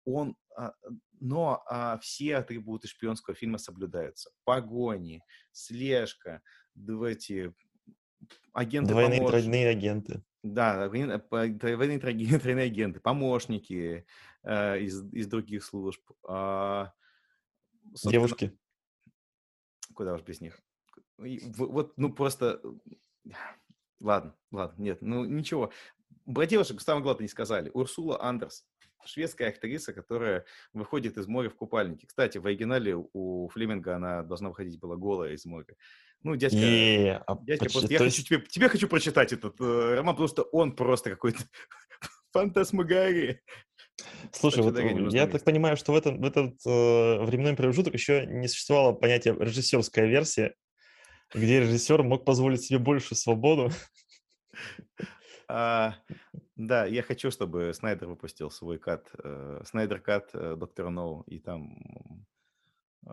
Он, 0.06 0.36
а, 0.56 0.74
но 1.20 1.64
а, 1.68 1.98
все 1.98 2.38
атрибуты 2.38 2.88
шпионского 2.88 3.36
фильма 3.36 3.58
соблюдаются. 3.58 4.30
Погони, 4.44 5.24
слежка, 5.52 6.42
эти 6.76 7.54
агенты 8.54 8.92
Двойные 8.92 9.26
тройные 9.26 9.70
агенты. 9.70 10.24
Да, 10.46 10.88
тройные, 10.88 11.20
тройные 11.60 12.66
агенты, 12.66 13.00
помощники 13.00 14.06
э, 14.44 14.80
из, 14.80 15.04
из 15.12 15.28
других 15.28 15.64
служб. 15.64 16.02
Э, 16.30 16.88
Девушки. 18.04 18.56
Куда 19.96 20.14
уж 20.14 20.22
без 20.22 20.42
них. 20.42 20.60
Вот, 21.18 21.98
ну 21.98 22.14
просто... 22.14 22.62
Ладно, 24.02 24.36
ладно, 24.52 24.84
нет, 24.84 25.02
ну 25.02 25.24
ничего. 25.24 25.72
Про 26.26 26.46
девушек 26.46 26.82
самое 26.82 27.02
главное 27.02 27.24
не 27.24 27.30
сказали. 27.30 27.72
Урсула 27.74 28.22
Андерс, 28.22 28.68
шведская 29.06 29.48
актриса, 29.48 29.94
которая 29.94 30.46
выходит 30.74 31.18
из 31.18 31.28
моря 31.28 31.50
в 31.50 31.56
купальнике. 31.56 32.06
Кстати, 32.06 32.38
в 32.38 32.46
оригинале 32.46 32.96
у 32.96 33.48
Флеминга 33.48 33.96
она 33.96 34.22
должна 34.22 34.50
выходить 34.50 34.80
была 34.80 34.98
голая 34.98 35.32
из 35.34 35.46
моря. 35.46 35.76
Ну, 36.26 36.36
дядька, 36.36 36.58
не, 36.58 37.18
а 37.28 37.38
дядька 37.44 37.70
просто, 37.70 37.94
я 37.94 38.00
хочу 38.00 38.24
тебе, 38.24 38.42
тебе 38.42 38.68
хочу 38.68 38.88
прочитать 38.88 39.32
этот 39.32 39.62
э, 39.62 39.94
роман, 39.94 40.16
потому 40.16 40.28
что 40.28 40.42
он 40.42 40.76
просто 40.76 41.12
какой-то 41.12 41.44
фантасмагория. 42.34 43.42
Слушай, 44.32 44.64
вот 44.64 44.76
я 45.14 45.28
так 45.28 45.44
понимаю, 45.44 45.78
что 45.78 45.92
в, 45.92 45.96
этом, 45.96 46.20
в 46.20 46.26
этот 46.26 46.56
э, 46.66 47.24
временной 47.24 47.56
промежуток 47.56 47.94
еще 47.94 48.26
не 48.26 48.48
существовало 48.48 48.94
понятия 48.94 49.36
режиссерская 49.40 50.08
версия, 50.08 50.56
где 51.32 51.60
режиссер 51.60 52.02
мог 52.02 52.26
позволить 52.26 52.64
себе 52.64 52.80
больше 52.80 53.14
свободу. 53.16 53.70
А, 55.48 55.94
да, 56.56 56.88
я 56.88 57.04
хочу, 57.04 57.30
чтобы 57.30 57.72
Снайдер 57.76 58.08
выпустил 58.08 58.50
свой 58.50 58.80
кат, 58.80 59.12
э, 59.24 59.62
Снайдер 59.64 60.00
кат 60.00 60.32
э, 60.34 60.56
Доктора 60.58 60.90
Ноу, 60.90 61.22
и 61.28 61.38
там 61.38 61.78
э, 63.06 63.12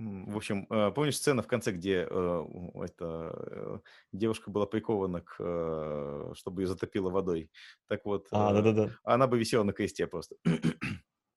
в 0.00 0.36
общем, 0.36 0.66
э, 0.70 0.90
помнишь 0.94 1.16
сцена 1.16 1.42
в 1.42 1.46
конце, 1.46 1.72
где 1.72 2.06
э, 2.08 2.44
эта 2.84 3.32
э, 3.36 3.78
девушка 4.12 4.50
была 4.50 4.66
прикована 4.66 5.20
к, 5.20 6.34
чтобы 6.34 6.62
ее 6.62 6.66
затопило 6.68 7.10
водой? 7.10 7.50
Так 7.88 8.04
вот, 8.06 8.26
А, 8.32 8.50
э, 8.50 8.54
да-да-да. 8.54 8.90
она 9.04 9.26
бы 9.26 9.38
висела 9.38 9.62
на 9.62 9.72
кресте 9.72 10.06
просто. 10.06 10.36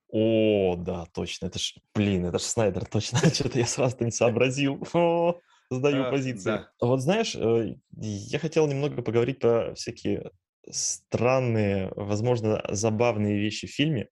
О, 0.09 0.76
да, 0.78 1.05
точно. 1.14 1.47
Это 1.47 1.59
ж, 1.59 1.76
блин, 1.93 2.26
это 2.26 2.38
ж 2.39 2.43
Снайдер, 2.43 2.86
точно. 2.86 3.18
Что-то 3.34 3.59
я 3.59 3.66
сразу 3.66 3.97
не 3.99 4.11
сообразил. 4.11 4.82
О, 4.93 5.39
сдаю 5.70 6.05
А, 6.05 6.11
позиции. 6.11 6.45
да. 6.45 6.70
Вот 6.80 7.01
знаешь, 7.01 7.36
я 7.36 8.39
хотел 8.39 8.68
немного 8.68 9.01
поговорить 9.01 9.39
про 9.39 9.74
всякие 9.76 10.32
странные, 10.70 11.91
возможно, 11.95 12.64
забавные 12.70 13.39
вещи 13.39 13.68
в 13.68 13.72
фильме. 13.72 14.07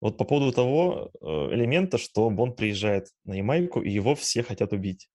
Вот 0.00 0.16
по 0.16 0.24
поводу 0.24 0.52
того 0.52 1.10
э, 1.20 1.26
элемента, 1.54 1.98
что 1.98 2.30
Бонд 2.30 2.56
приезжает 2.56 3.08
на 3.24 3.34
Ямайку, 3.34 3.82
и 3.82 3.90
его 3.90 4.14
все 4.14 4.42
хотят 4.42 4.72
убить. 4.72 5.08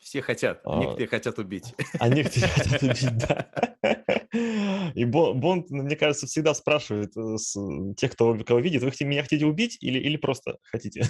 Все 0.00 0.20
хотят, 0.20 0.60
А, 0.64 0.80
некоторые 0.80 1.08
хотят 1.08 1.38
убить. 1.38 1.74
А 1.98 2.08
некоторые 2.08 2.48
хотят 2.54 2.82
убить, 2.82 3.18
да. 3.18 4.92
И 4.94 5.04
Бо- 5.04 5.34
Бонд, 5.34 5.70
мне 5.70 5.96
кажется, 5.96 6.26
всегда 6.26 6.54
спрашивает 6.54 7.16
э, 7.16 7.36
с 7.36 7.56
тех, 7.96 8.12
кто 8.12 8.36
кого 8.44 8.60
видит, 8.60 8.82
вы 8.82 8.90
меня 9.06 9.22
хотите 9.22 9.46
убить 9.46 9.78
или, 9.80 9.98
или 9.98 10.16
просто 10.16 10.58
хотите? 10.62 11.04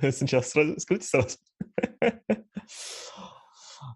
Сразу, 0.00 0.78
скажите 0.80 1.06
сразу. 1.06 1.38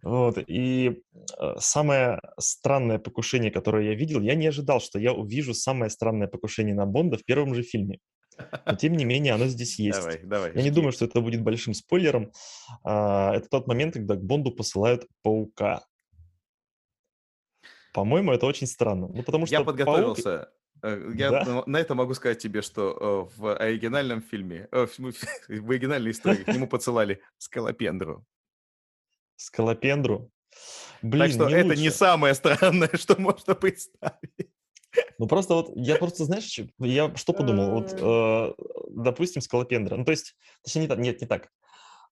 Вот, 0.03 0.39
и 0.47 1.03
э, 1.39 1.55
самое 1.59 2.21
странное 2.39 2.99
покушение, 2.99 3.51
которое 3.51 3.85
я 3.91 3.95
видел, 3.95 4.21
я 4.21 4.35
не 4.35 4.47
ожидал, 4.49 4.81
что 4.81 4.99
я 4.99 5.13
увижу 5.13 5.55
самое 5.55 5.91
странное 5.91 6.29
покушение 6.29 6.75
на 6.75 6.87
Бонда 6.87 7.17
в 7.17 7.25
первом 7.25 7.55
же 7.55 7.63
фильме. 7.63 7.99
Но 8.67 8.77
тем 8.77 8.97
не 8.97 9.05
менее, 9.05 9.33
оно 9.35 9.47
здесь 9.47 9.79
есть. 9.89 9.99
Давай, 10.01 10.19
давай. 10.23 10.51
Я 10.55 10.63
не 10.63 10.69
жги. 10.69 10.75
думаю, 10.77 10.93
что 10.93 11.05
это 11.07 11.21
будет 11.21 11.43
большим 11.43 11.75
спойлером. 11.75 12.31
А, 12.85 13.35
Это 13.35 13.49
тот 13.49 13.67
момент, 13.67 13.95
когда 13.95 14.15
к 14.15 14.23
Бонду 14.23 14.53
посылают 14.53 15.07
паука. 15.23 15.83
По-моему, 17.93 18.33
это 18.33 18.47
очень 18.47 18.67
странно. 18.67 19.09
Ну, 19.09 19.23
потому 19.23 19.47
что 19.47 19.55
Я 19.55 19.61
паук- 19.63 19.65
подготовился. 19.67 20.51
Э, 20.83 21.11
Я 21.17 21.31
Да? 21.31 21.65
на- 21.67 21.79
это 21.79 21.95
могу 21.95 22.15
сказать 22.15 22.39
тебе, 22.39 22.63
что 22.63 23.29
э, 23.35 23.37
в 23.41 23.57
оригинальном 23.57 24.23
фильме, 24.23 24.69
в 24.73 25.71
оригинальной 25.71 26.11
истории 26.13 26.45
к 26.45 26.49
нему 26.49 26.69
подсылали 26.69 27.21
скалопендру. 27.39 28.25
Скалопендру. 29.39 30.31
Блин, 31.01 31.23
Так 31.23 31.31
что 31.33 31.49
не 31.49 31.55
это 31.55 31.69
лучше. 31.69 31.81
не 31.81 31.91
самое 31.91 32.35
странное, 32.35 32.91
что 32.95 33.19
можно 33.21 33.55
представить. 33.55 34.51
Ну, 35.19 35.27
просто 35.27 35.55
вот, 35.55 35.71
я 35.77 35.97
просто, 35.97 36.25
знаешь, 36.25 36.61
я 36.79 37.15
что 37.15 37.33
подумал? 37.33 37.71
Вот, 37.71 37.95
э, 37.99 38.53
допустим, 38.91 39.41
скалопендра. 39.41 39.97
Ну, 39.97 40.05
то 40.05 40.11
есть, 40.11 40.35
точнее, 40.63 40.83
не 40.83 40.89
так, 40.89 40.99
нет, 40.99 41.21
не 41.21 41.27
так. 41.27 41.51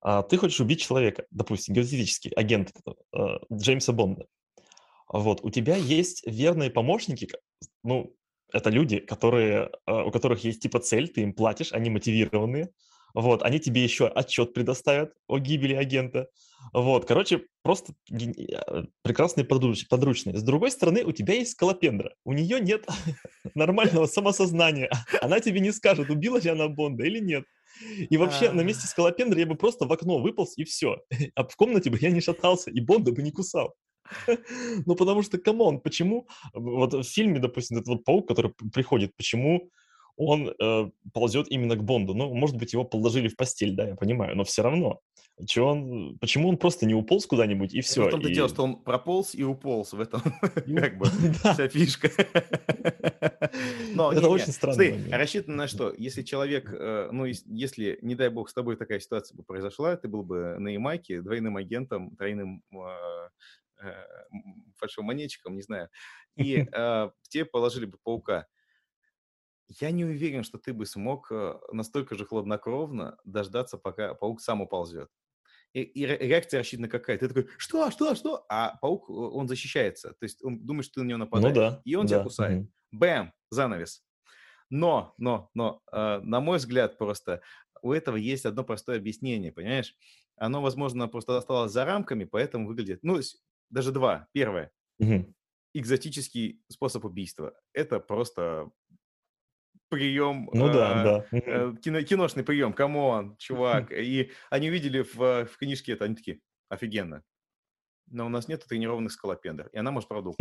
А, 0.00 0.22
ты 0.22 0.36
хочешь 0.36 0.60
убить 0.60 0.82
человека, 0.82 1.26
допустим, 1.30 1.74
гипотетически, 1.74 2.32
агент 2.36 2.72
э, 3.12 3.18
Джеймса 3.52 3.92
Бонда. 3.92 4.26
Вот, 5.08 5.40
у 5.42 5.50
тебя 5.50 5.76
есть 5.76 6.24
верные 6.26 6.70
помощники, 6.70 7.28
ну, 7.82 8.14
это 8.52 8.70
люди, 8.70 8.98
которые, 8.98 9.70
э, 9.86 9.92
у 9.92 10.10
которых 10.10 10.44
есть 10.44 10.62
типа 10.62 10.78
цель, 10.78 11.08
ты 11.08 11.22
им 11.22 11.32
платишь, 11.32 11.72
они 11.72 11.90
мотивированные, 11.90 12.70
вот, 13.16 13.42
они 13.42 13.58
тебе 13.58 13.82
еще 13.82 14.06
отчет 14.06 14.52
предоставят 14.52 15.14
о 15.26 15.38
гибели 15.38 15.74
агента, 15.74 16.28
вот, 16.72 17.06
короче, 17.06 17.46
просто 17.62 17.94
э, 18.10 18.84
прекрасные 19.02 19.46
подруч- 19.46 19.86
подручные. 19.88 20.36
С 20.36 20.42
другой 20.42 20.70
стороны, 20.70 21.02
у 21.02 21.12
тебя 21.12 21.34
есть 21.34 21.52
скалопендра, 21.52 22.12
у 22.24 22.34
нее 22.34 22.60
нет 22.60 22.86
нормального 23.54 24.06
самосознания, 24.06 24.90
она 25.22 25.40
тебе 25.40 25.60
не 25.60 25.72
скажет, 25.72 26.10
убила 26.10 26.38
ли 26.38 26.50
она 26.50 26.68
Бонда 26.68 27.04
или 27.04 27.18
нет. 27.18 27.44
И 28.10 28.16
вообще, 28.18 28.52
на 28.52 28.60
месте 28.60 28.86
скалопендры 28.86 29.40
я 29.40 29.46
бы 29.46 29.54
просто 29.54 29.86
в 29.86 29.92
окно 29.92 30.18
выполз, 30.18 30.56
и 30.58 30.64
все. 30.64 30.98
А 31.34 31.44
в 31.46 31.56
комнате 31.56 31.88
бы 31.88 31.98
я 32.00 32.10
не 32.10 32.20
шатался, 32.20 32.70
и 32.70 32.80
Бонда 32.80 33.12
бы 33.12 33.22
не 33.22 33.30
кусал. 33.30 33.74
Ну, 34.86 34.94
потому 34.94 35.22
что, 35.22 35.38
come 35.38 35.62
on, 35.62 35.80
почему 35.80 36.28
вот 36.52 36.92
в 36.92 37.02
фильме, 37.02 37.40
допустим, 37.40 37.78
этот 37.78 37.88
вот 37.88 38.04
паук, 38.04 38.28
который 38.28 38.52
приходит, 38.72 39.16
почему 39.16 39.70
он 40.16 40.48
э, 40.48 40.90
ползет 41.12 41.46
именно 41.50 41.76
к 41.76 41.84
Бонду? 41.84 42.14
Ну, 42.14 42.32
может 42.34 42.56
быть, 42.56 42.72
его 42.72 42.84
положили 42.84 43.28
в 43.28 43.36
постель, 43.36 43.74
да, 43.74 43.88
я 43.88 43.96
понимаю, 43.96 44.36
но 44.36 44.44
все 44.44 44.62
равно. 44.62 45.00
Чё 45.46 45.66
он, 45.66 46.18
почему 46.18 46.48
он 46.48 46.56
просто 46.56 46.86
не 46.86 46.94
уполз 46.94 47.26
куда-нибудь, 47.26 47.74
и 47.74 47.82
все? 47.82 48.06
В 48.06 48.10
том-то 48.10 48.30
дело, 48.30 48.48
что 48.48 48.64
он 48.64 48.82
прополз 48.82 49.34
и 49.34 49.44
уполз 49.44 49.92
в 49.92 50.00
этом, 50.00 50.22
как 50.40 50.98
бы, 50.98 51.06
вся 51.52 51.68
фишка. 51.68 52.08
Это 54.12 54.28
очень 54.28 54.52
момент. 54.94 55.12
рассчитано 55.12 55.56
на 55.56 55.68
что? 55.68 55.92
Если 55.96 56.22
человек, 56.22 56.72
э, 56.72 57.10
ну, 57.12 57.26
ес- 57.26 57.44
если, 57.46 57.98
не 58.02 58.14
дай 58.14 58.30
бог, 58.30 58.48
с 58.48 58.54
тобой 58.54 58.76
такая 58.76 59.00
ситуация 59.00 59.36
бы 59.36 59.42
произошла, 59.42 59.96
ты 59.96 60.08
был 60.08 60.22
бы 60.22 60.56
на 60.58 60.68
Ямайке 60.68 61.20
двойным 61.20 61.56
агентом, 61.56 62.16
тройным 62.16 62.62
э, 62.72 63.28
э, 63.82 63.92
фальшивомонетчиком, 64.76 65.54
не 65.54 65.62
знаю, 65.62 65.88
и 66.36 66.66
э, 66.70 67.10
тебе 67.28 67.44
положили 67.44 67.86
бы 67.86 67.98
паука. 68.02 68.46
Я 69.68 69.90
не 69.90 70.04
уверен, 70.04 70.44
что 70.44 70.58
ты 70.58 70.72
бы 70.72 70.86
смог 70.86 71.30
э, 71.32 71.58
настолько 71.72 72.14
же 72.14 72.24
хладнокровно 72.24 73.18
дождаться, 73.24 73.78
пока 73.78 74.14
паук 74.14 74.40
сам 74.40 74.60
уползет. 74.62 75.08
И, 75.74 75.82
и 75.82 76.06
ре- 76.06 76.18
реакция 76.18 76.60
рассчитана 76.60 76.88
какая? 76.88 77.18
Ты 77.18 77.28
такой, 77.28 77.48
что, 77.58 77.90
что, 77.90 78.14
что? 78.14 78.46
А 78.48 78.76
паук, 78.80 79.10
э, 79.10 79.12
он 79.12 79.48
защищается. 79.48 80.10
То 80.14 80.24
есть 80.24 80.44
он 80.44 80.60
думает, 80.66 80.86
что 80.86 80.96
ты 80.96 81.02
на 81.04 81.08
него 81.08 81.18
Ну 81.32 81.50
нападаешь. 81.50 81.52
да. 81.52 81.82
И 81.84 81.94
он 81.96 82.06
тебя 82.06 82.18
да, 82.18 82.24
кусает. 82.24 82.62
мгм. 82.62 82.72
Бэм! 82.92 83.32
Занавес. 83.50 84.04
Но, 84.70 85.14
но, 85.18 85.50
но, 85.54 85.82
э, 85.92 86.20
на 86.22 86.40
мой 86.40 86.58
взгляд, 86.58 86.98
просто 86.98 87.42
у 87.82 87.92
этого 87.92 88.16
есть 88.16 88.46
одно 88.46 88.64
простое 88.64 88.98
объяснение, 88.98 89.52
понимаешь? 89.52 89.96
Оно, 90.36 90.62
возможно, 90.62 91.08
просто 91.08 91.36
осталось 91.36 91.72
за 91.72 91.84
рамками, 91.84 92.24
поэтому 92.24 92.68
выглядит... 92.68 93.00
Ну, 93.02 93.20
даже 93.70 93.92
два. 93.92 94.28
Первое. 94.32 94.72
Мгм. 94.98 95.34
Экзотический 95.74 96.62
способ 96.70 97.04
убийства. 97.04 97.54
Это 97.74 98.00
просто 98.00 98.70
прием... 99.88 100.48
Ну 100.52 100.72
да, 100.72 101.24
э, 101.30 101.38
да. 101.38 101.38
э, 101.38 101.74
кино- 101.82 102.02
киношный 102.02 102.44
прием, 102.44 102.72
come 102.72 103.09
on, 103.09 103.36
чувак. 103.36 103.90
И 103.92 104.30
они 104.50 104.68
увидели 104.68 105.02
в, 105.02 105.46
в 105.46 105.56
книжке 105.58 105.92
это, 105.92 106.04
они 106.04 106.14
такие, 106.14 106.40
офигенно. 106.68 107.22
Но 108.08 108.26
у 108.26 108.28
нас 108.28 108.46
нет 108.48 108.64
тренированных 108.66 109.12
сколопендр. 109.12 109.68
И 109.72 109.78
она 109.78 109.90
может, 109.90 110.08
правда. 110.08 110.30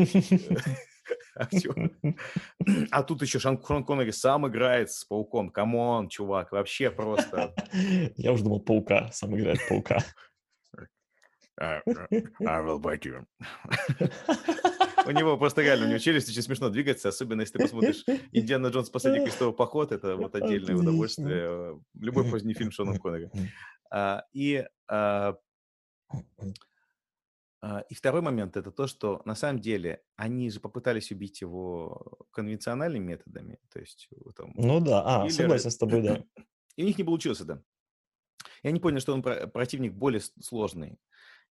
А 2.91 3.03
тут 3.03 3.21
еще 3.21 3.39
Шон 3.39 3.61
Шон 3.63 3.83
Коннери 3.83 4.11
сам 4.11 4.47
играет 4.47 4.91
с 4.91 5.03
пауком. 5.03 5.49
Come 5.49 5.83
on, 5.83 6.07
чувак, 6.09 6.51
вообще 6.51 6.89
просто. 6.91 7.53
Я 8.15 8.31
уже 8.31 8.43
думал, 8.43 8.61
паука, 8.61 9.09
сам 9.11 9.35
играет 9.35 9.59
паука. 9.67 9.99
I 11.59 11.81
will 12.61 12.79
bite 12.79 13.03
you. 13.05 13.25
У 15.07 15.11
него 15.11 15.37
просто 15.37 15.61
реально, 15.61 15.85
у 15.85 15.89
него 15.89 15.99
челюсть 15.99 16.29
очень 16.29 16.41
смешно 16.41 16.69
двигается, 16.69 17.09
особенно 17.09 17.41
если 17.41 17.57
ты 17.59 17.63
посмотришь 17.63 18.03
Индиана 18.31 18.67
Джонс 18.67 18.89
«Последний 18.89 19.23
крестовый 19.23 19.55
поход», 19.55 19.91
это 19.91 20.15
вот 20.15 20.33
отдельное 20.35 20.73
Отлично. 20.73 20.77
удовольствие. 20.89 21.81
Любой 21.93 22.29
поздний 22.29 22.55
фильм 22.55 22.71
Шона 22.71 22.97
Коннери. 22.99 23.29
А, 23.91 24.23
И 24.33 24.65
а, 24.87 25.35
а, 27.61 27.79
И 27.89 27.93
второй 27.93 28.21
момент 28.21 28.57
это 28.57 28.71
то, 28.71 28.87
что 28.87 29.21
на 29.25 29.35
самом 29.35 29.59
деле 29.61 30.01
они 30.15 30.49
же 30.49 30.59
попытались 30.59 31.11
убить 31.11 31.41
его 31.41 32.17
конвенциональными 32.31 33.03
методами, 33.11 33.59
то 33.71 33.79
есть 33.79 34.07
э, 34.11 34.15
там, 34.35 34.53
Ну 34.55 34.79
да, 34.81 35.03
а, 35.03 35.17
Киллеры. 35.19 35.33
согласен 35.33 35.69
с 35.71 35.77
тобой, 35.77 36.01
да. 36.01 36.23
и 36.75 36.83
у 36.83 36.85
них 36.87 36.97
не 36.97 37.03
получилось 37.03 37.41
это. 37.41 37.63
И 38.63 38.67
они 38.67 38.79
поняли, 38.79 38.99
что 38.99 39.13
он 39.13 39.21
про- 39.21 39.45
противник 39.47 39.93
более 39.93 40.21
сложный. 40.41 40.97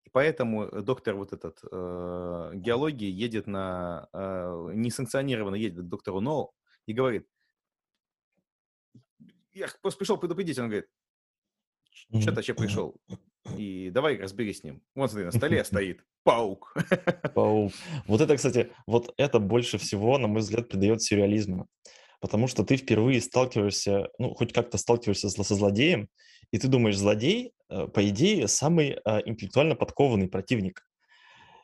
И 0.04 0.10
поэтому 0.10 0.64
э, 0.64 0.82
доктор 0.82 1.14
вот 1.14 1.32
этот 1.32 1.60
э, 1.70 2.50
геологии 2.54 3.10
едет 3.10 3.46
на 3.46 4.08
э, 4.12 4.70
несанкционированно 4.74 5.54
едет 5.54 5.84
к 5.84 5.88
доктору 5.88 6.20
Ноу 6.20 6.52
и 6.86 6.92
говорит, 6.92 7.26
я 9.52 9.68
просто 9.80 9.98
пришел 9.98 10.18
предупредить, 10.18 10.58
он 10.58 10.68
говорит, 10.68 10.88
что 11.92 12.30
ты 12.30 12.32
вообще 12.32 12.54
пришел? 12.54 12.96
И 13.56 13.90
давай 13.90 14.18
разберись 14.18 14.60
с 14.60 14.64
ним. 14.64 14.82
Вот 14.94 15.10
смотри, 15.10 15.26
на 15.26 15.32
столе 15.32 15.64
стоит 15.64 16.04
паук. 16.24 16.74
Паук. 17.34 17.72
Вот 18.06 18.20
это, 18.20 18.36
кстати, 18.36 18.72
вот 18.86 19.12
это 19.16 19.38
больше 19.38 19.78
всего, 19.78 20.18
на 20.18 20.28
мой 20.28 20.40
взгляд, 20.40 20.68
придает 20.68 21.02
сюрреализма. 21.02 21.66
Потому 22.20 22.46
что 22.46 22.64
ты 22.64 22.76
впервые 22.76 23.20
сталкиваешься, 23.20 24.08
ну, 24.18 24.32
хоть 24.34 24.52
как-то 24.52 24.78
сталкиваешься 24.78 25.28
со 25.28 25.54
злодеем, 25.54 26.08
и 26.52 26.58
ты 26.58 26.68
думаешь, 26.68 26.96
злодей, 26.96 27.52
по 27.88 28.08
идее, 28.08 28.48
самый 28.48 28.98
э, 29.04 29.20
интеллектуально 29.26 29.74
подкованный 29.76 30.28
противник. 30.28 30.86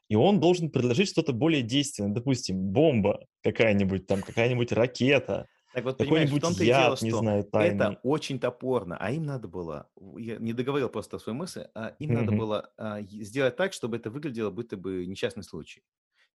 и 0.08 0.16
он 0.16 0.40
должен 0.40 0.70
предложить 0.70 1.08
что-то 1.10 1.32
более 1.32 1.62
действенное. 1.62 2.12
Допустим, 2.14 2.58
бомба 2.72 3.26
какая-нибудь, 3.42 4.06
там 4.06 4.22
какая-нибудь 4.22 4.72
ракета, 4.72 5.46
так 5.74 5.84
вот, 5.84 5.98
понимаешь, 5.98 6.30
в 6.30 6.40
том-то 6.40 6.64
и 6.64 6.72
дело, 6.72 6.92
яд, 6.92 7.02
не 7.02 7.10
что 7.10 7.18
знаю, 7.18 7.44
тайный. 7.44 7.90
это 7.90 8.00
очень 8.02 8.40
топорно, 8.40 8.96
а 8.98 9.10
им 9.12 9.24
надо 9.24 9.48
было, 9.48 9.90
я 10.16 10.38
не 10.38 10.54
договорил 10.54 10.88
просто 10.88 11.18
свою 11.18 11.36
мысль, 11.36 11.66
а 11.74 11.94
им 11.98 12.12
надо 12.12 12.32
Мгм. 12.32 12.38
было 12.38 12.72
а, 12.78 13.02
сделать 13.02 13.56
так, 13.56 13.72
чтобы 13.74 13.96
это 13.98 14.10
выглядело 14.10 14.50
будто 14.50 14.76
бы 14.78 15.04
несчастный 15.06 15.44
случай. 15.44 15.82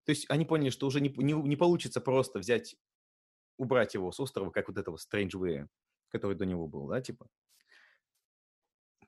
То 0.05 0.11
есть 0.11 0.25
они 0.29 0.45
поняли, 0.45 0.69
что 0.69 0.85
уже 0.87 1.01
не, 1.01 1.09
не, 1.09 1.33
не 1.33 1.55
получится 1.55 1.99
просто 1.99 2.39
взять, 2.39 2.75
убрать 3.57 3.95
его 3.95 4.11
с 4.11 4.19
острова, 4.19 4.51
как 4.51 4.67
вот 4.67 4.77
этого 4.77 4.97
Strange 4.97 5.31
Way, 5.35 5.67
который 6.09 6.37
до 6.37 6.45
него 6.45 6.67
был, 6.67 6.87
да, 6.87 7.01
типа. 7.01 7.27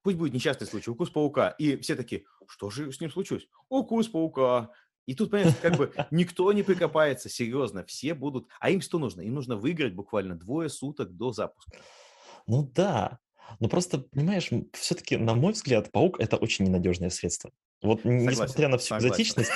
Пусть 0.05 0.17
будет 0.17 0.35
несчастный 0.35 0.67
случай, 0.67 0.91
укус 0.91 1.09
паука. 1.09 1.49
И 1.57 1.77
все 1.77 1.95
такие, 1.95 2.25
что 2.47 2.69
же 2.69 2.91
с 2.91 3.01
ним 3.01 3.09
случилось? 3.09 3.47
Укус 3.69 4.07
паука. 4.07 4.69
И 5.07 5.15
тут, 5.15 5.31
понимаешь, 5.31 5.55
как 5.63 5.77
бы 5.77 5.91
никто 6.11 6.53
не 6.53 6.61
прикопается, 6.61 7.27
серьезно, 7.27 7.83
все 7.85 8.13
будут... 8.13 8.47
А 8.59 8.69
им 8.69 8.81
что 8.81 8.99
нужно? 8.99 9.21
Им 9.21 9.33
нужно 9.33 9.55
выиграть 9.55 9.95
буквально 9.95 10.35
двое 10.35 10.69
суток 10.69 11.15
до 11.17 11.31
запуска. 11.31 11.79
Ну 12.45 12.69
да. 12.75 13.17
Но 13.59 13.67
просто, 13.67 13.97
понимаешь, 13.97 14.51
все-таки, 14.73 15.17
на 15.17 15.33
мой 15.33 15.53
взгляд, 15.53 15.91
паук 15.91 16.19
это 16.19 16.37
очень 16.37 16.65
ненадежное 16.65 17.09
средство. 17.09 17.49
Вот 17.81 18.01
Согласен, 18.03 18.27
несмотря 18.27 18.67
на 18.67 18.77
всю 18.77 18.89
согласен. 18.89 19.07
экзотичность, 19.07 19.51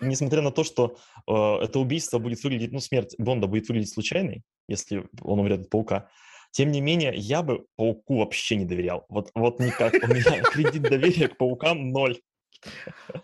несмотря 0.00 0.42
на 0.42 0.50
то, 0.50 0.64
что 0.64 0.96
э, 1.28 1.32
это 1.32 1.78
убийство 1.78 2.18
будет 2.18 2.42
выглядеть, 2.42 2.72
ну, 2.72 2.80
смерть 2.80 3.14
Бонда 3.18 3.46
будет 3.46 3.68
выглядеть 3.68 3.92
случайной, 3.92 4.42
если 4.66 5.08
он 5.20 5.38
умрет 5.38 5.60
от 5.60 5.70
паука, 5.70 6.10
тем 6.52 6.70
не 6.70 6.80
менее, 6.82 7.12
я 7.14 7.42
бы 7.42 7.66
пауку 7.76 8.18
вообще 8.18 8.56
не 8.56 8.66
доверял. 8.66 9.06
Вот, 9.08 9.30
вот 9.34 9.58
никак. 9.58 9.94
У 9.94 10.06
меня 10.06 10.42
кредит 10.52 10.82
доверия 10.82 11.28
к 11.28 11.36
паукам 11.38 11.90
ноль. 11.90 12.20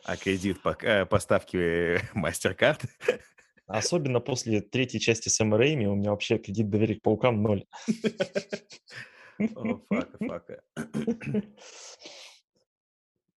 А 0.04 0.16
кредит 0.16 0.62
по 0.62 0.76
э, 0.82 1.04
поставки 1.04 2.00
MasterCard? 2.16 2.84
Особенно 3.66 4.20
после 4.20 4.62
третьей 4.62 4.98
части 4.98 5.28
Сэма 5.28 5.58
Рэйми 5.58 5.86
у 5.86 5.94
меня 5.94 6.10
вообще 6.10 6.38
кредит 6.38 6.70
доверия 6.70 6.96
к 6.96 7.02
паукам 7.02 7.42
ноль. 7.42 7.64
О, 9.54 9.80
фака, 9.88 10.18
фака. 10.26 10.62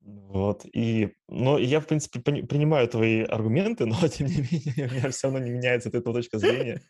Вот, 0.02 0.66
и, 0.74 1.14
но 1.28 1.60
я, 1.60 1.80
в 1.80 1.86
принципе, 1.86 2.20
пони- 2.20 2.42
принимаю 2.42 2.88
твои 2.88 3.22
аргументы, 3.22 3.86
но, 3.86 3.96
тем 4.08 4.28
не 4.28 4.38
менее, 4.38 4.88
у 4.88 4.94
меня 4.94 5.10
все 5.12 5.28
равно 5.28 5.40
не 5.40 5.52
меняется 5.52 5.90
от 5.90 5.96
этого 5.96 6.16
точка 6.16 6.40
зрения 6.40 6.82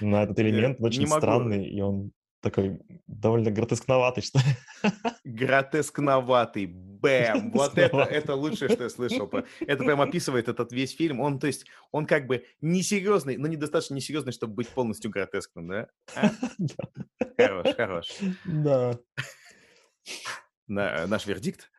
на 0.00 0.24
этот 0.24 0.38
элемент. 0.38 0.80
Очень 0.80 1.06
странный, 1.06 1.68
и 1.68 1.80
он 1.80 2.12
такой 2.40 2.80
довольно 3.06 3.50
гротескноватый, 3.50 4.22
что 4.22 4.38
ли. 4.38 4.44
Гротескноватый. 5.24 6.66
Бэм. 6.66 7.52
Вот 7.52 7.78
это, 7.78 7.98
это 7.98 8.34
лучшее, 8.34 8.70
что 8.70 8.84
я 8.84 8.90
слышал. 8.90 9.30
Это 9.60 9.84
прям 9.84 10.00
описывает 10.00 10.48
этот 10.48 10.72
весь 10.72 10.96
фильм. 10.96 11.20
Он, 11.20 11.38
то 11.38 11.46
есть, 11.46 11.64
он 11.92 12.06
как 12.06 12.26
бы 12.26 12.44
несерьезный, 12.60 13.36
но 13.36 13.46
недостаточно 13.46 13.94
несерьезный, 13.94 14.32
чтобы 14.32 14.54
быть 14.54 14.68
полностью 14.68 15.10
гротескным, 15.10 15.68
да? 15.68 15.88
А? 16.14 16.30
Хорош, 17.36 17.74
хорош. 17.76 18.18
Да. 18.44 18.98
На- 20.66 21.06
наш 21.06 21.26
вердикт? 21.26 21.70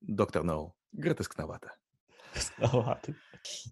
Доктор 0.00 0.42
Ноу. 0.42 0.74
Гротескновато. 0.92 1.72
Гротескноватый. 2.32 3.14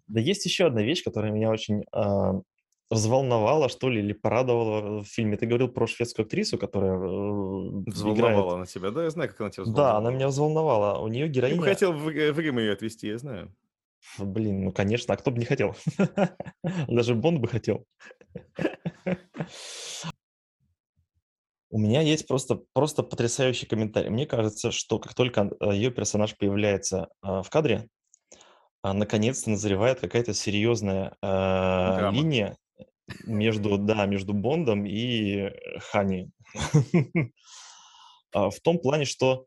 Да 0.07 0.20
есть 0.20 0.44
еще 0.44 0.66
одна 0.66 0.82
вещь, 0.82 1.02
которая 1.02 1.32
меня 1.32 1.50
очень 1.50 1.84
а, 1.92 2.40
взволновала, 2.90 3.68
что 3.68 3.88
ли, 3.88 4.00
или 4.00 4.12
порадовала 4.12 5.02
в 5.02 5.07
фильме. 5.07 5.36
Ты 5.36 5.46
говорил 5.46 5.68
про 5.68 5.86
шведскую 5.86 6.24
актрису, 6.24 6.59
которая 6.59 6.94
э, 6.94 6.96
играет... 6.96 7.88
Взволновала 7.88 8.55
она 8.55 8.66
тебя, 8.66 8.90
да? 8.90 9.05
Я 9.05 9.11
знаю, 9.11 9.30
как 9.30 9.40
она 9.40 9.50
тебя 9.50 9.64
Да, 9.64 9.70
взволновала. 9.70 9.98
она 9.98 10.11
меня 10.11 10.28
взволновала. 10.28 10.98
У 10.98 11.09
нее 11.09 11.28
героиня... 11.28 11.57
бы 11.57 11.64
хотел 11.64 11.92
в, 11.92 12.05
в 12.05 12.38
Рим 12.38 12.59
ее 12.59 12.72
отвезти, 12.72 13.09
я 13.09 13.18
знаю. 13.18 13.55
Блин, 14.18 14.64
ну 14.64 14.72
конечно, 14.72 15.14
а 15.14 15.16
кто 15.16 15.30
бы 15.30 15.38
не 15.38 15.46
хотел? 15.46 15.74
Даже 16.88 17.14
Бонд 17.14 17.40
бы 17.40 17.48
хотел. 17.48 17.86
У 21.75 21.79
меня 21.79 22.03
есть 22.03 22.29
просто, 22.29 22.61
просто 22.72 23.03
потрясающий 23.03 23.66
комментарий. 23.66 24.09
Мне 24.09 24.27
кажется, 24.27 24.70
что 24.70 25.01
как 25.01 25.12
только 25.14 25.51
ее 25.72 25.91
персонаж 25.91 26.37
появляется 26.37 27.09
а, 27.20 27.43
в 27.43 27.51
кадре, 27.51 27.89
а, 28.85 28.93
наконец-то 28.93 29.51
назревает 29.51 29.99
какая-то 29.99 30.35
серьезная 30.35 31.16
а, 31.20 31.97
Драма. 31.97 32.16
линия 32.16 32.57
между, 33.27 33.77
да, 33.77 34.07
между 34.07 34.35
Бондом 34.35 34.87
и 34.87 35.49
э, 35.49 35.79
Хани. 35.81 36.31
А, 38.33 38.51
В 38.51 38.61
том 38.61 38.79
плане, 38.79 39.05
что 39.05 39.47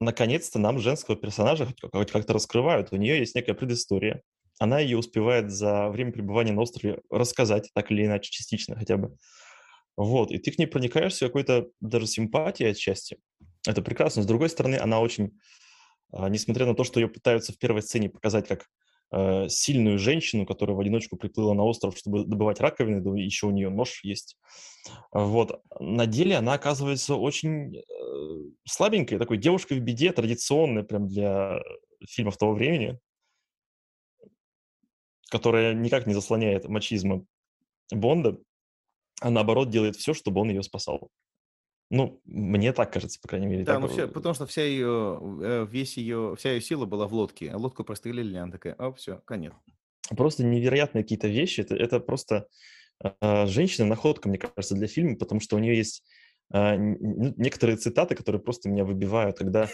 наконец-то 0.00 0.58
нам 0.58 0.78
женского 0.78 1.16
персонажа 1.16 1.64
хоть 1.64 1.80
как- 1.80 1.94
хоть 1.94 2.12
как-то 2.12 2.34
раскрывают. 2.34 2.92
У 2.92 2.96
нее 2.96 3.18
есть 3.18 3.34
некая 3.34 3.54
предыстория. 3.54 4.20
Она 4.58 4.80
ее 4.80 4.98
успевает 4.98 5.50
за 5.50 5.88
время 5.88 6.12
пребывания 6.12 6.52
на 6.52 6.60
острове 6.60 7.00
рассказать, 7.10 7.70
так 7.74 7.90
или 7.90 8.04
иначе, 8.04 8.30
частично 8.30 8.76
хотя 8.76 8.98
бы. 8.98 9.16
Вот, 9.96 10.30
и 10.32 10.38
ты 10.38 10.50
к 10.50 10.58
ней 10.58 10.66
проникаешься 10.66 11.26
какой-то 11.26 11.68
даже 11.80 12.06
симпатией 12.06 12.70
отчасти. 12.70 13.18
Это 13.66 13.80
прекрасно. 13.80 14.22
С 14.22 14.26
другой 14.26 14.48
стороны, 14.48 14.76
она 14.76 15.00
очень, 15.00 15.38
а, 16.12 16.28
несмотря 16.28 16.66
на 16.66 16.74
то, 16.74 16.84
что 16.84 17.00
ее 17.00 17.08
пытаются 17.08 17.52
в 17.52 17.58
первой 17.58 17.82
сцене 17.82 18.10
показать 18.10 18.48
как 18.48 18.66
э, 19.12 19.48
сильную 19.48 19.98
женщину, 19.98 20.46
которая 20.46 20.76
в 20.76 20.80
одиночку 20.80 21.16
приплыла 21.16 21.54
на 21.54 21.62
остров, 21.62 21.96
чтобы 21.96 22.24
добывать 22.24 22.60
раковины, 22.60 23.00
да 23.00 23.10
еще 23.16 23.46
у 23.46 23.52
нее 23.52 23.70
нож 23.70 24.02
есть. 24.02 24.36
Вот. 25.12 25.62
На 25.78 26.06
деле 26.06 26.36
она 26.36 26.54
оказывается 26.54 27.14
очень 27.14 27.76
э, 27.76 27.82
слабенькой, 28.68 29.18
такой 29.18 29.38
девушкой 29.38 29.78
в 29.78 29.82
беде, 29.82 30.12
традиционной 30.12 30.82
прям 30.82 31.06
для 31.06 31.60
фильмов 32.08 32.36
того 32.36 32.54
времени, 32.54 32.98
которая 35.30 35.72
никак 35.72 36.06
не 36.06 36.14
заслоняет 36.14 36.68
мачизма 36.68 37.24
Бонда, 37.90 38.38
а 39.20 39.30
наоборот 39.30 39.70
делает 39.70 39.96
все, 39.96 40.14
чтобы 40.14 40.40
он 40.40 40.50
ее 40.50 40.62
спасал. 40.62 41.10
Ну, 41.90 42.20
мне 42.24 42.72
так 42.72 42.92
кажется, 42.92 43.20
по 43.20 43.28
крайней 43.28 43.46
мере. 43.46 43.64
Да, 43.64 43.78
ну 43.78 43.88
все, 43.88 44.04
э, 44.04 44.08
потому 44.08 44.34
что 44.34 44.46
вся 44.46 44.64
ее, 44.64 45.20
э, 45.42 45.66
весь 45.70 45.96
ее, 45.96 46.34
вся 46.36 46.52
ее 46.52 46.60
сила 46.60 46.86
была 46.86 47.06
в 47.06 47.14
лодке. 47.14 47.50
А 47.50 47.56
лодку 47.56 47.84
прострелили, 47.84 48.36
она 48.36 48.52
такая, 48.52 48.74
о, 48.74 48.92
все, 48.92 49.20
конец. 49.24 49.52
просто 50.16 50.44
невероятные 50.44 51.04
какие-то 51.04 51.28
вещи. 51.28 51.60
Это, 51.60 51.76
это 51.76 52.00
просто 52.00 52.48
э, 53.02 53.46
женщина-находка, 53.46 54.28
мне 54.28 54.38
кажется, 54.38 54.74
для 54.74 54.88
фильма, 54.88 55.16
потому 55.16 55.40
что 55.40 55.56
у 55.56 55.58
нее 55.58 55.76
есть 55.76 56.02
э, 56.52 56.76
некоторые 56.76 57.76
цитаты, 57.76 58.14
которые 58.14 58.40
просто 58.40 58.68
меня 58.68 58.84
выбивают, 58.84 59.38
когда... 59.38 59.68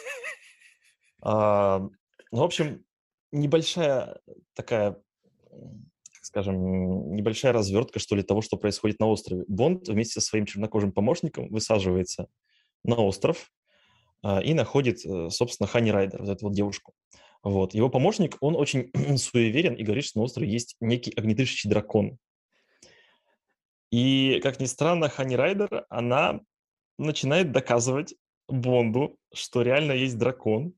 а, 1.23 1.79
ну, 2.33 2.39
в 2.39 2.43
общем, 2.43 2.85
небольшая 3.33 4.21
такая, 4.55 5.01
скажем, 6.21 7.15
небольшая 7.15 7.53
развертка, 7.53 7.99
что 7.99 8.17
ли, 8.17 8.23
того, 8.23 8.43
что 8.43 8.57
происходит 8.57 9.01
на 9.01 9.07
острове. 9.07 9.45
Бонд 9.49 9.89
вместе 9.89 10.21
со 10.21 10.27
своим 10.27 10.47
чернокожим 10.47 10.93
помощником 10.93 11.49
высаживается 11.49 12.29
на 12.85 12.97
остров 12.97 13.51
а, 14.23 14.41
и 14.41 14.55
находит, 14.55 15.05
э, 15.05 15.31
собственно, 15.31 15.67
Хани 15.67 15.91
Райдер, 15.91 16.21
вот 16.21 16.31
эту 16.31 16.47
вот 16.47 16.55
девушку. 16.55 16.95
Вот. 17.43 17.75
Его 17.75 17.89
помощник, 17.89 18.37
он 18.41 18.55
очень 18.57 18.91
суеверен 19.17 19.75
и 19.75 19.83
говорит, 19.83 20.05
что 20.05 20.19
на 20.19 20.25
острове 20.25 20.51
есть 20.51 20.77
некий 20.81 21.13
огнедышащий 21.13 21.71
дракон. 21.71 22.19
И, 23.91 24.41
как 24.43 24.61
ни 24.61 24.67
странно, 24.67 25.09
Хани 25.09 25.37
Райдер, 25.37 25.85
она 25.89 26.41
начинает 26.99 27.51
доказывать 27.51 28.15
Бонду, 28.49 29.17
что 29.35 29.63
реально 29.63 29.93
есть 29.93 30.19
дракон. 30.19 30.75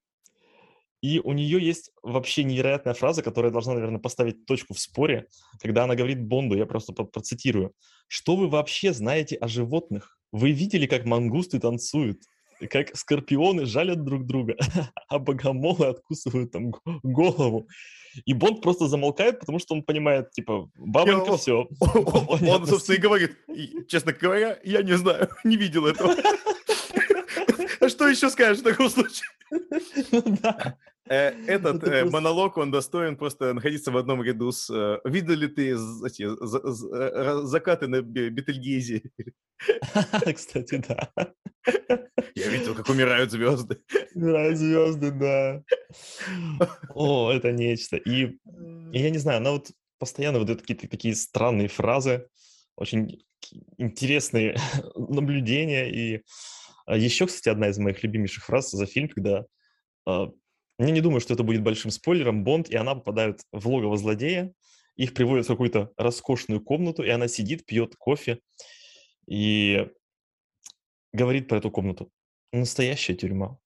И 1.02 1.18
у 1.18 1.32
нее 1.32 1.60
есть 1.60 1.90
вообще 2.02 2.44
невероятная 2.44 2.94
фраза, 2.94 3.22
которая 3.22 3.50
должна, 3.50 3.74
наверное, 3.74 3.98
поставить 3.98 4.46
точку 4.46 4.72
в 4.72 4.78
споре, 4.78 5.26
когда 5.60 5.82
она 5.84 5.96
говорит 5.96 6.22
Бонду, 6.24 6.56
я 6.56 6.64
просто 6.64 6.92
процитирую, 6.92 7.72
«Что 8.06 8.36
вы 8.36 8.48
вообще 8.48 8.92
знаете 8.92 9.36
о 9.36 9.48
животных? 9.48 10.16
Вы 10.30 10.52
видели, 10.52 10.86
как 10.86 11.04
мангусты 11.04 11.58
танцуют? 11.58 12.22
Как 12.70 12.96
скорпионы 12.96 13.66
жалят 13.66 14.04
друг 14.04 14.26
друга, 14.26 14.54
а 15.08 15.18
богомолы 15.18 15.86
откусывают 15.86 16.52
там 16.52 16.72
голову?» 17.02 17.66
И 18.24 18.34
Бонд 18.34 18.60
просто 18.60 18.86
замолкает, 18.86 19.40
потому 19.40 19.58
что 19.58 19.74
он 19.74 19.82
понимает, 19.82 20.30
типа, 20.30 20.70
бабонька, 20.76 21.36
все. 21.36 21.68
Он, 21.80 22.66
собственно, 22.66 22.96
и 22.96 23.00
говорит, 23.00 23.36
«И, 23.48 23.84
честно 23.88 24.12
говоря, 24.12 24.58
я 24.62 24.82
не 24.82 24.96
знаю, 24.98 25.30
не 25.44 25.56
видел 25.56 25.86
этого. 25.86 26.14
А 27.80 27.88
что 27.88 28.06
еще 28.08 28.30
скажешь 28.30 28.60
в 28.60 28.64
таком 28.64 28.90
случае? 28.90 29.26
Да. 30.42 30.76
Э, 31.08 31.30
Этот 31.46 31.76
Это 31.82 31.90
просто- 31.90 32.10
монолог, 32.10 32.56
он 32.56 32.70
достоин 32.70 33.16
просто 33.16 33.52
находиться 33.54 33.90
в 33.90 33.96
одном 33.96 34.22
ряду 34.22 34.52
с... 34.52 34.70
э, 34.70 35.00
Видел 35.08 35.34
ли 35.34 35.48
ты 35.48 35.72
эти 35.72 36.22
э, 36.22 37.42
закаты 37.46 37.88
на 37.88 38.02
Бе- 38.02 38.30
Бетельгейзе? 38.30 39.02
Кстати, 40.34 40.82
да. 40.88 41.10
Я 42.34 42.48
видел, 42.48 42.74
как 42.74 42.88
умирают 42.88 43.30
звезды. 43.30 43.82
Играют 44.14 44.58
звезды, 44.58 45.10
да. 45.10 45.62
О, 46.94 47.30
это 47.32 47.52
нечто. 47.52 47.96
И, 47.96 48.38
я 48.92 49.10
не 49.10 49.18
знаю, 49.18 49.38
она 49.38 49.52
вот 49.52 49.70
постоянно 49.98 50.38
выдает 50.38 50.60
какие-то 50.62 50.88
такие 50.88 51.14
странные 51.14 51.68
фразы, 51.68 52.26
очень 52.76 53.22
интересные 53.76 54.56
наблюдения. 54.94 55.90
И 55.92 56.22
а, 56.86 56.96
еще, 56.96 57.26
кстати, 57.26 57.48
одна 57.48 57.68
из 57.68 57.78
моих 57.78 58.02
любимейших 58.02 58.44
фраз 58.44 58.70
за 58.70 58.86
фильм, 58.86 59.08
когда 59.08 59.44
а, 60.82 60.84
Мне 60.84 60.92
не 60.92 61.00
думаю, 61.00 61.20
что 61.20 61.34
это 61.34 61.42
будет 61.42 61.62
большим 61.62 61.90
спойлером. 61.90 62.44
Бонд 62.44 62.68
и 62.68 62.76
она 62.76 62.94
попадают 62.94 63.40
в 63.52 63.68
логово 63.68 63.96
злодея, 63.96 64.52
их 64.96 65.14
приводят 65.14 65.46
в 65.46 65.48
какую-то 65.48 65.92
роскошную 65.96 66.60
комнату, 66.60 67.02
и 67.02 67.08
она 67.08 67.28
сидит, 67.28 67.64
пьет 67.66 67.96
кофе 67.96 68.40
и 69.26 69.88
говорит 71.12 71.48
про 71.48 71.58
эту 71.58 71.70
комнату. 71.70 72.10
Настоящая 72.52 73.14
тюрьма. 73.14 73.58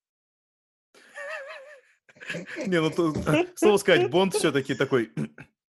Не, 2.66 2.80
ну, 2.80 2.90
тут, 2.90 3.18
слово 3.54 3.76
сказать, 3.76 4.10
Бонд 4.10 4.34
все-таки 4.34 4.74
такой, 4.74 5.12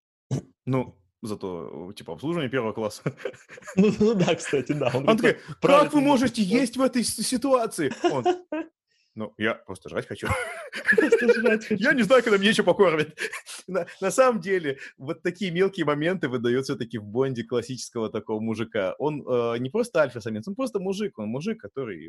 ну, 0.65 0.99
зато, 1.23 1.93
типа, 1.95 2.15
обслуживание 2.15 2.51
первого 2.51 2.73
класса. 2.73 3.03
Ну, 3.77 3.93
ну 3.99 4.15
да, 4.15 4.35
кстати, 4.35 4.73
да. 4.73 4.91
Он, 4.95 5.09
он 5.09 5.17
такой, 5.19 5.39
как 5.61 5.93
вы 5.93 6.01
можете 6.01 6.43
есть 6.43 6.77
в 6.77 6.83
этой 6.83 7.05
ситуации? 7.05 7.93
Он, 8.11 8.25
ну, 9.17 9.35
я 9.39 9.55
просто 9.55 9.89
жрать 9.89 10.07
хочу. 10.07 10.29
Просто 10.95 11.35
жрать 11.35 11.65
хочу. 11.67 11.83
Я 11.83 11.95
не 11.95 12.03
знаю, 12.03 12.23
когда 12.23 12.39
мне 12.39 12.51
еще 12.51 12.63
покормят. 12.63 13.19
На, 13.67 13.87
на 14.01 14.11
самом 14.11 14.41
деле, 14.41 14.79
вот 14.99 15.23
такие 15.23 15.51
мелкие 15.51 15.85
моменты 15.87 16.29
выдают 16.29 16.67
все-таки 16.67 16.99
в 16.99 17.05
Бонде 17.05 17.43
классического 17.43 18.11
такого 18.11 18.41
мужика. 18.41 18.95
Он 18.99 19.25
э, 19.27 19.59
не 19.59 19.71
просто 19.71 20.01
альфа-самец, 20.03 20.47
он 20.47 20.55
просто 20.55 20.79
мужик. 20.79 21.19
Он 21.19 21.29
мужик, 21.29 21.61
который 21.61 22.09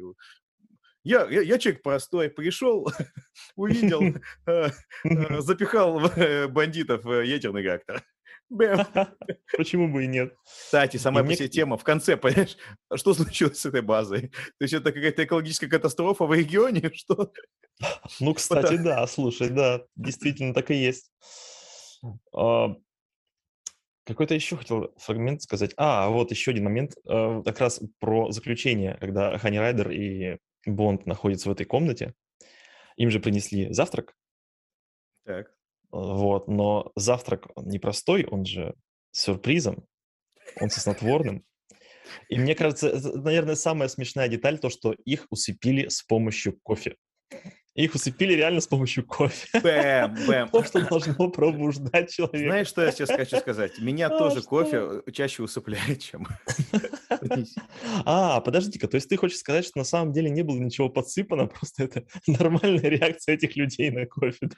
я, 1.08 1.26
я, 1.30 1.41
я 1.41 1.58
человек 1.58 1.82
простой, 1.84 2.30
пришел, 2.30 2.91
увидел, 3.55 4.01
э, 4.45 4.70
э, 5.05 5.41
запихал 5.41 6.05
э, 6.05 6.47
бандитов 6.49 7.05
ядерный 7.05 7.62
реактор. 7.62 8.03
Почему 9.57 9.91
бы 9.91 10.05
и 10.05 10.07
нет? 10.07 10.33
Кстати, 10.43 10.97
самая 10.97 11.23
по 11.23 11.33
себе 11.33 11.49
тема 11.49 11.77
в 11.77 11.83
конце, 11.83 12.17
понимаешь, 12.17 12.57
что 12.95 13.13
случилось 13.13 13.59
с 13.59 13.65
этой 13.65 13.81
базой? 13.81 14.29
То 14.57 14.61
есть 14.61 14.73
это 14.73 14.91
какая-то 14.91 15.23
экологическая 15.23 15.67
катастрофа 15.67 16.25
в 16.25 16.33
регионе? 16.33 16.91
Что? 16.93 17.31
Ну, 18.19 18.33
кстати, 18.33 18.77
да, 18.77 19.05
слушай, 19.07 19.49
да, 19.49 19.83
действительно 19.95 20.53
так 20.53 20.71
и 20.71 20.75
есть. 20.75 21.11
А, 22.33 22.75
какой-то 24.05 24.33
еще 24.33 24.55
хотел 24.55 24.93
фрагмент 24.97 25.41
сказать. 25.41 25.73
А, 25.77 26.07
вот 26.09 26.31
еще 26.31 26.51
один 26.51 26.63
момент, 26.63 26.95
как 27.05 27.59
раз 27.59 27.81
про 27.99 28.31
заключение, 28.31 28.97
когда 28.99 29.37
Хани 29.37 29.59
Райдер 29.59 29.91
и 29.91 30.37
Бонд 30.65 31.05
находится 31.05 31.49
в 31.49 31.51
этой 31.51 31.65
комнате, 31.65 32.13
им 32.95 33.11
же 33.11 33.19
принесли 33.19 33.71
завтрак. 33.73 34.15
Так. 35.25 35.57
Вот, 35.91 36.47
но 36.47 36.91
завтрак 36.95 37.47
непростой, 37.55 38.25
он 38.25 38.45
же 38.45 38.75
сюрпризом, 39.11 39.85
он 40.59 40.69
со 40.69 40.79
снотворным. 40.79 41.45
И 42.29 42.38
мне 42.38 42.55
кажется, 42.55 42.89
это, 42.89 43.17
наверное, 43.17 43.55
самая 43.55 43.88
смешная 43.88 44.27
деталь, 44.27 44.59
то, 44.59 44.69
что 44.69 44.93
их 45.05 45.27
усыпили 45.29 45.88
с 45.88 46.03
помощью 46.03 46.59
кофе. 46.61 46.95
Их 47.78 47.93
усыпили 47.93 48.34
реально 48.34 48.59
с 48.59 48.67
помощью 48.67 49.05
кофе. 49.05 49.47
Бэм, 49.61 50.15
бэм. 50.25 50.49
То, 50.51 50.63
что 50.63 50.82
должно 50.82 51.30
пробуждать 51.30 52.11
человека. 52.11 52.49
Знаешь, 52.49 52.67
что 52.67 52.82
я 52.82 52.91
сейчас 52.91 53.09
хочу 53.09 53.38
сказать? 53.38 53.80
Меня 53.80 54.07
а, 54.07 54.17
тоже 54.17 54.39
что? 54.39 54.49
кофе 54.49 55.01
э, 55.05 55.11
чаще 55.11 55.43
усыпляет, 55.43 56.01
чем... 56.01 56.28
А, 58.05 58.41
подожди-ка, 58.41 58.88
то 58.88 58.95
есть 58.95 59.09
ты 59.09 59.17
хочешь 59.17 59.38
сказать, 59.38 59.65
что 59.65 59.78
на 59.78 59.84
самом 59.84 60.11
деле 60.11 60.30
не 60.30 60.41
было 60.41 60.57
ничего 60.57 60.89
подсыпано, 60.89 61.45
просто 61.47 61.84
это 61.84 62.03
нормальная 62.25 62.89
реакция 62.89 63.36
этих 63.36 63.55
людей 63.55 63.91
на 63.91 64.07
кофе? 64.07 64.49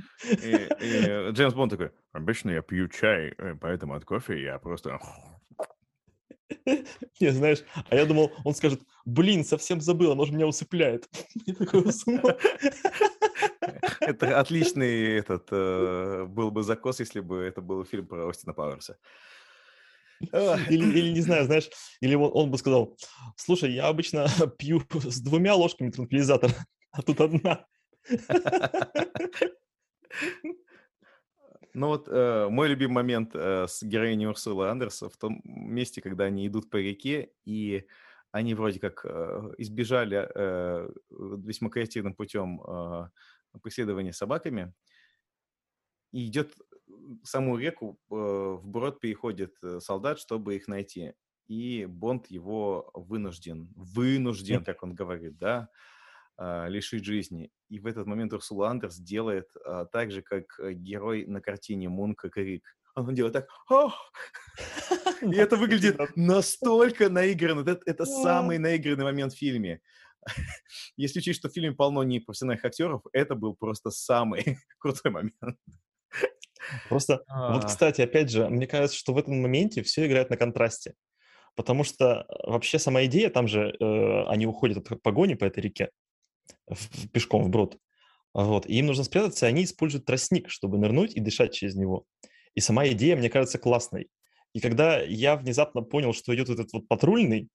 Джеймс 1.32 1.54
Бонд 1.54 1.72
такой, 1.72 1.92
обычно 2.14 2.52
я 2.52 2.62
пью 2.62 2.88
чай, 2.88 3.34
э, 3.38 3.56
поэтому 3.60 3.96
от 3.96 4.06
кофе 4.06 4.42
я 4.42 4.60
просто... 4.60 4.98
Не, 7.20 7.32
знаешь, 7.32 7.64
а 7.90 7.96
я 7.96 8.06
думал, 8.06 8.32
он 8.44 8.56
скажет, 8.56 8.82
блин, 9.06 9.46
совсем 9.46 9.82
забыл, 9.82 10.12
оно 10.12 10.26
же 10.26 10.34
меня 10.34 10.48
усыпляет. 10.48 11.08
Это 14.00 14.40
отличный 14.40 15.18
этот 15.18 15.48
э, 15.52 16.26
был 16.28 16.52
бы 16.52 16.64
закос, 16.64 17.00
если 17.00 17.20
бы 17.20 17.38
это 17.38 17.62
был 17.62 17.86
фильм 17.86 18.08
про 18.08 18.28
Остина 18.28 18.54
Пауэрса. 18.54 18.98
Или, 20.22 21.00
или 21.00 21.12
не 21.12 21.22
знаю, 21.22 21.46
знаешь, 21.46 21.70
или 22.02 22.16
он, 22.16 22.32
он 22.34 22.52
бы 22.52 22.58
сказал, 22.58 22.98
слушай, 23.38 23.72
я 23.72 23.88
обычно 23.88 24.28
пью 24.58 24.82
с 24.94 25.22
двумя 25.22 25.56
ложками 25.56 25.92
транквилизатора, 25.92 26.54
а 26.92 27.02
тут 27.02 27.22
одна. 27.22 27.66
Ну 31.80 31.88
вот 31.88 32.10
э, 32.10 32.50
мой 32.50 32.68
любимый 32.68 32.96
момент 32.96 33.32
э, 33.34 33.66
с 33.66 33.82
героиней 33.84 34.28
Урсулы 34.28 34.68
Андерса 34.68 35.10
в 35.10 35.16
том 35.16 35.40
месте, 35.46 36.02
когда 36.02 36.26
они 36.26 36.46
идут 36.46 36.70
по 36.70 36.76
реке, 36.76 37.32
и 37.46 37.88
они 38.32 38.54
вроде 38.54 38.82
как 38.82 39.06
э, 39.06 39.54
избежали 39.60 40.30
э, 40.36 40.90
весьма 41.10 41.70
креативным 41.70 42.16
путем 42.16 42.62
э, 42.62 43.10
преследования 43.62 44.12
собаками, 44.12 44.74
и 46.12 46.28
идет 46.28 46.54
саму 47.24 47.58
реку, 47.58 47.98
э, 48.12 48.14
в 48.14 48.68
брод 48.68 49.00
переходит 49.00 49.56
э, 49.64 49.80
солдат, 49.80 50.20
чтобы 50.20 50.58
их 50.58 50.68
найти. 50.68 51.14
И 51.48 51.86
Бонд 51.86 52.28
его 52.28 52.92
вынужден, 52.94 53.72
вынужден, 53.78 54.66
как 54.66 54.84
он 54.84 54.96
говорит, 54.96 55.38
да, 55.38 55.70
лишить 56.40 57.04
жизни. 57.04 57.52
И 57.70 57.80
в 57.80 57.86
этот 57.86 58.08
момент 58.08 58.34
Урсула 58.34 58.70
Андерс 58.70 58.98
делает 58.98 59.50
а, 59.66 59.86
так 59.86 60.12
же, 60.12 60.22
как 60.22 60.60
э, 60.60 60.74
герой 60.74 61.26
на 61.26 61.42
картине 61.42 61.90
Мунка 61.90 62.30
Крик. 62.30 62.64
Он 62.96 63.14
делает 63.14 63.34
так, 63.34 63.48
и 65.22 65.36
это 65.36 65.56
выглядит 65.56 66.00
настолько 66.16 67.10
наигранно. 67.10 67.62
Это, 67.62 67.82
это 67.86 68.06
самый 68.06 68.58
наигранный 68.58 69.04
момент 69.04 69.34
в 69.34 69.38
фильме. 69.38 69.82
Если 70.98 71.20
учесть, 71.20 71.40
что 71.40 71.50
в 71.50 71.54
фильме 71.54 71.72
полно 71.72 72.04
непрофессиональных 72.04 72.66
актеров, 72.66 73.04
это 73.14 73.36
был 73.36 73.54
просто 73.54 73.92
самый 73.92 74.58
крутой 74.80 75.12
момент. 75.12 75.58
Просто, 76.90 77.24
а... 77.28 77.54
вот, 77.54 77.66
кстати, 77.66 78.02
опять 78.02 78.32
же, 78.32 78.50
мне 78.50 78.66
кажется, 78.68 78.98
что 78.98 79.14
в 79.14 79.18
этом 79.18 79.42
моменте 79.42 79.84
все 79.84 80.08
играет 80.08 80.30
на 80.30 80.38
контрасте. 80.38 80.96
Потому 81.56 81.84
что 81.84 82.26
э, 82.28 82.50
вообще 82.50 82.80
сама 82.80 83.06
идея, 83.06 83.30
там 83.30 83.48
же 83.48 83.76
э, 83.80 84.24
они 84.28 84.48
уходят 84.48 84.92
от 84.92 85.02
погони 85.02 85.36
по 85.36 85.46
этой 85.46 85.62
реке 85.62 85.90
в, 86.70 87.10
пешком 87.10 87.44
вброд. 87.44 87.78
Вот. 88.34 88.68
И 88.68 88.76
им 88.76 88.88
нужно 88.88 89.04
спрятаться, 89.04 89.46
и 89.46 89.50
они 89.50 89.64
используют 89.64 90.06
тростник, 90.06 90.50
чтобы 90.50 90.78
нырнуть 90.78 91.16
и 91.16 91.20
дышать 91.20 91.54
через 91.54 91.76
него. 91.76 92.06
И 92.56 92.60
сама 92.60 92.88
идея, 92.90 93.16
мне 93.16 93.30
кажется, 93.30 93.58
классной. 93.58 94.10
И 94.54 94.60
когда 94.60 95.00
я 95.02 95.36
внезапно 95.36 95.82
понял, 95.82 96.14
что 96.14 96.34
идет 96.36 96.50
этот 96.50 96.72
вот 96.74 96.88
патрульный, 96.88 97.50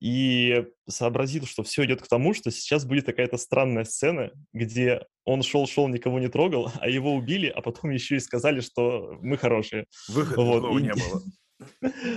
и 0.00 0.64
сообразил, 0.88 1.46
что 1.46 1.62
все 1.62 1.84
идет 1.86 2.02
к 2.02 2.08
тому, 2.08 2.34
что 2.34 2.50
сейчас 2.50 2.84
будет 2.84 3.06
какая-то 3.06 3.38
странная 3.38 3.84
сцена, 3.84 4.32
где 4.52 5.06
он 5.24 5.42
шел-шел, 5.42 5.88
никого 5.88 6.18
не 6.18 6.28
трогал, 6.28 6.70
а 6.80 6.88
его 6.88 7.14
убили, 7.14 7.46
а 7.46 7.62
потом 7.62 7.90
еще 7.90 8.16
и 8.16 8.20
сказали, 8.20 8.60
что 8.60 9.16
мы 9.22 9.38
хорошие. 9.38 9.86
Выхода 10.08 10.42
вот. 10.42 10.78
и... 10.78 10.82
не 10.82 10.92
было. 10.92 11.22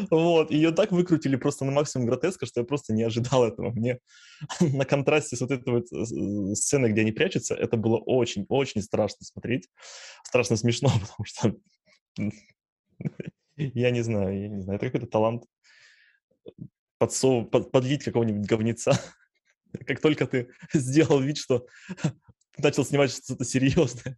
Вот, 0.10 0.52
ее 0.52 0.72
так 0.72 0.92
выкрутили 0.92 1.36
просто 1.36 1.66
на 1.66 1.72
максимум 1.72 2.08
гротеска, 2.08 2.46
что 2.46 2.62
я 2.62 2.66
просто 2.66 2.94
не 2.94 3.04
ожидал 3.04 3.46
этого. 3.46 3.72
Мне 3.72 4.00
на 4.60 4.86
контрасте 4.86 5.36
с 5.36 5.42
вот 5.42 5.52
этой 5.52 5.74
вот 5.74 5.86
э, 5.92 6.56
сценой, 6.56 6.92
где 6.92 7.02
они 7.02 7.12
прячутся, 7.12 7.56
это 7.56 7.78
было 7.78 7.98
очень-очень 7.98 8.82
страшно 8.82 9.26
смотреть. 9.26 9.68
Страшно 10.24 10.58
смешно, 10.58 10.90
потому 11.02 11.26
что 11.26 11.56
я 13.56 13.92
не 13.92 14.02
знаю, 14.02 14.42
я 14.42 14.48
не 14.48 14.62
знаю, 14.62 14.78
это 14.78 14.86
какой-то 14.88 15.08
талант 15.08 15.44
подсов... 16.98 17.50
под... 17.50 17.72
подлить 17.72 18.04
какого-нибудь 18.04 18.48
говнеца. 18.48 19.00
Как 19.86 20.00
только 20.00 20.26
ты 20.26 20.50
сделал 20.74 21.20
вид, 21.20 21.38
что 21.38 21.68
начал 22.58 22.86
снимать 22.86 23.12
что-то 23.12 23.46
серьезное. 23.46 24.18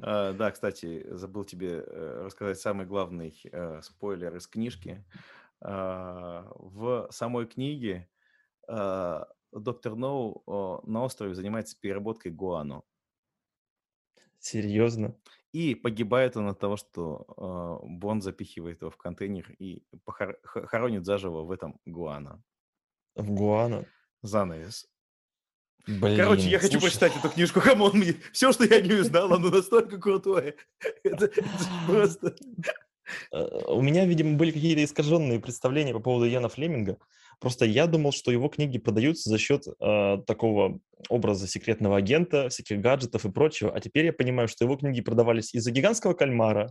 А, 0.00 0.32
да, 0.32 0.50
кстати, 0.50 1.06
забыл 1.10 1.44
тебе 1.44 1.82
э, 1.84 2.22
рассказать 2.24 2.58
самый 2.60 2.86
главный 2.86 3.38
э, 3.50 3.80
спойлер 3.82 4.36
из 4.36 4.46
книжки. 4.46 5.04
А, 5.60 6.46
в 6.54 7.08
самой 7.10 7.46
книге 7.46 8.08
а, 8.68 9.26
доктор 9.50 9.96
Ноу 9.96 10.82
на 10.86 11.02
острове 11.02 11.34
занимается 11.34 11.76
переработкой 11.80 12.32
гуану. 12.32 12.84
Серьезно? 14.38 15.16
И 15.52 15.74
погибает 15.74 16.36
он 16.36 16.46
от 16.48 16.60
того, 16.60 16.76
что 16.76 17.80
Бонд 17.82 18.20
запихивает 18.20 18.82
его 18.82 18.90
в 18.90 18.96
контейнер 18.96 19.50
и 19.58 19.82
хоронит 20.44 21.04
заживо 21.04 21.42
в 21.42 21.50
этом 21.50 21.80
гуана. 21.86 22.42
В 23.16 23.32
гуана? 23.32 23.84
Занавес. 24.22 24.86
Блин, 25.88 26.18
Короче, 26.18 26.50
я 26.50 26.58
хочу 26.58 26.78
почитать 26.80 27.16
эту 27.16 27.30
книжку, 27.30 27.62
come 27.62 27.79
on, 27.79 27.92
мне 27.94 28.14
все, 28.32 28.52
что 28.52 28.64
я 28.64 28.82
не 28.82 28.92
узнал, 28.92 29.32
оно 29.32 29.48
настолько 29.48 29.98
крутое. 29.98 30.54
Это, 31.02 31.24
это 31.24 31.42
просто... 31.86 32.36
Э, 33.32 33.42
у 33.68 33.80
меня, 33.80 34.04
видимо, 34.04 34.36
были 34.36 34.50
какие-то 34.50 34.84
искаженные 34.84 35.40
представления 35.40 35.94
по 35.94 36.00
поводу 36.00 36.26
Яна 36.26 36.50
Флеминга. 36.50 36.98
Просто 37.40 37.64
я 37.64 37.86
думал, 37.86 38.12
что 38.12 38.30
его 38.30 38.48
книги 38.48 38.76
продаются 38.76 39.30
за 39.30 39.38
счет 39.38 39.64
э, 39.66 40.18
такого 40.26 40.78
образа 41.08 41.48
секретного 41.48 41.96
агента, 41.96 42.50
всяких 42.50 42.82
гаджетов 42.82 43.24
и 43.24 43.30
прочего. 43.30 43.72
А 43.74 43.80
теперь 43.80 44.04
я 44.04 44.12
понимаю, 44.12 44.46
что 44.46 44.66
его 44.66 44.76
книги 44.76 45.00
продавались 45.00 45.54
из-за 45.54 45.70
гигантского 45.70 46.12
кальмара, 46.12 46.70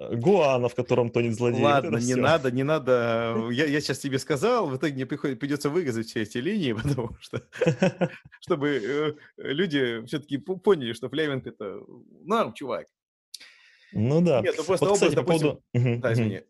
Гуана, 0.00 0.68
в 0.68 0.74
котором 0.74 1.10
тонет 1.10 1.34
злодей. 1.34 1.62
Ладно, 1.62 1.96
не 1.96 2.12
все. 2.12 2.16
надо, 2.16 2.50
не 2.50 2.62
надо. 2.62 3.48
Я, 3.50 3.66
я 3.66 3.80
сейчас 3.80 3.98
тебе 3.98 4.18
сказал, 4.18 4.66
в 4.66 4.76
итоге 4.76 4.94
мне 4.94 5.06
приходит, 5.06 5.38
придется 5.38 5.68
вырезать 5.68 6.08
все 6.08 6.22
эти 6.22 6.38
линии, 6.38 6.72
потому 6.82 7.16
что, 7.20 7.42
чтобы 8.40 8.68
э, 8.68 9.12
люди 9.36 10.04
все-таки 10.06 10.38
поняли, 10.38 10.94
что 10.94 11.10
Флеминг 11.10 11.46
это 11.46 11.80
норм, 12.24 12.54
чувак. 12.54 12.86
Ну 13.92 14.22
да. 14.22 14.40
Нет, 14.40 14.54
ну 14.56 14.64
просто 14.64 14.86
вот, 14.86 14.96
образ, 14.96 15.10
кстати, 15.10 15.14
допустим... 15.14 15.48
По 15.48 15.62
поводу... 15.72 16.00
Да, 16.00 16.12
извини. 16.12 16.42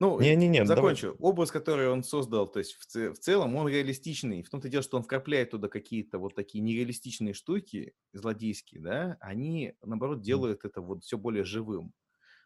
Ну, 0.00 0.18
не, 0.18 0.34
не, 0.34 0.48
не, 0.48 0.64
закончу. 0.64 1.08
Давай. 1.08 1.30
Образ, 1.30 1.50
который 1.50 1.90
он 1.90 2.02
создал, 2.02 2.48
то 2.48 2.58
есть 2.58 2.72
в, 2.72 3.12
в 3.12 3.18
целом 3.18 3.54
он 3.56 3.68
реалистичный. 3.68 4.42
В 4.42 4.48
том-то 4.48 4.70
дело, 4.70 4.82
что 4.82 4.96
он 4.96 5.02
вкрапляет 5.02 5.50
туда 5.50 5.68
какие-то 5.68 6.18
вот 6.18 6.34
такие 6.34 6.62
нереалистичные 6.62 7.34
штуки, 7.34 7.92
злодейские, 8.14 8.80
да, 8.80 9.18
они, 9.20 9.74
наоборот, 9.82 10.22
делают 10.22 10.64
это 10.64 10.80
вот 10.80 11.04
все 11.04 11.18
более 11.18 11.44
живым. 11.44 11.92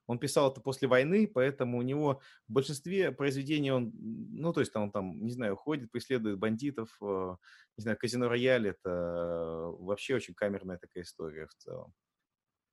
Он 0.06 0.18
писал 0.18 0.50
это 0.50 0.60
после 0.60 0.88
войны, 0.88 1.26
поэтому 1.26 1.78
у 1.78 1.82
него 1.82 2.20
в 2.48 2.52
большинстве 2.52 3.12
произведений 3.12 3.72
он, 3.72 3.92
ну, 3.94 4.52
то 4.52 4.60
есть 4.60 4.72
там, 4.72 4.84
он 4.84 4.92
там, 4.92 5.24
не 5.24 5.32
знаю, 5.32 5.56
ходит, 5.56 5.90
преследует 5.90 6.38
бандитов, 6.38 6.96
э, 7.02 7.36
не 7.76 7.82
знаю, 7.82 7.96
казино 7.98 8.28
рояль, 8.28 8.68
это 8.68 9.70
вообще 9.78 10.16
очень 10.16 10.34
камерная 10.34 10.78
такая 10.78 11.04
история 11.04 11.46
в 11.46 11.54
целом. 11.54 11.92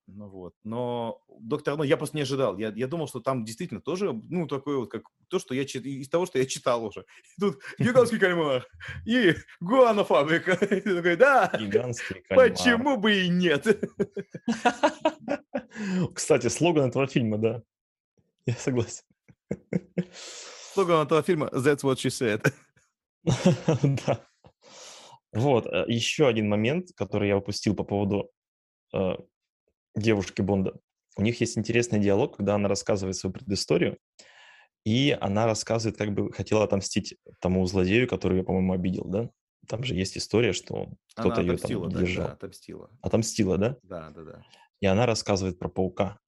Ну 0.07 0.27
вот, 0.27 0.53
но 0.63 1.21
доктор, 1.39 1.77
ну 1.77 1.83
я 1.83 1.95
просто 1.95 2.17
не 2.17 2.23
ожидал. 2.23 2.57
Я, 2.57 2.73
я 2.75 2.87
думал, 2.87 3.07
что 3.07 3.19
там 3.19 3.45
действительно 3.45 3.81
тоже, 3.81 4.13
ну 4.29 4.47
такое 4.47 4.77
вот, 4.77 4.91
как 4.91 5.03
то, 5.27 5.39
что 5.39 5.53
я 5.53 5.65
чит... 5.65 5.85
из 5.85 6.09
того, 6.09 6.25
что 6.25 6.39
я 6.39 6.45
читал 6.45 6.83
уже. 6.83 7.05
Тут 7.39 7.59
гигантский 7.79 8.19
кальмар 8.19 8.67
и 9.05 9.35
гуана 9.59 10.03
фабрика. 10.03 10.53
И 10.53 10.81
ты 10.81 10.81
такой, 10.95 11.15
да, 11.15 11.51
гигантский 11.57 12.21
кальмар. 12.21 12.49
Почему 12.49 12.97
бы 12.97 13.21
и 13.21 13.29
нет? 13.29 13.65
Кстати, 16.13 16.47
слоган 16.47 16.89
этого 16.89 17.07
фильма, 17.07 17.37
да. 17.37 17.61
Я 18.45 18.55
согласен. 18.55 19.03
Слоган 20.73 21.05
этого 21.05 21.23
фильма 21.23 21.47
That's 21.53 21.83
what 21.83 21.97
she 21.97 22.09
said. 22.09 22.51
да. 24.05 24.25
Вот, 25.33 25.65
э, 25.65 25.85
еще 25.87 26.27
один 26.27 26.49
момент, 26.49 26.89
который 26.95 27.29
я 27.29 27.37
упустил 27.37 27.75
по 27.75 27.83
поводу 27.83 28.31
э, 28.93 29.15
девушки 29.95 30.41
Бонда. 30.41 30.79
У 31.17 31.21
них 31.21 31.39
есть 31.41 31.57
интересный 31.57 31.99
диалог, 31.99 32.37
когда 32.37 32.55
она 32.55 32.69
рассказывает 32.69 33.15
свою 33.15 33.33
предысторию, 33.33 33.97
и 34.85 35.15
она 35.19 35.45
рассказывает, 35.45 35.97
как 35.97 36.13
бы 36.13 36.31
хотела 36.31 36.63
отомстить 36.63 37.15
тому 37.39 37.65
злодею, 37.65 38.07
который 38.07 38.39
ее, 38.39 38.43
по-моему, 38.43 38.73
обидел, 38.73 39.05
да? 39.05 39.29
Там 39.67 39.83
же 39.83 39.93
есть 39.93 40.17
история, 40.17 40.53
что 40.53 40.89
кто-то 41.15 41.41
ее 41.41 41.57
там 41.57 41.89
да, 41.89 41.99
держал. 41.99 42.27
Да, 42.27 42.33
отомстила. 42.33 42.89
Отомстила, 43.01 43.57
да? 43.57 43.77
Да, 43.83 44.09
да, 44.09 44.23
да. 44.23 44.43
И 44.79 44.85
она 44.87 45.05
рассказывает 45.05 45.59
про 45.59 45.69
паука. 45.69 46.19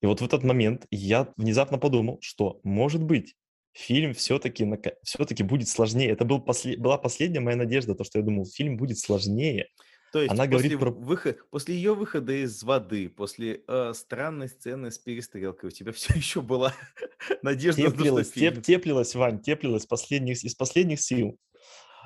И 0.00 0.06
вот 0.06 0.20
в 0.20 0.24
этот 0.24 0.44
момент 0.44 0.86
я 0.90 1.32
внезапно 1.36 1.78
подумал, 1.78 2.18
что, 2.22 2.60
может 2.62 3.02
быть, 3.02 3.34
фильм 3.72 4.14
все-таки, 4.14 4.66
все-таки 5.02 5.42
будет 5.42 5.68
сложнее. 5.68 6.10
Это 6.10 6.24
был 6.24 6.40
после, 6.40 6.76
была 6.76 6.98
последняя 6.98 7.40
моя 7.40 7.56
надежда, 7.56 7.94
то, 7.94 8.04
что 8.04 8.18
я 8.18 8.24
думал, 8.24 8.46
фильм 8.46 8.76
будет 8.76 8.98
сложнее. 8.98 9.68
То 10.12 10.20
есть 10.20 10.32
Она 10.32 10.44
после, 10.44 10.76
говорит 10.76 10.80
про... 10.80 10.90
выход, 10.90 11.38
после 11.50 11.76
ее 11.76 11.94
выхода 11.94 12.32
из 12.32 12.62
воды, 12.62 13.08
после 13.08 13.62
э, 13.68 13.92
странной 13.94 14.48
сцены 14.48 14.90
с 14.90 14.98
перестрелкой, 14.98 15.68
у 15.68 15.70
тебя 15.70 15.92
все 15.96 16.14
еще 16.14 16.40
была 16.40 16.74
надежда 17.42 17.82
теплилась, 17.82 18.34
на 18.34 18.40
теп, 18.40 18.62
теплилась, 18.62 19.14
Вань, 19.14 19.40
теплилась 19.40 19.86
последних, 19.86 20.42
из 20.44 20.54
последних 20.54 21.00
сил. 21.00 21.38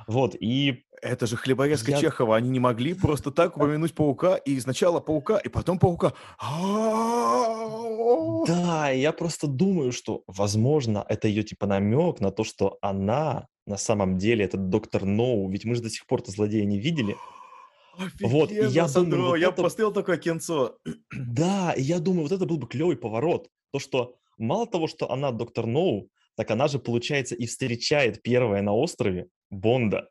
Вот, 0.06 0.34
и... 0.38 0.84
Это 1.02 1.26
же 1.26 1.36
хлеборезка 1.36 1.90
я... 1.90 1.98
Чехова. 1.98 2.36
Они 2.36 2.48
не 2.48 2.60
могли 2.60 2.94
просто 2.94 3.30
так 3.30 3.58
упомянуть 3.58 3.94
паука, 3.94 4.36
и 4.36 4.58
сначала 4.58 5.00
паука, 5.00 5.36
и 5.36 5.48
потом 5.50 5.78
паука. 5.78 6.14
Да, 8.46 8.88
я 8.88 9.12
просто 9.12 9.46
думаю, 9.46 9.92
что, 9.92 10.22
возможно, 10.26 11.04
это 11.08 11.28
ее 11.28 11.42
типа 11.42 11.66
намек 11.66 12.20
на 12.20 12.30
то, 12.30 12.42
что 12.42 12.78
она 12.80 13.48
на 13.66 13.76
самом 13.76 14.18
деле 14.18 14.44
этот 14.44 14.68
доктор 14.70 15.04
Ноу, 15.04 15.50
ведь 15.50 15.64
мы 15.64 15.74
же 15.74 15.82
до 15.82 15.90
сих 15.90 16.06
пор-то 16.06 16.30
злодея 16.30 16.64
не 16.64 16.78
видели. 16.78 17.16
Вот, 18.20 18.50
и 18.50 18.54
я 18.54 18.88
Сандро, 18.88 19.16
думаю, 19.16 19.30
вот 19.30 19.36
я 19.36 19.48
это... 19.48 19.62
посмотрел 19.62 19.92
такое 19.92 20.16
кинцо. 20.16 20.78
Да, 21.12 21.72
и 21.72 21.82
я 21.82 21.98
думаю, 21.98 22.22
вот 22.22 22.32
это 22.32 22.46
был 22.46 22.58
бы 22.58 22.66
клевый 22.66 22.96
поворот. 22.96 23.48
То, 23.72 23.78
что 23.78 24.16
мало 24.38 24.66
того, 24.66 24.86
что 24.86 25.10
она 25.10 25.30
доктор 25.30 25.66
Ноу, 25.66 26.10
так 26.36 26.50
она 26.50 26.68
же, 26.68 26.78
получается, 26.78 27.34
и 27.34 27.46
встречает 27.46 28.22
первая 28.22 28.62
на 28.62 28.72
острове 28.72 29.28
Бонда. 29.50 30.08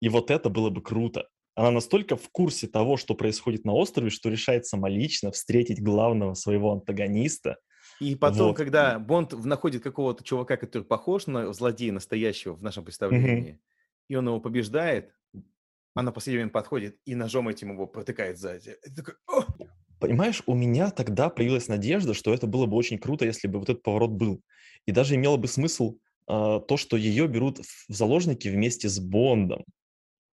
И 0.00 0.08
вот 0.08 0.30
это 0.30 0.50
было 0.50 0.70
бы 0.70 0.82
круто. 0.82 1.28
Она 1.54 1.70
настолько 1.70 2.16
в 2.16 2.28
курсе 2.30 2.66
того, 2.66 2.96
что 2.96 3.14
происходит 3.14 3.64
на 3.64 3.72
острове, 3.72 4.10
что 4.10 4.28
решает 4.28 4.66
самолично 4.66 5.30
встретить 5.30 5.82
главного 5.82 6.34
своего 6.34 6.72
антагониста. 6.72 7.58
И 8.00 8.16
потом, 8.16 8.48
вот. 8.48 8.56
когда 8.56 8.98
Бонд 8.98 9.32
находит 9.44 9.82
какого-то 9.82 10.24
чувака, 10.24 10.56
который 10.56 10.82
похож 10.82 11.28
на 11.28 11.52
злодея 11.52 11.92
настоящего 11.92 12.54
в 12.54 12.62
нашем 12.62 12.84
представлении, 12.84 13.52
mm-hmm. 13.52 14.06
и 14.08 14.14
он 14.16 14.26
его 14.26 14.40
побеждает, 14.40 15.12
она 15.94 16.12
последний 16.12 16.38
момент 16.38 16.52
подходит 16.52 16.98
и 17.04 17.14
ножом 17.14 17.48
этим 17.48 17.72
его 17.72 17.86
протыкает 17.86 18.38
сзади. 18.38 18.76
такой! 18.94 19.14
Понимаешь, 20.00 20.42
у 20.46 20.54
меня 20.54 20.90
тогда 20.90 21.30
появилась 21.30 21.68
надежда, 21.68 22.14
что 22.14 22.34
это 22.34 22.46
было 22.46 22.66
бы 22.66 22.76
очень 22.76 22.98
круто, 22.98 23.24
если 23.24 23.48
бы 23.48 23.58
вот 23.58 23.70
этот 23.70 23.82
поворот 23.82 24.10
был. 24.10 24.42
И 24.86 24.92
даже 24.92 25.14
имело 25.14 25.36
бы 25.36 25.48
смысл 25.48 25.96
э, 26.28 26.60
то, 26.68 26.76
что 26.76 26.96
ее 26.96 27.26
берут 27.26 27.60
в 27.60 27.86
заложники 27.88 28.48
вместе 28.48 28.88
с 28.88 28.98
Бондом, 28.98 29.64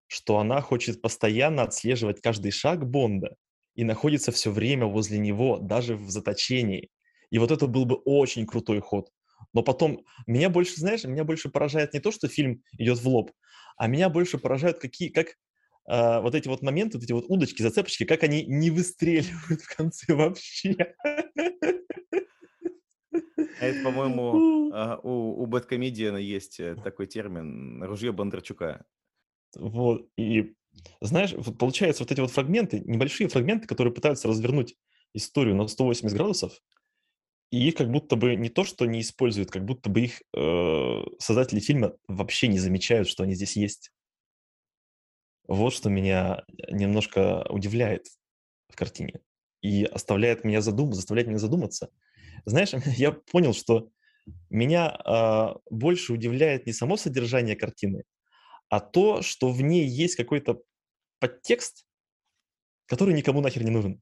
что 0.07 0.39
она 0.39 0.59
хочет 0.62 1.01
постоянно 1.01 1.64
отслеживать 1.64 2.22
каждый 2.22 2.51
шаг 2.51 2.86
Бонда 2.86 3.36
и 3.76 3.86
находится 3.86 4.32
все 4.34 4.51
время 4.51 4.88
возле 4.88 5.20
него, 5.20 5.57
даже 5.57 5.95
в 5.95 6.09
заточении. 6.09 6.89
И 7.30 7.38
вот 7.38 7.51
это 7.51 7.68
был 7.68 7.86
бы 7.86 7.95
очень 7.95 8.45
крутой 8.45 8.82
ход. 8.82 9.09
Но 9.53 9.64
потом, 9.64 10.03
меня 10.28 10.49
больше, 10.49 10.76
знаешь, 10.76 11.03
меня 11.05 11.24
больше 11.24 11.49
поражает 11.49 11.93
не 11.93 11.99
то, 11.99 12.12
что 12.12 12.28
фильм 12.28 12.62
идет 12.78 12.99
в 12.99 13.07
лоб, 13.07 13.32
а 13.78 13.88
меня 13.88 14.09
больше 14.09 14.38
поражают 14.38 14.80
какие, 14.80 15.09
как 15.09 15.36
э, 15.88 16.21
вот 16.21 16.36
эти 16.36 16.47
вот 16.47 16.61
моменты, 16.61 16.97
вот 16.97 17.03
эти 17.03 17.11
вот 17.11 17.25
удочки, 17.27 17.61
зацепочки, 17.61 18.05
как 18.05 18.23
они 18.23 18.45
не 18.45 18.71
выстреливают 18.71 19.61
в 19.61 19.75
конце 19.75 20.13
вообще. 20.13 20.75
А 23.59 23.65
это, 23.65 23.84
по-моему, 23.84 24.71
а, 24.73 24.99
у, 25.03 25.43
у 25.43 25.45
Бэткомедиана 25.45 26.17
есть 26.17 26.59
э, 26.59 26.75
такой 26.84 27.07
термин 27.07 27.84
«ружье 27.84 28.11
Бондарчука». 28.11 28.86
Вот, 29.55 30.07
и 30.17 30.55
знаешь, 31.01 31.34
вот 31.34 31.57
получается 31.57 32.03
вот 32.03 32.11
эти 32.11 32.21
вот 32.21 32.32
фрагменты, 32.32 32.79
небольшие 32.79 33.27
фрагменты, 33.27 33.67
которые 33.67 33.93
пытаются 33.93 34.27
развернуть 34.27 34.75
историю 35.13 35.55
на 35.55 35.67
180 35.67 36.15
градусов, 36.15 36.53
и 37.51 37.67
их 37.67 37.75
как 37.75 37.91
будто 37.91 38.15
бы 38.15 38.36
не 38.36 38.49
то, 38.49 38.63
что 38.63 38.86
не 38.86 39.01
используют, 39.01 39.51
как 39.51 39.65
будто 39.65 39.89
бы 39.89 40.01
их 40.01 40.21
э, 40.34 41.03
создатели 41.19 41.59
фильма 41.59 41.93
вообще 42.07 42.47
не 42.47 42.59
замечают, 42.59 43.09
что 43.09 43.23
они 43.23 43.36
здесь 43.36 43.57
есть. 43.57 43.91
Вот 45.52 45.74
что 45.74 45.89
меня 45.89 46.43
немножко 46.70 47.45
удивляет 47.49 48.08
в 48.70 48.76
картине 48.76 49.20
и 49.62 49.84
оставляет 49.84 50.43
меня 50.43 50.62
задум... 50.62 50.93
заставляет 50.93 51.28
меня 51.28 51.39
задуматься– 51.39 51.89
знаешь, 52.45 52.74
я 52.97 53.12
понял, 53.12 53.54
что 53.54 53.89
меня 54.49 54.97
э, 55.06 55.60
больше 55.70 56.14
удивляет 56.14 56.66
не 56.66 56.74
само 56.74 56.97
содержание 56.97 57.56
картины, 57.56 58.04
а 58.70 58.80
то, 58.80 59.22
что 59.22 59.52
в 59.52 59.62
ней 59.62 59.86
есть 59.86 60.16
какой-то 60.16 60.62
подтекст, 61.20 61.86
который 62.86 63.14
никому 63.14 63.41
нахер 63.41 63.64
не 63.64 63.72
нужен. 63.72 64.02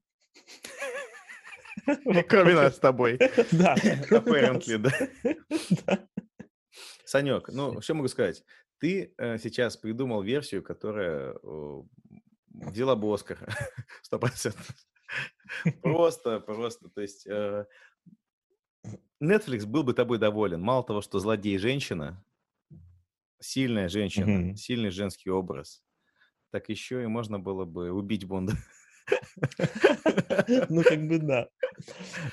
Кроме 2.28 2.54
нас 2.54 2.76
с 2.76 2.78
тобой. 2.78 3.18
Да. 3.50 3.74
Apparently, 4.10 4.78
да. 4.78 6.06
Санек, 7.04 7.48
ну, 7.48 7.80
что 7.80 7.94
могу 7.94 8.08
сказать? 8.08 8.44
Ты 8.80 9.14
э, 9.18 9.38
сейчас 9.38 9.76
придумал 9.76 10.22
версию, 10.22 10.62
которая 10.62 11.36
взяла 12.52 12.96
бы 12.96 13.12
Оскар. 13.12 13.38
Сто 14.02 14.18
процентов. 14.18 14.74
Просто, 15.82 16.40
просто. 16.40 16.88
То 16.88 17.00
есть 17.00 17.26
э, 17.26 17.66
Netflix 19.22 19.66
был 19.66 19.82
бы 19.82 19.92
тобой 19.92 20.18
доволен. 20.18 20.60
Мало 20.60 20.84
того, 20.84 21.00
что 21.00 21.18
злодей 21.18 21.58
женщина, 21.58 22.24
сильная 23.40 23.88
женщина, 23.88 24.50
mm-hmm. 24.50 24.54
сильный 24.54 24.90
женский 24.90 25.30
образ, 25.30 25.82
так 26.50 26.68
еще 26.68 27.02
и 27.02 27.06
можно 27.06 27.38
было 27.38 27.64
бы 27.64 27.90
убить 27.90 28.24
Бонда. 28.24 28.54
Ну, 30.68 30.82
как 30.84 31.06
бы 31.08 31.18
да. 31.18 31.48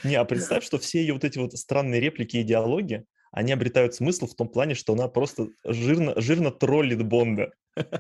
Не, 0.04 0.16
а 0.16 0.26
представь, 0.26 0.64
что 0.64 0.78
все 0.78 1.02
ее 1.02 1.14
вот 1.14 1.24
эти 1.24 1.40
вот 1.40 1.54
странные 1.54 2.00
реплики 2.00 2.38
и 2.38 2.44
диалоги, 2.44 3.06
они 3.32 3.52
обретают 3.52 3.96
смысл 3.96 4.28
в 4.28 4.36
том 4.36 4.48
плане, 4.48 4.76
что 4.76 4.94
она 4.94 5.08
просто 5.08 5.50
жирно, 5.64 6.20
жирно 6.20 6.52
троллит 6.52 7.04
Бонда. 7.04 7.54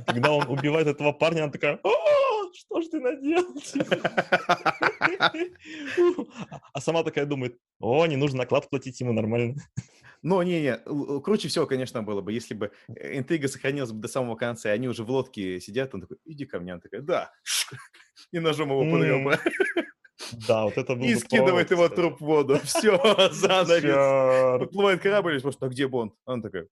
Когда 0.07 0.31
он 0.31 0.47
убивает 0.47 0.87
этого 0.87 1.11
парня, 1.11 1.43
она 1.43 1.51
такая, 1.51 1.79
что 2.57 2.81
ж 2.81 2.87
ты 2.87 2.99
наделал? 2.99 3.53
А 6.73 6.81
сама 6.81 7.03
такая 7.03 7.25
думает, 7.25 7.57
о, 7.79 8.05
не 8.07 8.17
нужно 8.17 8.39
наклад 8.39 8.69
платить 8.69 8.99
ему 9.01 9.13
нормально. 9.13 9.55
Но 10.23 10.43
не-не, 10.43 10.77
круче 11.21 11.47
всего, 11.47 11.67
конечно, 11.67 12.01
было 12.01 12.21
бы, 12.21 12.33
если 12.33 12.55
бы 12.55 12.71
э, 12.87 13.17
интрига 13.17 13.47
сохранилась 13.47 13.91
бы 13.91 14.01
до 14.01 14.07
самого 14.07 14.35
конца, 14.35 14.69
и 14.69 14.73
они 14.73 14.87
уже 14.87 15.03
в 15.03 15.11
лодке 15.11 15.59
сидят, 15.59 15.93
он 15.93 16.01
такой, 16.01 16.17
иди 16.25 16.45
ко 16.45 16.59
мне, 16.59 16.73
она 16.73 16.81
такая, 16.81 17.01
да, 17.01 17.31
и 18.31 18.39
ножом 18.39 18.69
его 18.69 18.91
подрёба. 18.91 19.39
Да, 20.47 20.63
вот 20.65 20.77
это 20.77 20.95
был 20.95 21.03
И 21.05 21.15
скидывает 21.15 21.71
его 21.71 21.87
труп 21.89 22.19
в 22.19 22.25
воду. 22.25 22.59
Все, 22.63 22.97
занавес. 23.31 23.81
Чёрт. 23.83 24.59
Подплывает 24.61 25.01
корабль 25.01 25.35
и 25.35 25.39
спрашивает, 25.39 25.63
а 25.63 25.73
где 25.73 25.87
Бонд? 25.87 26.13
Он 26.25 26.41
такой, 26.41 26.67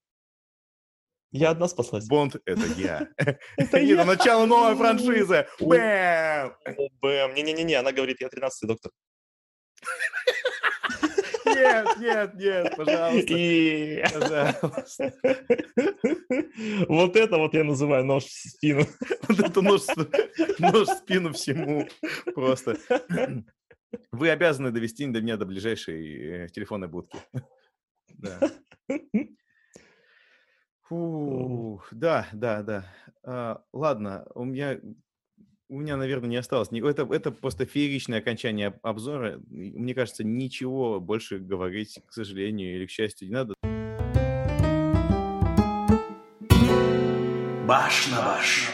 Я 1.32 1.50
одна 1.52 1.68
спаслась. 1.68 2.08
Бонд— 2.08 2.36
это 2.46 2.66
я. 2.78 3.08
Это 3.58 3.78
я. 3.80 4.06
начало 4.06 4.46
новой 4.46 4.76
франшизы. 4.76 5.48
Бэм! 5.60 6.54
Бэм. 7.02 7.34
Не-не-не, 7.34 7.76
она 7.76 7.92
говорит, 7.92 8.22
я 8.22 8.28
13-й 8.28 8.68
доктор. 8.68 8.92
Нет, 11.46 11.88
нет, 12.00 12.36
нет, 12.36 12.76
пожалуйста. 12.76 13.34
И 13.34 14.04
Пожалуйста. 14.14 15.14
вот 16.88 17.16
это 17.16 17.38
вот 17.38 17.54
я 17.54 17.64
называю 17.64 18.06
нож 18.06 18.26
в 18.26 18.50
спину. 18.50 18.84
Вот 19.28 19.40
это 19.40 19.62
нож, 19.62 19.82
нож 20.60 20.88
в 20.88 20.98
спину 20.98 21.34
всему. 21.34 21.88
Просто. 22.34 22.78
Вы 24.12 24.30
обязаны 24.30 24.72
довести 24.72 25.06
до 25.08 25.22
меня 25.22 25.38
до 25.38 25.46
ближайшей 25.46 26.46
э, 26.46 26.48
телефонной 26.50 26.88
будки. 26.88 27.18
Да. 28.08 28.40
Фу, 30.84 31.82
да, 31.92 32.28
да, 32.34 32.62
да. 32.62 32.94
А, 33.24 33.64
ладно, 33.74 34.28
у 34.36 34.44
меня, 34.44 34.80
у 35.68 35.80
меня, 35.80 35.98
наверное, 35.98 36.30
не 36.30 36.38
осталось. 36.38 36.70
Это, 36.72 37.08
это 37.12 37.32
просто 37.32 37.66
фееричное 37.66 38.20
окончание 38.20 38.68
об- 38.68 38.86
обзора. 38.86 39.42
Мне 39.50 39.94
кажется, 39.96 40.24
ничего 40.24 41.00
больше 41.00 41.40
говорить, 41.40 42.00
к 42.06 42.14
сожалению 42.14 42.76
или 42.76 42.86
к 42.86 42.92
счастью, 42.92 43.28
не 43.28 43.34
надо. 43.34 43.54
Баш 47.68 48.08
на 48.12 48.22
баш. 48.22 48.70